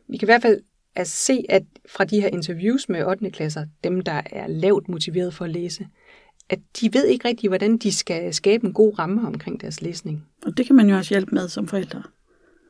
Vi 0.09 0.17
kan 0.17 0.25
i 0.25 0.31
hvert 0.31 0.41
fald 0.41 0.61
altså, 0.95 1.17
se, 1.17 1.45
at 1.49 1.63
fra 1.89 2.03
de 2.03 2.21
her 2.21 2.27
interviews 2.27 2.89
med 2.89 3.05
8. 3.05 3.29
klasser, 3.29 3.65
dem 3.83 4.01
der 4.01 4.21
er 4.25 4.47
lavt 4.47 4.89
motiveret 4.89 5.33
for 5.33 5.45
at 5.45 5.51
læse, 5.51 5.87
at 6.49 6.59
de 6.81 6.93
ved 6.93 7.05
ikke 7.07 7.27
rigtig, 7.27 7.47
hvordan 7.49 7.77
de 7.77 7.91
skal 7.93 8.33
skabe 8.33 8.67
en 8.67 8.73
god 8.73 8.99
ramme 8.99 9.27
omkring 9.27 9.61
deres 9.61 9.81
læsning. 9.81 10.25
Og 10.45 10.57
det 10.57 10.65
kan 10.65 10.75
man 10.75 10.89
jo 10.89 10.95
også 10.97 11.13
hjælpe 11.13 11.35
med 11.35 11.47
som 11.47 11.67
forældre. 11.67 12.03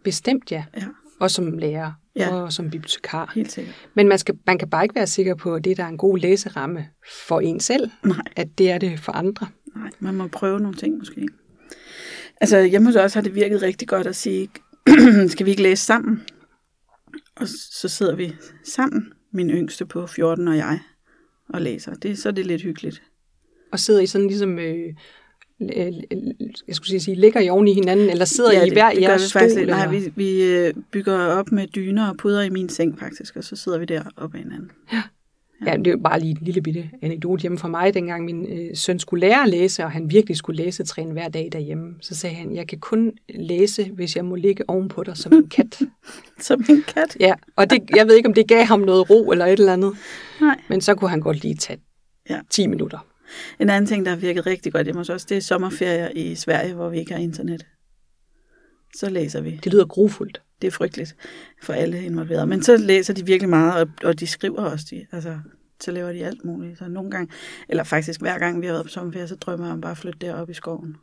Bestemt 0.03 0.51
ja, 0.51 0.65
Ja, 0.77 0.85
og 1.19 1.31
som 1.31 1.57
lærer, 1.57 1.91
Ja. 2.15 2.29
og 2.35 2.53
som 2.53 2.69
bibliotekar. 2.69 3.31
helt 3.35 3.51
sikkert. 3.51 3.75
Men 3.93 4.07
man, 4.07 4.17
skal, 4.19 4.35
man 4.45 4.57
kan 4.59 4.69
bare 4.69 4.85
ikke 4.85 4.95
være 4.95 5.07
sikker 5.07 5.35
på, 5.35 5.55
at 5.55 5.63
det, 5.63 5.77
der 5.77 5.83
er 5.83 5.87
en 5.87 5.97
god 5.97 6.17
læseramme 6.17 6.87
for 7.27 7.39
en 7.39 7.59
selv, 7.59 7.89
Nej, 8.05 8.21
at 8.35 8.47
det 8.57 8.71
er 8.71 8.77
det 8.77 8.99
for 8.99 9.11
andre. 9.11 9.47
nej, 9.75 9.89
man 9.99 10.15
må 10.15 10.27
prøve 10.27 10.59
nogle 10.59 10.75
ting 10.77 10.97
måske. 10.97 11.27
Altså, 12.41 12.63
hjemme 12.63 12.87
hos 12.87 12.95
os 12.95 13.13
har 13.13 13.21
det 13.21 13.35
virket 13.35 13.61
rigtig 13.61 13.87
godt 13.87 14.07
at 14.07 14.15
sige, 14.15 14.49
skal 15.27 15.45
vi 15.45 15.51
ikke 15.51 15.63
læse 15.63 15.85
sammen? 15.85 16.23
Og 17.35 17.47
så 17.47 17.87
sidder 17.87 18.15
vi 18.15 18.33
sammen, 18.63 19.13
min 19.33 19.49
yngste 19.49 19.85
på 19.85 20.07
14 20.07 20.47
og 20.47 20.57
jeg, 20.57 20.79
og 21.49 21.61
læser. 21.61 21.93
Det, 21.93 22.19
så 22.19 22.29
er 22.29 22.33
det 22.33 22.45
lidt 22.45 22.61
hyggeligt. 22.61 23.01
Og 23.71 23.79
sidder 23.79 24.01
I 24.01 24.05
sådan 24.05 24.27
ligesom... 24.27 24.59
Øh, 24.59 24.93
jeg 26.67 26.75
skulle 26.75 26.99
sige, 26.99 27.15
ligger 27.15 27.39
I 27.39 27.49
oven 27.49 27.67
i 27.67 27.73
hinanden, 27.73 28.09
eller 28.09 28.25
sidder 28.25 28.53
ja, 28.53 28.65
I 28.65 28.69
hver 28.73 28.91
i 28.91 28.95
det 28.95 29.01
jeres 29.01 29.21
stol? 29.21 29.41
faktisk. 29.41 29.67
Nej, 29.67 29.87
vi, 29.87 30.13
vi 30.15 30.43
øh, 30.43 30.73
bygger 30.91 31.13
op 31.13 31.51
med 31.51 31.67
dyner 31.67 32.09
og 32.09 32.17
puder 32.17 32.41
i 32.41 32.49
min 32.49 32.69
seng 32.69 32.99
faktisk, 32.99 33.35
og 33.35 33.43
så 33.43 33.55
sidder 33.55 33.77
vi 33.77 33.85
der 33.85 34.03
op 34.17 34.35
ad 34.35 34.39
hinanden. 34.39 34.71
Ja, 35.65 35.77
det 35.77 35.87
er 35.87 35.97
bare 35.97 36.19
lige 36.19 36.31
en 36.31 36.37
lille 36.41 36.61
bitte 36.61 36.89
anekdote 37.01 37.41
hjemme 37.41 37.57
for 37.57 37.67
mig. 37.67 37.93
Dengang 37.93 38.25
min 38.25 38.45
øh, 38.45 38.75
søn 38.75 38.99
skulle 38.99 39.27
lære 39.27 39.43
at 39.43 39.49
læse, 39.49 39.83
og 39.83 39.91
han 39.91 40.11
virkelig 40.11 40.37
skulle 40.37 40.63
læse 40.63 40.83
træne 40.83 41.11
hver 41.11 41.29
dag 41.29 41.49
derhjemme, 41.51 41.95
så 42.01 42.15
sagde 42.15 42.35
han, 42.35 42.55
jeg 42.55 42.67
kan 42.67 42.79
kun 42.79 43.11
læse, 43.29 43.91
hvis 43.93 44.15
jeg 44.15 44.25
må 44.25 44.35
ligge 44.35 44.69
ovenpå 44.69 45.03
dig 45.03 45.17
som 45.17 45.33
en 45.33 45.49
kat. 45.49 45.81
Som 46.39 46.63
en 46.69 46.83
kat. 46.87 47.17
ja, 47.19 47.33
og 47.55 47.69
det, 47.69 47.83
jeg 47.95 48.07
ved 48.07 48.15
ikke, 48.15 48.27
om 48.27 48.33
det 48.33 48.47
gav 48.47 48.63
ham 48.65 48.79
noget 48.79 49.09
ro 49.09 49.31
eller 49.31 49.45
et 49.45 49.59
eller 49.59 49.73
andet, 49.73 49.93
Nej. 50.41 50.55
men 50.69 50.81
så 50.81 50.95
kunne 50.95 51.09
han 51.09 51.19
godt 51.21 51.43
lige 51.43 51.55
tage 51.55 51.79
Ja. 52.29 52.39
10 52.49 52.67
minutter. 52.67 53.05
En 53.59 53.69
anden 53.69 53.87
ting, 53.87 54.05
der 54.05 54.11
har 54.11 54.17
virket 54.17 54.45
rigtig 54.45 54.73
godt 54.73 54.87
hjemme 54.87 54.99
hos 54.99 55.09
os, 55.09 55.25
det 55.25 55.37
er 55.37 55.41
sommerferier 55.41 56.09
i 56.15 56.35
Sverige, 56.35 56.73
hvor 56.73 56.89
vi 56.89 56.99
ikke 56.99 57.11
har 57.11 57.19
internet. 57.19 57.65
Så 58.95 59.09
læser 59.09 59.41
vi. 59.41 59.59
Det 59.63 59.73
lyder 59.73 59.85
grufuldt. 59.85 60.41
Det 60.61 60.67
er 60.67 60.71
frygteligt 60.71 61.15
for 61.63 61.73
alle 61.73 62.03
involverede. 62.03 62.47
Men 62.47 62.63
så 62.63 62.77
læser 62.77 63.13
de 63.13 63.25
virkelig 63.25 63.49
meget, 63.49 63.81
og, 63.81 63.89
og 64.03 64.19
de 64.19 64.27
skriver 64.27 64.61
også. 64.61 64.85
De, 64.91 65.05
altså, 65.11 65.39
så 65.81 65.91
laver 65.91 66.13
de 66.13 66.25
alt 66.25 66.45
muligt. 66.45 66.77
Så 66.77 66.87
nogle 66.87 67.11
gange, 67.11 67.33
eller 67.69 67.83
faktisk 67.83 68.21
hver 68.21 68.39
gang 68.39 68.61
vi 68.61 68.65
har 68.65 68.73
været 68.73 68.85
på 68.85 68.89
sommerferie, 68.91 69.27
så 69.27 69.35
drømmer 69.35 69.65
jeg 69.65 69.73
om 69.73 69.81
bare 69.81 69.91
at 69.91 69.97
flytte 69.97 70.19
derop 70.19 70.49
i 70.49 70.53
skoven. 70.53 70.95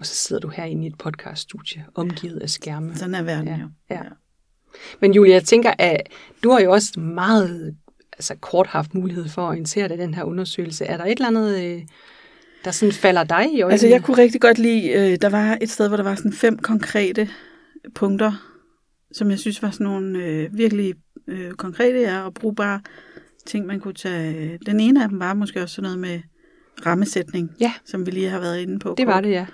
Og 0.00 0.06
så 0.06 0.14
sidder 0.14 0.40
du 0.40 0.48
herinde 0.48 0.84
i 0.84 0.86
et 0.86 0.98
podcaststudie, 0.98 1.84
omgivet 1.94 2.38
af 2.38 2.50
skærme. 2.50 2.96
Sådan 2.96 3.14
er 3.14 3.22
verden 3.22 3.48
Ja, 3.48 3.56
jo. 3.56 3.68
ja. 3.90 4.02
Men 5.00 5.14
Julia, 5.14 5.32
jeg 5.34 5.44
tænker, 5.44 5.72
at 5.78 6.00
du 6.42 6.50
har 6.50 6.60
jo 6.60 6.72
også 6.72 7.00
meget 7.00 7.76
altså, 8.20 8.34
kort 8.40 8.66
haft 8.66 8.94
mulighed 8.94 9.28
for 9.28 9.42
at 9.42 9.48
orientere 9.48 9.88
dig 9.88 9.96
i 9.96 10.00
den 10.00 10.14
her 10.14 10.24
undersøgelse. 10.24 10.84
Er 10.84 10.96
der 10.96 11.04
et 11.04 11.10
eller 11.10 11.26
andet, 11.26 11.64
øh, 11.64 11.82
der 12.64 12.70
sådan 12.70 12.92
falder 12.92 13.24
dig 13.24 13.44
i 13.52 13.62
øjnene? 13.62 13.72
Altså, 13.72 13.86
jeg 13.86 14.02
kunne 14.02 14.18
rigtig 14.18 14.40
godt 14.40 14.58
lide, 14.58 14.88
øh, 14.88 15.18
der 15.22 15.28
var 15.28 15.58
et 15.60 15.70
sted, 15.70 15.88
hvor 15.88 15.96
der 15.96 16.04
var 16.04 16.14
sådan 16.14 16.32
fem 16.32 16.58
konkrete 16.58 17.28
punkter, 17.94 18.32
som 19.12 19.30
jeg 19.30 19.38
synes 19.38 19.62
var 19.62 19.70
sådan 19.70 19.84
nogle 19.84 20.18
øh, 20.18 20.58
virkelig 20.58 20.94
øh, 21.28 21.50
konkrete 21.52 22.00
ja, 22.00 22.20
og 22.22 22.34
brugbare 22.34 22.80
ting, 23.46 23.66
man 23.66 23.80
kunne 23.80 23.94
tage. 23.94 24.58
Den 24.66 24.80
ene 24.80 25.02
af 25.02 25.08
dem 25.08 25.18
var 25.20 25.34
måske 25.34 25.62
også 25.62 25.74
sådan 25.74 25.82
noget 25.82 25.98
med 25.98 26.20
rammesætning, 26.86 27.50
Ja. 27.60 27.72
som 27.84 28.06
vi 28.06 28.10
lige 28.10 28.28
har 28.28 28.40
været 28.40 28.60
inde 28.60 28.78
på. 28.78 28.94
Det 28.98 29.06
var 29.06 29.20
det, 29.20 29.30
ja. 29.30 29.46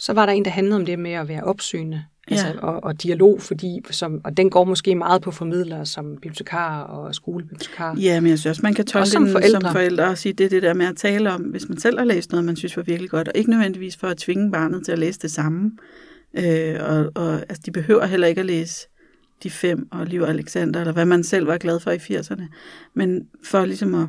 Så 0.00 0.12
var 0.12 0.26
der 0.26 0.32
en, 0.32 0.44
der 0.44 0.50
handlede 0.50 0.76
om 0.76 0.86
det 0.86 0.98
med 0.98 1.12
at 1.12 1.28
være 1.28 1.44
opsøgende. 1.44 2.04
Altså, 2.30 2.46
Ja. 2.46 2.58
og, 2.58 2.84
og 2.84 3.02
dialog, 3.02 3.42
fordi, 3.42 3.80
som, 3.90 4.20
og 4.24 4.36
den 4.36 4.50
går 4.50 4.64
måske 4.64 4.94
meget 4.94 5.22
på 5.22 5.30
formidlere 5.30 5.86
som 5.86 6.16
bibliotekarer 6.22 6.82
og 6.84 7.14
skolebibliotekarer. 7.14 7.96
Ja, 8.00 8.20
men 8.20 8.30
jeg 8.30 8.38
synes 8.38 8.50
også, 8.50 8.60
man 8.62 8.74
kan 8.74 8.86
tolke 8.86 9.08
som 9.10 9.22
den 9.24 9.32
forældre. 9.32 9.60
som 9.60 9.72
forældre 9.72 10.04
og 10.04 10.18
sige, 10.18 10.32
det 10.32 10.44
er 10.46 10.50
det 10.50 10.62
der 10.62 10.74
med 10.74 10.86
at 10.86 10.96
tale 10.96 11.32
om, 11.32 11.40
hvis 11.42 11.68
man 11.68 11.78
selv 11.78 11.98
har 11.98 12.04
læst 12.04 12.30
noget, 12.30 12.44
man 12.44 12.56
synes 12.56 12.76
var 12.76 12.82
virkelig 12.82 13.10
godt, 13.10 13.28
og 13.28 13.32
ikke 13.36 13.50
nødvendigvis 13.50 13.96
for 13.96 14.06
at 14.08 14.16
tvinge 14.16 14.52
barnet 14.52 14.84
til 14.84 14.92
at 14.92 14.98
læse 14.98 15.18
det 15.20 15.30
samme. 15.30 15.70
Øh, 16.34 16.76
og, 16.80 17.10
og 17.14 17.32
altså, 17.34 17.62
de 17.66 17.70
behøver 17.70 18.06
heller 18.06 18.26
ikke 18.26 18.40
at 18.40 18.46
læse 18.46 18.86
de 19.42 19.50
fem 19.50 19.88
og 19.92 20.06
Liv 20.06 20.20
og 20.22 20.28
Alexander, 20.28 20.80
eller 20.80 20.92
hvad 20.92 21.04
man 21.04 21.24
selv 21.24 21.46
var 21.46 21.58
glad 21.58 21.80
for 21.80 21.90
i 21.90 21.96
80'erne, 21.96 22.42
men 22.94 23.28
for 23.44 23.64
ligesom 23.64 23.94
at 23.94 24.06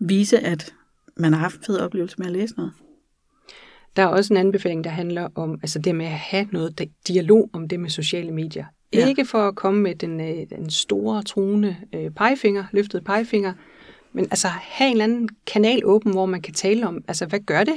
vise, 0.00 0.38
at 0.38 0.72
man 1.16 1.32
har 1.32 1.40
haft 1.40 1.56
en 1.56 1.64
fed 1.64 1.78
oplevelse 1.78 2.16
med 2.18 2.26
at 2.26 2.32
læse 2.32 2.54
noget. 2.56 2.72
Der 3.96 4.02
er 4.02 4.06
også 4.06 4.34
en 4.34 4.38
anbefaling, 4.38 4.84
der 4.84 4.90
handler 4.90 5.28
om 5.34 5.58
altså 5.62 5.78
det 5.78 5.94
med 5.94 6.06
at 6.06 6.12
have 6.12 6.48
noget 6.52 6.80
di- 6.80 7.02
dialog 7.08 7.50
om 7.52 7.68
det 7.68 7.80
med 7.80 7.90
sociale 7.90 8.30
medier. 8.32 8.64
Ja. 8.92 9.08
Ikke 9.08 9.24
for 9.24 9.48
at 9.48 9.54
komme 9.54 9.80
med 9.82 9.94
den, 9.94 10.20
øh, 10.20 10.46
den 10.50 10.70
store, 10.70 11.22
truende 11.22 11.76
øh, 11.94 12.10
pegefinger, 12.10 12.64
løftede 12.72 13.02
pegefinger, 13.04 13.52
men 14.12 14.24
altså 14.24 14.48
have 14.48 14.86
en 14.88 14.92
eller 14.92 15.04
anden 15.04 15.28
kanal 15.46 15.84
åben, 15.84 16.12
hvor 16.12 16.26
man 16.26 16.42
kan 16.42 16.54
tale 16.54 16.86
om, 16.88 17.04
altså 17.08 17.26
hvad 17.26 17.40
gør 17.40 17.64
det, 17.64 17.76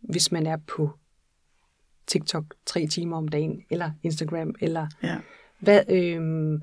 hvis 0.00 0.32
man 0.32 0.46
er 0.46 0.56
på 0.66 0.90
TikTok 2.06 2.44
tre 2.66 2.86
timer 2.86 3.16
om 3.16 3.28
dagen, 3.28 3.62
eller 3.70 3.90
Instagram, 4.02 4.54
eller 4.60 4.86
Ja. 5.02 5.16
hvad, 5.58 5.80
øhm, 5.88 6.62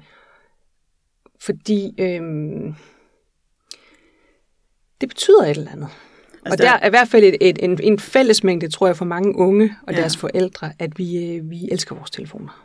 fordi 1.42 1.94
øhm, 2.00 2.76
det 5.02 5.10
betyder 5.10 5.44
et 5.44 5.50
eller 5.58 5.72
andet. 5.72 5.90
Altså, 6.52 6.64
og 6.64 6.72
der 6.72 6.78
er 6.84 6.88
i 6.88 6.90
hvert 6.90 7.08
fald 7.08 7.24
et, 7.24 7.38
et, 7.42 7.60
en, 7.64 7.80
en 7.84 8.00
fællesmængde, 8.00 8.68
tror 8.70 8.88
jeg, 8.88 8.98
for 8.98 9.06
mange 9.06 9.36
unge 9.36 9.76
og 9.88 9.94
Ja. 9.94 10.00
deres 10.00 10.18
forældre, 10.18 10.72
at 10.80 10.98
vi, 11.00 11.26
øh, 11.36 11.50
vi 11.50 11.70
elsker 11.72 11.96
vores 11.96 12.12
telefoner. 12.12 12.64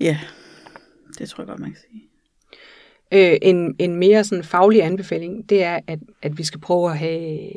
ja, 0.00 0.18
det 1.18 1.28
tror 1.28 1.42
jeg 1.42 1.48
godt, 1.48 1.60
man 1.60 1.70
kan 1.70 1.80
sige. 1.90 2.02
Øh, 3.14 3.38
en, 3.42 3.74
en 3.78 3.96
mere 3.96 4.24
sådan 4.24 4.44
faglig 4.44 4.82
anbefaling, 4.82 5.48
det 5.50 5.62
er, 5.62 5.80
at, 5.86 5.98
at 6.22 6.38
vi 6.38 6.44
skal 6.44 6.60
prøve 6.60 6.90
at 6.90 6.98
have 6.98 7.48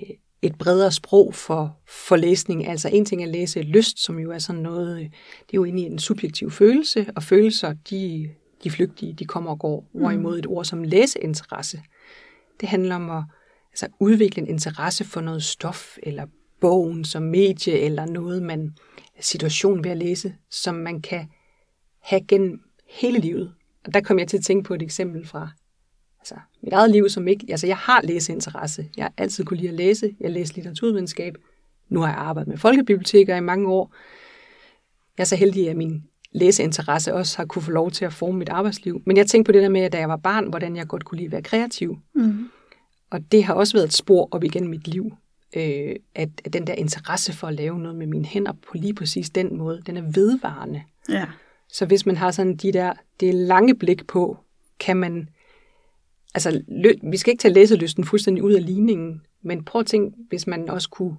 et 0.42 0.58
bredere 0.58 0.92
sprog 0.92 1.34
for, 1.36 1.78
for 1.88 2.16
læsning. 2.16 2.68
Altså 2.68 2.90
en 2.94 3.06
ting 3.06 3.22
er 3.22 3.26
at 3.26 3.32
læse 3.32 3.62
lyst, 3.62 4.00
som 4.04 4.20
jo 4.20 4.32
er 4.32 4.38
sådan 4.38 4.62
noget, 4.62 4.98
det 4.98 5.06
er 5.54 5.56
jo 5.56 5.66
egentlig 5.66 5.86
en 5.86 6.00
subjektiv 6.00 6.52
følelse, 6.52 7.06
og 7.16 7.24
følelser, 7.24 7.74
de, 7.90 8.30
de 8.64 8.72
flygtige, 8.72 9.14
de 9.14 9.26
kommer 9.26 9.52
og 9.52 9.60
går. 9.60 9.90
Hvorimod 9.94 10.40
et 10.40 10.46
ord 10.48 10.66
som 10.66 10.84
læseinteresse, 10.84 11.82
det 12.62 12.70
handler 12.70 12.96
om 12.96 13.10
at 13.10 13.24
altså, 13.84 13.88
udvikle 14.00 14.42
en 14.42 14.48
interesse 14.48 15.04
for 15.04 15.22
noget 15.22 15.44
stof, 15.44 15.98
eller 16.04 16.26
bogen 16.62 17.06
som 17.06 17.24
medie, 17.24 17.80
eller 17.80 18.06
noget, 18.06 18.44
man 18.44 18.74
situation 19.20 19.84
ved 19.84 19.92
at 19.92 19.98
læse, 19.98 20.36
som 20.50 20.76
man 20.76 21.02
kan 21.02 21.28
have 22.02 22.22
gennem 22.28 22.60
hele 22.90 23.20
livet. 23.20 23.54
Og 23.86 23.94
der 23.94 24.02
kom 24.02 24.20
jeg 24.20 24.28
til 24.28 24.38
at 24.38 24.44
tænke 24.44 24.64
på 24.64 24.74
et 24.74 24.82
eksempel 24.82 25.28
fra 25.28 25.50
altså, 26.20 26.36
mit 26.64 26.74
eget 26.74 26.92
liv, 26.92 27.10
som 27.10 27.28
ikke... 27.28 27.46
Altså, 27.50 27.68
jeg 27.68 27.78
har 27.78 28.02
læseinteresse. 28.02 28.90
Jeg 28.98 29.04
har 29.04 29.14
altid 29.18 29.46
kunne 29.46 29.58
lide 29.58 29.70
at 29.70 29.76
læse. 29.76 30.16
Jeg 30.20 30.32
læste 30.32 30.56
litteraturvidenskab. 30.56 31.36
Nu 31.90 32.00
har 32.00 32.08
jeg 32.08 32.18
arbejdet 32.18 32.48
med 32.48 32.58
folkebiblioteker 32.58 33.36
i 33.36 33.42
mange 33.42 33.68
år. 33.68 33.96
Jeg 35.18 35.24
er 35.24 35.26
så 35.26 35.36
heldig, 35.36 35.70
at 35.70 35.78
min 35.78 36.04
læseinteresse 36.32 37.14
også 37.14 37.38
har 37.38 37.46
kunne 37.46 37.62
få 37.62 37.72
lov 37.72 37.92
til 37.92 38.06
at 38.06 38.14
forme 38.14 38.38
mit 38.38 38.50
arbejdsliv. 38.50 39.02
Men 39.06 39.18
jeg 39.18 39.28
tænkte 39.28 39.50
på 39.50 39.52
det 39.52 39.62
der 39.62 39.70
med, 39.70 39.82
at 39.82 39.92
da 39.92 39.98
jeg 39.98 40.10
var 40.10 40.18
barn, 40.18 40.50
hvordan 40.50 40.76
jeg 40.76 40.88
godt 40.88 41.06
kunne 41.06 41.18
lide 41.18 41.26
at 41.26 41.32
være 41.32 41.42
kreativ. 41.42 41.98
Mm. 42.16 42.50
Og 43.16 43.32
det 43.32 43.44
har 43.44 43.54
også 43.54 43.74
været 43.74 43.86
et 43.86 43.94
spor 43.94 44.28
op 44.32 44.44
igennem 44.44 44.70
mit 44.70 44.88
liv. 44.88 45.14
Øh, 45.56 45.96
at, 46.16 46.30
at 46.46 46.54
den 46.54 46.68
der 46.68 46.74
interesse 46.74 47.34
for 47.34 47.48
at 47.48 47.54
lave 47.54 47.80
noget 47.80 47.98
med 47.98 48.08
mine 48.08 48.26
hænder 48.26 48.52
på 48.52 48.72
lige 48.74 48.94
præcis 48.94 49.30
den 49.30 49.58
måde, 49.58 49.82
den 49.86 49.98
er 49.98 50.02
vedvarende. 50.02 50.84
Ja. 51.10 51.26
Så 51.70 51.86
hvis 51.86 52.06
man 52.06 52.18
har 52.18 52.32
sådan 52.32 52.56
de 52.56 52.74
der, 52.74 52.94
det 53.20 53.36
lange 53.36 53.76
blik 53.76 54.08
på, 54.08 54.38
kan 54.80 54.98
man, 54.98 55.30
altså 56.34 56.62
lø, 56.68 56.94
vi 57.04 57.18
skal 57.18 57.32
ikke 57.32 57.42
tage 57.42 57.54
læselysten 57.54 58.04
fuldstændig 58.04 58.44
ud 58.44 58.54
af 58.54 58.66
ligningen, 58.66 59.22
men 59.42 59.64
prøv 59.64 59.80
at 59.80 59.88
tænke, 59.88 60.18
hvis 60.30 60.48
man 60.48 60.70
også 60.70 60.90
kunne, 60.90 61.18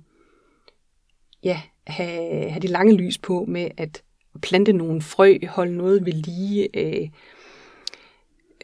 ja, 1.42 1.60
have, 1.86 2.50
have 2.50 2.60
det 2.60 2.70
lange 2.70 2.96
lys 2.96 3.18
på 3.18 3.44
med 3.48 3.68
at 3.76 4.02
plante 4.42 4.72
nogle 4.72 5.02
frø, 5.02 5.38
holde 5.48 5.76
noget 5.76 6.06
ved 6.06 6.12
lige, 6.12 6.68
øh, 6.74 7.08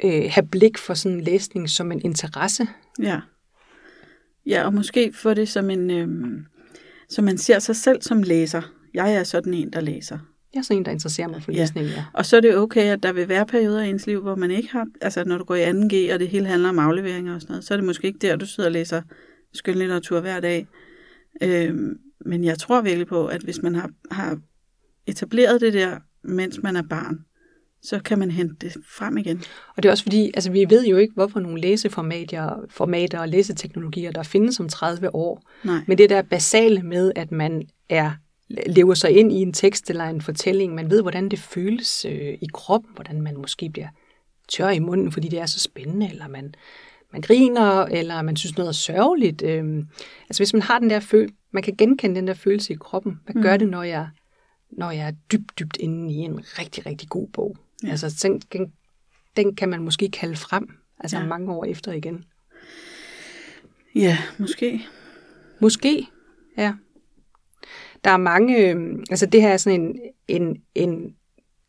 øh, 0.04 0.22
have 0.30 0.46
blik 0.50 0.78
for 0.78 0.94
sådan 0.94 1.18
en 1.18 1.24
læsning 1.24 1.70
som 1.70 1.92
en 1.92 2.00
interesse. 2.04 2.66
Ja. 3.02 3.20
Ja, 4.46 4.64
og 4.64 4.74
måske 4.74 5.12
få 5.12 5.34
det 5.34 5.48
som 5.48 5.70
en, 5.70 5.90
øhm, 5.90 6.44
så 7.08 7.22
man 7.22 7.38
ser 7.38 7.58
sig 7.58 7.76
selv 7.76 8.02
som 8.02 8.22
læser. 8.22 8.62
Jeg 8.94 9.14
er 9.14 9.24
sådan 9.24 9.54
en, 9.54 9.72
der 9.72 9.80
læser. 9.80 10.18
Jeg 10.54 10.58
er 10.58 10.62
sådan 10.62 10.76
en, 10.76 10.84
der 10.84 10.90
interesserer 10.92 11.28
mig 11.28 11.42
for 11.42 11.52
Ja. 11.52 11.58
læsning, 11.60 11.86
ja. 11.86 12.04
Og 12.14 12.26
så 12.26 12.36
er 12.36 12.40
det 12.40 12.56
okay, 12.56 12.92
at 12.92 13.02
der 13.02 13.12
vil 13.12 13.28
være 13.28 13.46
perioder 13.46 13.82
i 13.82 13.88
ens 13.90 14.06
liv, 14.06 14.20
hvor 14.20 14.34
man 14.36 14.50
ikke 14.50 14.68
har, 14.72 14.86
altså 15.00 15.24
når 15.24 15.38
du 15.38 15.44
går 15.44 15.54
i 15.54 15.64
2G, 15.70 16.14
og 16.14 16.20
det 16.20 16.28
hele 16.28 16.46
handler 16.46 16.68
om 16.68 16.78
afleveringer 16.78 17.34
og 17.34 17.40
sådan 17.40 17.52
noget, 17.52 17.64
så 17.64 17.74
er 17.74 17.78
det 17.78 17.84
måske 17.86 18.06
ikke 18.06 18.18
der, 18.18 18.36
du 18.36 18.46
sidder 18.46 18.68
og 18.68 18.72
læser 18.72 19.02
skønlitteratur 19.54 20.20
hver 20.20 20.40
dag. 20.40 20.66
Øhm, 21.42 21.98
men 22.26 22.44
jeg 22.44 22.58
tror 22.58 22.80
virkelig 22.80 23.06
på, 23.06 23.26
at 23.26 23.40
hvis 23.42 23.62
man 23.62 23.74
har, 23.74 23.90
har 24.10 24.38
etableret 25.06 25.60
det 25.60 25.72
der, 25.72 25.98
mens 26.24 26.62
man 26.62 26.76
er 26.76 26.82
barn, 26.82 27.18
så 27.82 28.00
kan 28.04 28.18
man 28.18 28.30
hente 28.30 28.54
det 28.60 28.76
frem 28.88 29.16
igen. 29.18 29.42
Og 29.76 29.82
det 29.82 29.88
er 29.88 29.92
også 29.92 30.04
fordi, 30.04 30.30
altså 30.34 30.50
vi 30.50 30.66
ved 30.68 30.86
jo 30.86 30.96
ikke, 30.96 31.14
hvorfor 31.14 31.40
nogle 31.40 31.60
læseformater 31.60 32.56
formater 32.70 33.20
og 33.20 33.28
læseteknologier, 33.28 34.12
der 34.12 34.22
findes 34.22 34.60
om 34.60 34.68
30 34.68 35.14
år. 35.14 35.42
Nej. 35.64 35.80
Men 35.86 35.98
det 35.98 36.10
der 36.10 36.22
basale 36.22 36.82
med, 36.82 37.12
at 37.16 37.32
man 37.32 37.62
er 37.88 38.12
lever 38.66 38.94
sig 38.94 39.10
ind 39.10 39.32
i 39.32 39.36
en 39.36 39.52
tekst 39.52 39.90
eller 39.90 40.04
en 40.04 40.20
fortælling, 40.20 40.74
man 40.74 40.90
ved, 40.90 41.02
hvordan 41.02 41.28
det 41.28 41.38
føles 41.38 42.04
øh, 42.04 42.34
i 42.40 42.46
kroppen, 42.52 42.90
hvordan 42.94 43.22
man 43.22 43.36
måske 43.36 43.70
bliver 43.70 43.88
tør 44.48 44.68
i 44.68 44.78
munden, 44.78 45.12
fordi 45.12 45.28
det 45.28 45.38
er 45.38 45.46
så 45.46 45.60
spændende, 45.60 46.10
eller 46.10 46.28
man, 46.28 46.54
man 47.12 47.20
griner, 47.20 47.84
eller 47.84 48.22
man 48.22 48.36
synes 48.36 48.56
noget 48.56 48.68
er 48.68 48.72
sørgeligt. 48.72 49.42
Øh, 49.42 49.84
altså 50.28 50.40
hvis 50.40 50.52
man 50.52 50.62
har 50.62 50.78
den 50.78 50.90
der 50.90 51.00
følelse, 51.00 51.34
man 51.52 51.62
kan 51.62 51.74
genkende 51.76 52.16
den 52.16 52.26
der 52.26 52.34
følelse 52.34 52.72
i 52.72 52.76
kroppen. 52.76 53.20
Hvad 53.24 53.34
mm. 53.34 53.42
gør 53.42 53.56
det, 53.56 53.68
når 53.68 53.82
jeg, 53.82 54.08
når 54.70 54.90
jeg 54.90 55.06
er 55.06 55.12
dybt, 55.32 55.58
dybt 55.58 55.76
inde 55.76 56.12
i 56.12 56.16
en 56.16 56.40
rigtig, 56.58 56.86
rigtig 56.86 57.08
god 57.08 57.28
bog? 57.28 57.56
Ja. 57.84 57.90
Altså 57.90 58.20
den, 58.28 58.40
den, 58.52 58.72
den 59.36 59.56
kan 59.56 59.68
man 59.68 59.82
måske 59.82 60.08
kalde 60.10 60.36
frem, 60.36 60.68
altså 60.98 61.18
Ja. 61.18 61.26
mange 61.26 61.52
år 61.52 61.64
efter 61.64 61.92
igen. 61.92 62.24
Ja, 63.94 64.18
måske. 64.38 64.86
Måske, 65.60 66.06
ja. 66.56 66.74
Der 68.04 68.10
er 68.10 68.16
mange, 68.16 68.68
øh, 68.68 68.98
altså 69.10 69.26
det 69.26 69.42
her 69.42 69.48
er 69.48 69.56
sådan 69.56 69.80
en, 69.80 70.00
en, 70.28 70.62
en 70.74 71.14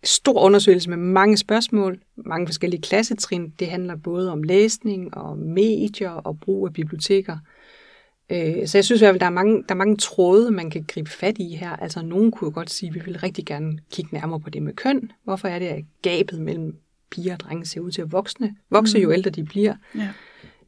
stor 0.04 0.42
undersøgelse 0.42 0.90
med 0.90 0.98
mange 0.98 1.38
spørgsmål, 1.38 2.00
mange 2.16 2.48
forskellige 2.48 2.82
klassetrin. 2.82 3.50
Det 3.60 3.68
handler 3.68 3.96
både 3.96 4.32
om 4.32 4.44
læsning 4.44 5.18
og 5.18 5.38
medier 5.38 6.10
og 6.10 6.40
brug 6.40 6.68
af 6.68 6.74
biblioteker. 6.74 7.38
Øh, 8.30 8.68
så 8.68 8.78
jeg 8.78 8.86
synes 8.86 9.02
i 9.02 9.06
hvert 9.06 9.14
fald, 9.14 9.20
der 9.20 9.26
er, 9.26 9.30
mange, 9.30 9.56
der 9.58 9.74
er 9.74 9.78
mange 9.78 9.98
tråde, 9.98 10.52
man 10.52 10.70
kan 10.70 10.86
gribe 10.88 11.10
fat 11.10 11.38
i 11.38 11.56
her. 11.56 11.70
Altså 11.76 12.02
nogen 12.02 12.32
kunne 12.32 12.48
jo 12.48 12.54
godt 12.54 12.70
sige, 12.70 12.90
at 12.90 12.96
vi 12.96 13.02
vil 13.06 13.20
rigtig 13.20 13.46
gerne 13.46 13.78
kigge 13.92 14.14
nærmere 14.14 14.40
på 14.40 14.50
det 14.50 14.64
med 14.64 14.74
køn. 14.74 15.12
Hvorfor 15.24 15.48
er 15.48 15.60
det, 15.60 15.66
at 15.66 15.84
gabet 16.02 16.42
mellem 16.42 16.76
piger 17.12 17.34
og 17.34 17.40
drenge 17.40 17.66
ser 17.66 17.82
ud 17.82 17.92
til 17.92 18.02
at 18.02 18.12
voksne, 18.12 18.56
vokse, 18.70 19.00
jo 19.00 19.12
ældre 19.12 19.30
de 19.30 19.44
bliver? 19.44 19.76
Ja. 19.96 20.10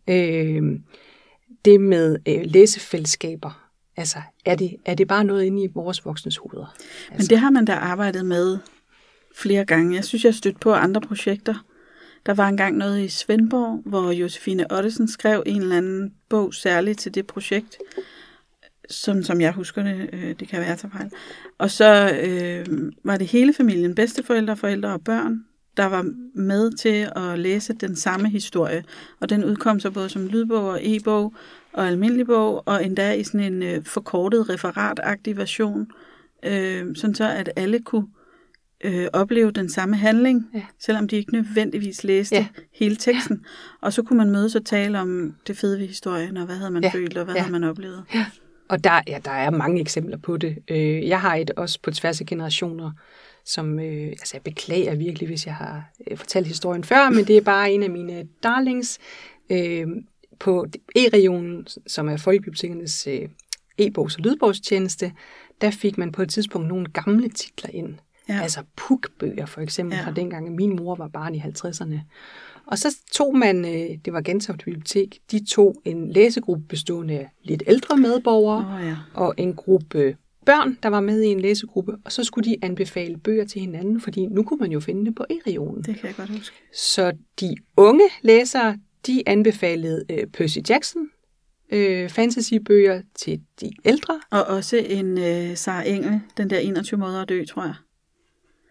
Øh, 0.08 0.80
det 1.66 1.82
med 1.82 2.18
øh, 2.28 2.42
læsefællesskaber, 2.46 3.70
altså 3.98 4.18
er 4.46 4.56
det, 4.56 4.76
er 4.86 4.96
det 4.96 5.08
bare 5.08 5.24
noget 5.24 5.44
inde 5.44 5.64
i 5.64 5.68
vores 5.74 6.06
voksnes 6.06 6.38
hoveder? 6.38 6.76
Men 7.12 7.22
det 7.22 7.40
har 7.40 7.50
man 7.50 7.66
da 7.66 7.74
arbejdet 7.74 8.26
med 8.26 8.58
flere 9.36 9.66
gange. 9.66 9.96
Jeg 9.96 10.06
synes, 10.06 10.24
jeg 10.24 10.30
har 10.30 10.38
stødt 10.38 10.60
på 10.60 10.74
andre 10.74 11.02
projekter. 11.02 11.66
Der 12.26 12.34
var 12.34 12.48
engang 12.48 12.78
noget 12.78 13.04
i 13.04 13.08
Svendborg, 13.08 13.82
hvor 13.86 14.12
Josefine 14.12 14.72
Ottesen 14.72 15.08
skrev 15.08 15.44
en 15.46 15.62
eller 15.62 15.78
anden 15.78 16.14
bog 16.30 16.54
særligt 16.54 17.00
til 17.00 17.16
det 17.16 17.28
projekt, 17.28 17.78
som, 18.90 19.24
som 19.24 19.42
jeg 19.42 19.52
husker 19.52 19.84
det, 19.84 20.10
øh, 20.14 20.36
det 20.40 20.48
kan 20.48 20.62
være 20.62 20.76
til 20.76 20.90
fejl. 20.90 21.12
Og 21.58 21.72
så 21.72 22.20
øh, 22.24 22.92
var 23.04 23.18
det 23.18 23.28
hele 23.28 23.54
familien, 23.54 23.96
bedsteforældre, 23.96 24.58
forældre 24.58 24.90
og 24.90 25.04
børn, 25.04 25.46
der 25.78 25.86
var 25.86 26.06
med 26.34 26.72
til 26.72 27.10
at 27.16 27.40
læse 27.40 27.74
den 27.74 27.96
samme 27.96 28.30
historie. 28.30 28.84
Og 29.20 29.30
den 29.30 29.46
udkom 29.46 29.80
så 29.80 29.92
både 29.92 30.10
som 30.10 30.28
lydbog 30.28 30.70
og 30.70 30.80
e-bog 30.82 31.34
og 31.74 31.88
almindelig 31.88 32.26
bog, 32.26 32.64
og 32.66 32.86
endda 32.86 33.14
i 33.14 33.24
sådan 33.24 33.54
en 33.54 33.64
øh, 33.64 33.84
forkortet 33.84 34.50
referatagtig 34.50 35.38
version, 35.38 35.88
øh, 36.46 36.96
sådan 36.96 37.16
så 37.16 37.30
at 37.30 37.52
alle 37.56 37.80
kunne 37.80 38.08
øh, 38.08 38.25
opleve 39.14 39.52
den 39.52 39.70
samme 39.70 39.96
handling, 39.96 40.46
Ja. 40.54 40.62
selvom 40.80 41.08
de 41.08 41.16
ikke 41.16 41.34
nødvendigvis 41.34 42.04
læste 42.04 42.36
Ja. 42.36 42.48
hele 42.74 42.96
teksten. 42.96 43.46
Og 43.82 43.94
så 43.94 44.04
kunne 44.04 44.18
man 44.18 44.32
mødes 44.32 44.56
og 44.56 44.66
tale 44.66 45.00
om 45.00 45.36
det 45.48 45.58
fede 45.58 45.80
ved 45.80 45.88
historien, 45.88 46.38
og 46.38 46.46
hvad 46.46 46.56
havde 46.56 46.72
man 46.72 46.84
Ja. 46.84 46.90
følt, 46.94 47.18
og 47.18 47.26
hvad 47.26 47.36
Ja. 47.36 47.42
havde 47.42 47.52
man 47.52 47.64
oplevet. 47.64 48.04
Og 48.70 48.84
der, 48.84 49.02
ja, 49.08 49.20
der 49.26 49.32
er 49.32 49.50
mange 49.50 49.82
eksempler 49.82 50.18
på 50.18 50.38
det. 50.38 50.58
Øh, 50.68 51.08
Jeg 51.08 51.22
har 51.22 51.36
et 51.36 51.52
også 51.52 51.80
på 51.84 51.92
tværs 51.92 52.22
af 52.22 52.28
generationer, 52.28 52.92
som, 53.46 53.80
øh, 53.80 54.08
altså 54.08 54.32
jeg 54.34 54.42
beklager 54.42 54.96
virkelig, 54.96 55.28
hvis 55.28 55.46
jeg 55.46 55.56
har 55.56 55.92
øh, 56.12 56.18
fortalt 56.18 56.48
historien 56.48 56.84
før, 56.84 57.10
men 57.10 57.26
det 57.26 57.38
er 57.38 57.42
bare 57.42 57.72
en 57.72 57.84
af 57.84 57.90
mine 57.90 58.28
darlings. 58.44 59.00
Øh, 59.50 59.88
På 60.40 60.66
E-regionen, 60.96 61.68
som 61.88 62.08
er 62.10 62.18
Folkebibliotekernes 62.18 63.08
øh, 63.08 63.22
e-bogs- 63.82 64.16
og 64.18 64.24
lydbogstjeneste, 64.24 65.12
der 65.62 65.72
fik 65.72 65.98
man 65.98 66.12
på 66.12 66.22
et 66.22 66.30
tidspunkt 66.30 66.68
nogle 66.68 66.86
gamle 66.86 67.30
titler 67.30 67.70
ind. 67.74 67.94
Ja. 68.30 68.40
Altså 68.42 68.64
pukbøger 68.76 69.46
for 69.46 69.62
eksempel, 69.62 69.98
Ja. 69.98 70.06
fra 70.06 70.12
dengang, 70.12 70.56
min 70.56 70.76
mor 70.76 70.96
var 70.96 71.08
barn 71.08 71.36
i 71.36 71.40
50'erne. 71.40 72.00
Og 72.68 72.78
så 72.78 72.98
tog 73.12 73.38
man, 73.38 73.66
øh, 73.66 73.98
det 74.06 74.14
var 74.14 74.22
Gentofte 74.22 74.66
Bibliotek, 74.66 75.20
de 75.32 75.46
tog 75.46 75.76
en 75.86 76.12
læsegruppe 76.12 76.64
bestående 76.70 77.14
af 77.20 77.30
lidt 77.44 77.64
ældre 77.68 77.98
medborgere, 77.98 78.76
oh, 78.80 78.86
ja. 78.88 78.96
og 79.14 79.34
en 79.38 79.54
gruppe 79.54 80.18
børn, 80.46 80.78
der 80.84 80.90
var 80.90 81.00
med 81.00 81.22
i 81.22 81.28
en 81.28 81.40
læsegruppe, 81.40 81.96
og 82.06 82.12
så 82.12 82.24
skulle 82.24 82.50
de 82.50 82.56
anbefale 82.62 83.18
bøger 83.18 83.46
til 83.46 83.62
hinanden, 83.62 84.02
fordi 84.02 84.26
nu 84.26 84.44
kunne 84.44 84.60
man 84.60 84.72
jo 84.72 84.80
finde 84.80 85.06
det 85.06 85.16
på 85.16 85.26
e-regionen. 85.30 85.84
Det 85.84 85.96
kan 86.00 86.08
jeg 86.08 86.16
godt 86.16 86.30
huske. 86.30 86.56
Så 86.74 87.12
de 87.40 87.56
unge 87.78 88.04
læsere, 88.22 88.78
de 89.08 89.24
anbefalede 89.26 90.04
øh, 90.10 90.28
Percy 90.28 90.58
Jackson, 90.70 91.02
øh, 91.72 92.10
fantasybøger 92.10 93.02
til 93.16 93.42
de 93.62 93.72
ældre. 93.86 94.20
Og 94.32 94.44
også 94.44 94.78
en 94.78 95.18
øh, 95.18 95.58
Sara 95.58 95.88
Engel, 95.88 96.22
den 96.38 96.50
der 96.50 96.58
21 96.60 97.00
måder 97.00 97.22
at 97.22 97.30
dø, 97.30 97.46
tror 97.46 97.64
jeg. 97.64 97.74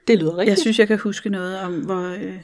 Det 0.08 0.18
lyder 0.18 0.36
rigtigt. 0.36 0.48
Jeg 0.50 0.58
synes, 0.58 0.78
jeg 0.78 0.88
kan 0.88 0.98
huske 0.98 1.30
noget 1.30 1.60
om, 1.60 1.80
hvor, 1.84 2.14
øh, 2.14 2.40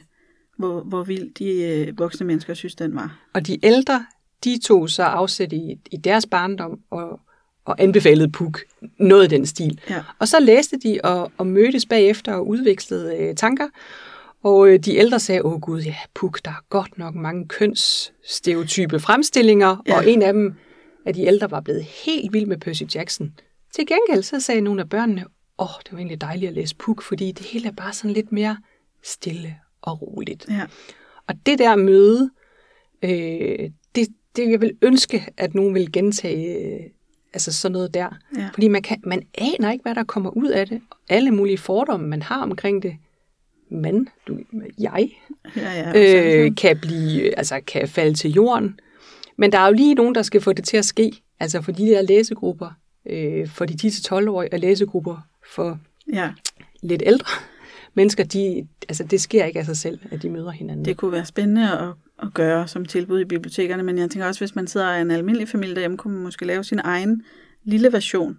hvor, 0.57 0.81
hvor 0.81 1.03
vild 1.03 1.33
de 1.33 1.63
øh, 1.63 1.99
voksne 1.99 2.25
mennesker 2.27 2.53
synes, 2.53 2.75
den 2.75 2.95
var. 2.95 3.19
Og 3.33 3.47
de 3.47 3.65
ældre, 3.65 4.05
de 4.43 4.59
tog 4.59 4.89
så 4.89 5.03
afsæt 5.03 5.53
i, 5.53 5.75
i 5.91 5.97
deres 5.97 6.25
barndom 6.25 6.79
og, 6.89 7.19
og 7.65 7.75
anbefalede 7.81 8.31
Puk 8.31 8.59
noget 8.99 9.23
af 9.23 9.29
den 9.29 9.45
stil. 9.45 9.79
Ja. 9.89 10.03
Og 10.19 10.27
så 10.27 10.39
læste 10.39 10.77
de 10.83 10.99
og, 11.03 11.31
og 11.37 11.47
mødtes 11.47 11.85
bagefter 11.85 12.33
og 12.33 12.47
udvekslede 12.47 13.17
øh, 13.17 13.35
tanker. 13.35 13.67
Og 14.43 14.69
øh, 14.69 14.79
de 14.79 14.95
ældre 14.95 15.19
sagde, 15.19 15.45
åh 15.45 15.59
gud, 15.59 15.81
ja, 15.81 15.95
Puk, 16.15 16.39
der 16.45 16.51
er 16.51 16.65
godt 16.69 16.97
nok 16.97 17.15
mange 17.15 17.47
kønsstereotype 17.47 18.99
fremstillinger, 18.99 19.83
Ja. 19.87 19.97
og 19.97 20.09
en 20.09 20.21
af 20.21 20.33
dem 20.33 20.53
af 21.05 21.13
de 21.13 21.21
ældre 21.25 21.51
var 21.51 21.61
blevet 21.61 21.83
helt 21.83 22.33
vild 22.33 22.45
med 22.45 22.57
Percy 22.57 22.83
Jackson. 22.95 23.31
Til 23.75 23.85
gengæld 23.87 24.23
så 24.23 24.39
sagde 24.39 24.61
nogle 24.61 24.81
af 24.81 24.89
børnene, 24.89 25.25
åh, 25.61 25.69
det 25.83 25.91
var 25.91 25.97
egentlig 25.97 26.21
dejligt 26.21 26.49
at 26.49 26.55
læse 26.55 26.75
Puk, 26.75 27.01
fordi 27.01 27.31
det 27.31 27.45
hele 27.45 27.67
er 27.67 27.71
bare 27.71 27.93
sådan 27.93 28.11
lidt 28.11 28.31
mere 28.31 28.57
stille 29.03 29.55
og 29.81 30.01
roligt. 30.01 30.45
Ja. 30.49 30.61
Og 31.27 31.35
det 31.45 31.59
der 31.59 31.75
møde, 31.75 32.29
øh, 33.01 33.69
det, 33.95 34.07
det 34.35 34.51
jeg 34.51 34.61
vil 34.61 34.77
ønske, 34.81 35.27
at 35.37 35.55
nogen 35.55 35.75
vil 35.75 35.91
gentage 35.91 36.57
øh, 36.57 36.79
altså 37.33 37.53
sådan 37.53 37.73
noget 37.73 37.93
der. 37.93 38.09
Ja. 38.37 38.49
Fordi 38.53 38.67
man, 38.67 38.81
kan, 38.81 39.01
man 39.03 39.23
aner 39.37 39.71
ikke, 39.71 39.83
hvad 39.83 39.95
der 39.95 40.03
kommer 40.03 40.29
ud 40.29 40.49
af 40.49 40.67
det. 40.67 40.81
Alle 41.09 41.31
mulige 41.31 41.57
fordomme, 41.57 42.07
man 42.07 42.21
har 42.21 42.41
omkring 42.41 42.83
det. 42.83 42.95
Man, 43.69 44.07
du, 44.27 44.39
jeg, 44.79 45.11
Ja, 45.55 45.91
ja, 45.95 46.45
øh, 46.45 46.55
kan 46.55 46.79
blive, 46.81 47.37
altså 47.37 47.61
kan 47.67 47.87
falde 47.87 48.13
til 48.13 48.31
jorden. 48.31 48.79
Men 49.37 49.51
der 49.51 49.59
er 49.59 49.67
jo 49.67 49.73
lige 49.73 49.95
nogen, 49.95 50.15
der 50.15 50.21
skal 50.21 50.41
få 50.41 50.53
det 50.53 50.65
til 50.65 50.77
at 50.77 50.85
ske. 50.85 51.11
Altså 51.39 51.61
for 51.61 51.71
de 51.71 51.85
der 51.85 52.01
læsegrupper, 52.01 52.69
øh, 53.05 53.47
for 53.47 53.65
de 53.65 53.87
10-12-årige, 53.87 54.53
og 54.53 54.59
læsegrupper 54.59 55.30
for 55.51 55.79
ja. 56.13 56.33
lidt 56.81 57.03
ældre 57.05 57.27
mennesker, 57.93 58.23
de, 58.23 58.67
altså 58.89 59.03
det 59.03 59.21
sker 59.21 59.45
ikke 59.45 59.59
af 59.59 59.65
sig 59.65 59.77
selv, 59.77 59.99
at 60.11 60.21
de 60.21 60.29
møder 60.29 60.51
hinanden. 60.51 60.85
Det 60.85 60.97
kunne 60.97 61.11
være 61.11 61.25
spændende 61.25 61.79
at, 61.79 61.93
at 62.23 62.33
gøre 62.33 62.67
som 62.67 62.85
tilbud 62.85 63.19
i 63.19 63.25
bibliotekerne, 63.25 63.83
men 63.83 63.97
jeg 63.97 64.09
tænker 64.11 64.27
også, 64.27 64.41
hvis 64.41 64.55
man 64.55 64.67
sidder 64.67 64.95
i 64.95 65.01
en 65.01 65.11
almindelig 65.11 65.47
familie 65.47 65.75
derhjemme, 65.75 65.97
kunne 65.97 66.13
man 66.13 66.23
måske 66.23 66.45
lave 66.45 66.63
sin 66.63 66.79
egen 66.83 67.23
lille 67.63 67.91
version. 67.91 68.37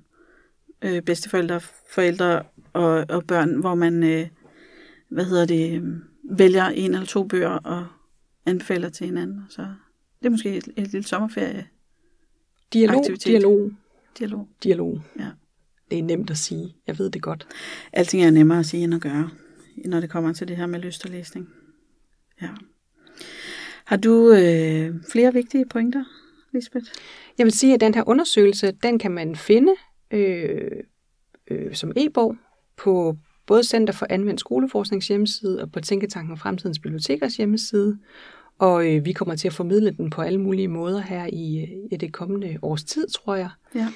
Øh, 0.83 1.03
bedsteforældre, 1.03 1.61
forældre 1.91 2.43
og, 2.73 3.05
og 3.09 3.25
børn, 3.25 3.55
hvor 3.55 3.75
man, 3.75 4.03
øh, 4.03 4.27
hvad 5.09 5.25
hedder 5.25 5.47
det, 5.47 5.83
øh, 5.83 5.89
vælger 6.39 6.65
en 6.65 6.95
eller 6.95 7.07
to 7.07 7.25
bøger 7.25 7.51
og 7.51 7.87
anbefaler 8.47 8.89
til 8.89 9.07
hinanden. 9.07 9.43
Så 9.49 9.63
det 10.19 10.27
er 10.27 10.31
måske 10.31 10.57
et, 10.57 10.69
et 10.77 10.93
lille 10.93 11.07
sommerferie 11.07 11.67
dialog, 12.73 12.99
aktivitet. 12.99 13.27
dialog, 13.27 13.71
dialog. 14.19 14.49
dialog. 14.63 15.01
Ja. 15.19 15.27
Det 15.93 15.99
er 15.99 16.03
nemt 16.03 16.30
at 16.30 16.38
sige. 16.38 16.74
Jeg 16.86 16.99
ved 16.99 17.11
det 17.11 17.22
godt. 17.22 17.47
Alting 17.93 18.24
er 18.24 18.30
nemmere 18.30 18.59
at 18.59 18.66
sige 18.66 18.84
end 18.84 18.95
at 18.95 19.01
gøre, 19.01 19.30
når 19.84 20.01
det 20.01 20.11
kommer 20.11 20.32
til 20.32 20.49
det 20.49 20.57
her 20.57 20.66
med 20.66 20.80
lyst 20.80 21.05
og 21.05 21.11
læsning. 21.11 21.49
Ja. 22.43 22.49
Har 23.84 23.97
du 23.97 24.32
øh, 24.32 24.95
flere 25.12 25.32
vigtige 25.32 25.66
pointer, 25.70 26.05
Lisbeth? 26.53 26.86
Jeg 27.38 27.45
vil 27.45 27.53
sige, 27.53 27.74
at 27.74 27.80
den 27.80 27.95
her 27.95 28.09
undersøgelse, 28.09 28.70
den 28.82 28.99
kan 28.99 29.11
man 29.11 29.36
finde 29.36 29.72
øh, 30.11 30.70
øh, 31.51 31.74
som 31.74 31.93
e-bog 31.97 32.36
på 32.76 33.16
både 33.47 33.64
Center 33.64 33.93
for 33.93 34.07
Anvendt 34.11 34.40
Skoleforsknings 34.40 35.09
hjemmeside 35.09 35.62
og 35.62 35.72
på 35.72 35.80
Tænketanken 35.80 36.36
Fremtidens 36.36 36.78
Bibliotekers 36.78 37.36
hjemmeside. 37.36 37.99
Og 38.59 38.95
øh, 38.95 39.05
vi 39.05 39.12
kommer 39.12 39.36
til 39.36 39.49
at 39.49 39.55
formidle 39.55 39.90
den 39.90 40.11
på 40.11 40.22
alle 40.22 40.40
mulige 40.40 40.68
måder 40.68 41.01
her 41.01 41.26
i, 41.32 41.59
øh, 41.59 41.68
i 41.93 41.97
det 41.97 42.12
kommende 42.12 42.59
års 42.62 42.84
tid, 42.84 43.09
tror 43.09 43.34
jeg. 43.34 43.51
Ja. 43.74 43.88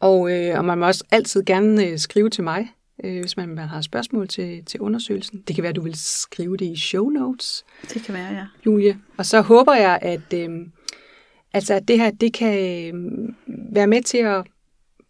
Og, 0.00 0.32
øh, 0.32 0.58
og 0.58 0.64
man 0.64 0.78
må 0.78 0.86
også 0.86 1.04
altid 1.10 1.44
gerne 1.44 1.86
øh, 1.86 1.98
skrive 1.98 2.30
til 2.30 2.44
mig, 2.44 2.68
øh, 3.04 3.20
hvis 3.20 3.36
man, 3.36 3.48
man 3.48 3.68
har 3.68 3.80
spørgsmål 3.80 4.28
til, 4.28 4.64
til 4.64 4.80
undersøgelsen. 4.80 5.42
Det 5.48 5.54
kan 5.56 5.62
være, 5.62 5.70
at 5.70 5.76
du 5.76 5.80
vil 5.80 5.94
skrive 5.94 6.56
det 6.56 6.66
i 6.66 6.76
show 6.76 7.08
notes. 7.08 7.64
Det 7.94 8.02
kan 8.02 8.14
være, 8.14 8.34
ja. 8.34 8.46
Julie. 8.66 8.98
Og 9.16 9.26
så 9.26 9.40
håber 9.40 9.74
jeg, 9.74 9.98
at, 10.02 10.32
øh, 10.34 10.50
altså, 11.52 11.74
at 11.74 11.88
det 11.88 11.98
her 11.98 12.10
det 12.10 12.32
kan 12.32 12.54
øh, 12.94 13.34
være 13.72 13.86
med 13.86 14.02
til 14.02 14.18
at, 14.18 14.46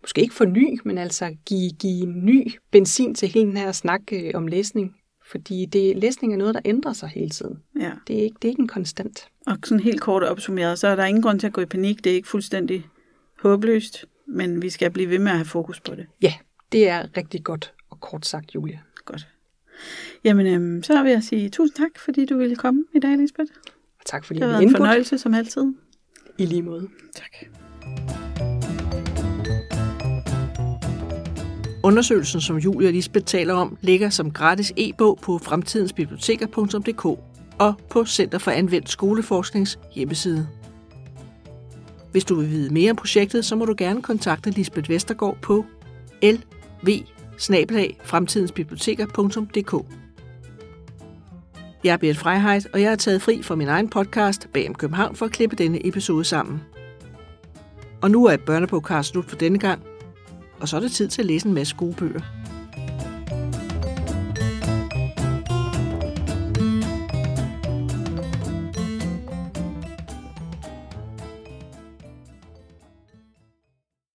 måske 0.02 0.20
ikke 0.20 0.34
forny, 0.34 0.80
men 0.84 0.98
altså 0.98 1.36
give, 1.46 1.70
give 1.70 2.06
ny 2.06 2.52
benzin 2.70 3.14
til 3.14 3.28
hele 3.28 3.46
den 3.46 3.56
her 3.56 3.72
snak 3.72 4.02
øh, 4.12 4.30
om 4.34 4.46
læsning. 4.46 4.96
Fordi 5.30 5.64
det, 5.64 5.96
læsning 5.96 6.32
er 6.32 6.36
noget, 6.36 6.54
der 6.54 6.60
ændrer 6.64 6.92
sig 6.92 7.08
hele 7.08 7.30
tiden. 7.30 7.56
ja. 7.80 7.90
Det 8.08 8.18
er 8.18 8.22
ikke, 8.22 8.36
det 8.42 8.48
er 8.48 8.50
ikke 8.50 8.62
en 8.62 8.68
konstant. 8.68 9.28
Og 9.46 9.56
sådan 9.64 9.80
helt 9.80 10.00
kort 10.00 10.22
opsummeret, 10.22 10.78
så 10.78 10.88
er 10.88 10.96
der 10.96 11.04
ingen 11.04 11.22
grund 11.22 11.40
til 11.40 11.46
at 11.46 11.52
gå 11.52 11.60
i 11.60 11.66
panik. 11.66 12.04
Det 12.04 12.12
er 12.12 12.14
ikke 12.14 12.28
fuldstændig 12.28 12.86
håbløst, 13.42 14.04
men 14.28 14.62
vi 14.62 14.70
skal 14.70 14.90
blive 14.90 15.10
ved 15.10 15.18
med 15.18 15.30
at 15.30 15.36
have 15.36 15.44
fokus 15.44 15.80
på 15.80 15.94
det. 15.94 16.06
Ja, 16.22 16.34
det 16.72 16.88
er 16.88 17.16
rigtig 17.16 17.44
godt 17.44 17.72
og 17.90 18.00
kort 18.00 18.26
sagt, 18.26 18.54
Julie. 18.54 18.80
Godt. 19.04 19.28
Jamen, 20.24 20.46
øhm, 20.46 20.82
så 20.82 21.02
vil 21.02 21.12
jeg 21.12 21.22
sige 21.22 21.48
tusind 21.48 21.76
tak, 21.76 21.98
fordi 21.98 22.26
du 22.26 22.38
ville 22.38 22.56
komme 22.56 22.84
i 22.94 22.98
dag, 22.98 23.16
Lisbeth. 23.16 23.52
Og 23.98 24.06
tak 24.06 24.24
fordi 24.24 24.40
Det 24.40 24.46
har 24.46 24.52
været 24.52 24.62
en 24.62 24.70
fornøjelse, 24.70 25.18
som 25.18 25.34
altid. 25.34 25.64
I 26.38 26.46
lige 26.46 26.62
måde. 26.62 26.88
Tak. 27.14 27.36
Undersøgelsen, 31.82 32.40
som 32.40 32.56
Julie 32.56 32.88
og 32.88 32.92
Lisbeth 32.92 33.24
taler 33.24 33.54
om, 33.54 33.78
ligger 33.80 34.10
som 34.10 34.30
gratis 34.30 34.72
e-bog 34.76 35.18
på 35.22 35.38
fremtidensbiblioteker.dk 35.38 37.04
og 37.58 37.74
på 37.90 38.04
Center 38.04 38.38
for 38.38 38.50
Anvendt 38.50 38.90
Skoleforsknings 38.90 39.78
hjemmeside. 39.94 40.48
Hvis 42.16 42.24
du 42.24 42.34
vil 42.34 42.50
vide 42.50 42.74
mere 42.74 42.90
om 42.90 42.96
projektet, 42.96 43.44
så 43.44 43.56
må 43.56 43.64
du 43.64 43.74
gerne 43.78 44.02
kontakte 44.02 44.50
Lisbeth 44.50 44.90
Vestergaard 44.90 45.36
på 45.42 45.64
lv 46.22 47.04
fremtidensbiblioteker.dk. 48.04 49.86
Jeg 51.84 51.92
er 51.92 51.96
Berit 51.96 52.18
Freiheit, 52.18 52.68
og 52.72 52.82
jeg 52.82 52.92
er 52.92 52.96
taget 52.96 53.22
fri 53.22 53.42
fra 53.42 53.54
min 53.54 53.68
egen 53.68 53.88
podcast 53.88 54.48
bag 54.52 54.68
om 54.68 54.74
København 54.74 55.16
for 55.16 55.26
at 55.26 55.32
klippe 55.32 55.56
denne 55.56 55.86
episode 55.86 56.24
sammen. 56.24 56.60
Og 58.02 58.10
nu 58.10 58.24
er 58.26 58.36
børnepodcast 58.36 59.08
slut 59.08 59.24
for 59.24 59.36
denne 59.36 59.58
gang, 59.58 59.82
og 60.60 60.68
så 60.68 60.76
er 60.76 60.80
det 60.80 60.92
tid 60.92 61.08
til 61.08 61.22
at 61.22 61.26
læse 61.26 61.48
en 61.48 61.54
masse 61.54 61.76
gode 61.76 61.94
bøger. 61.94 62.20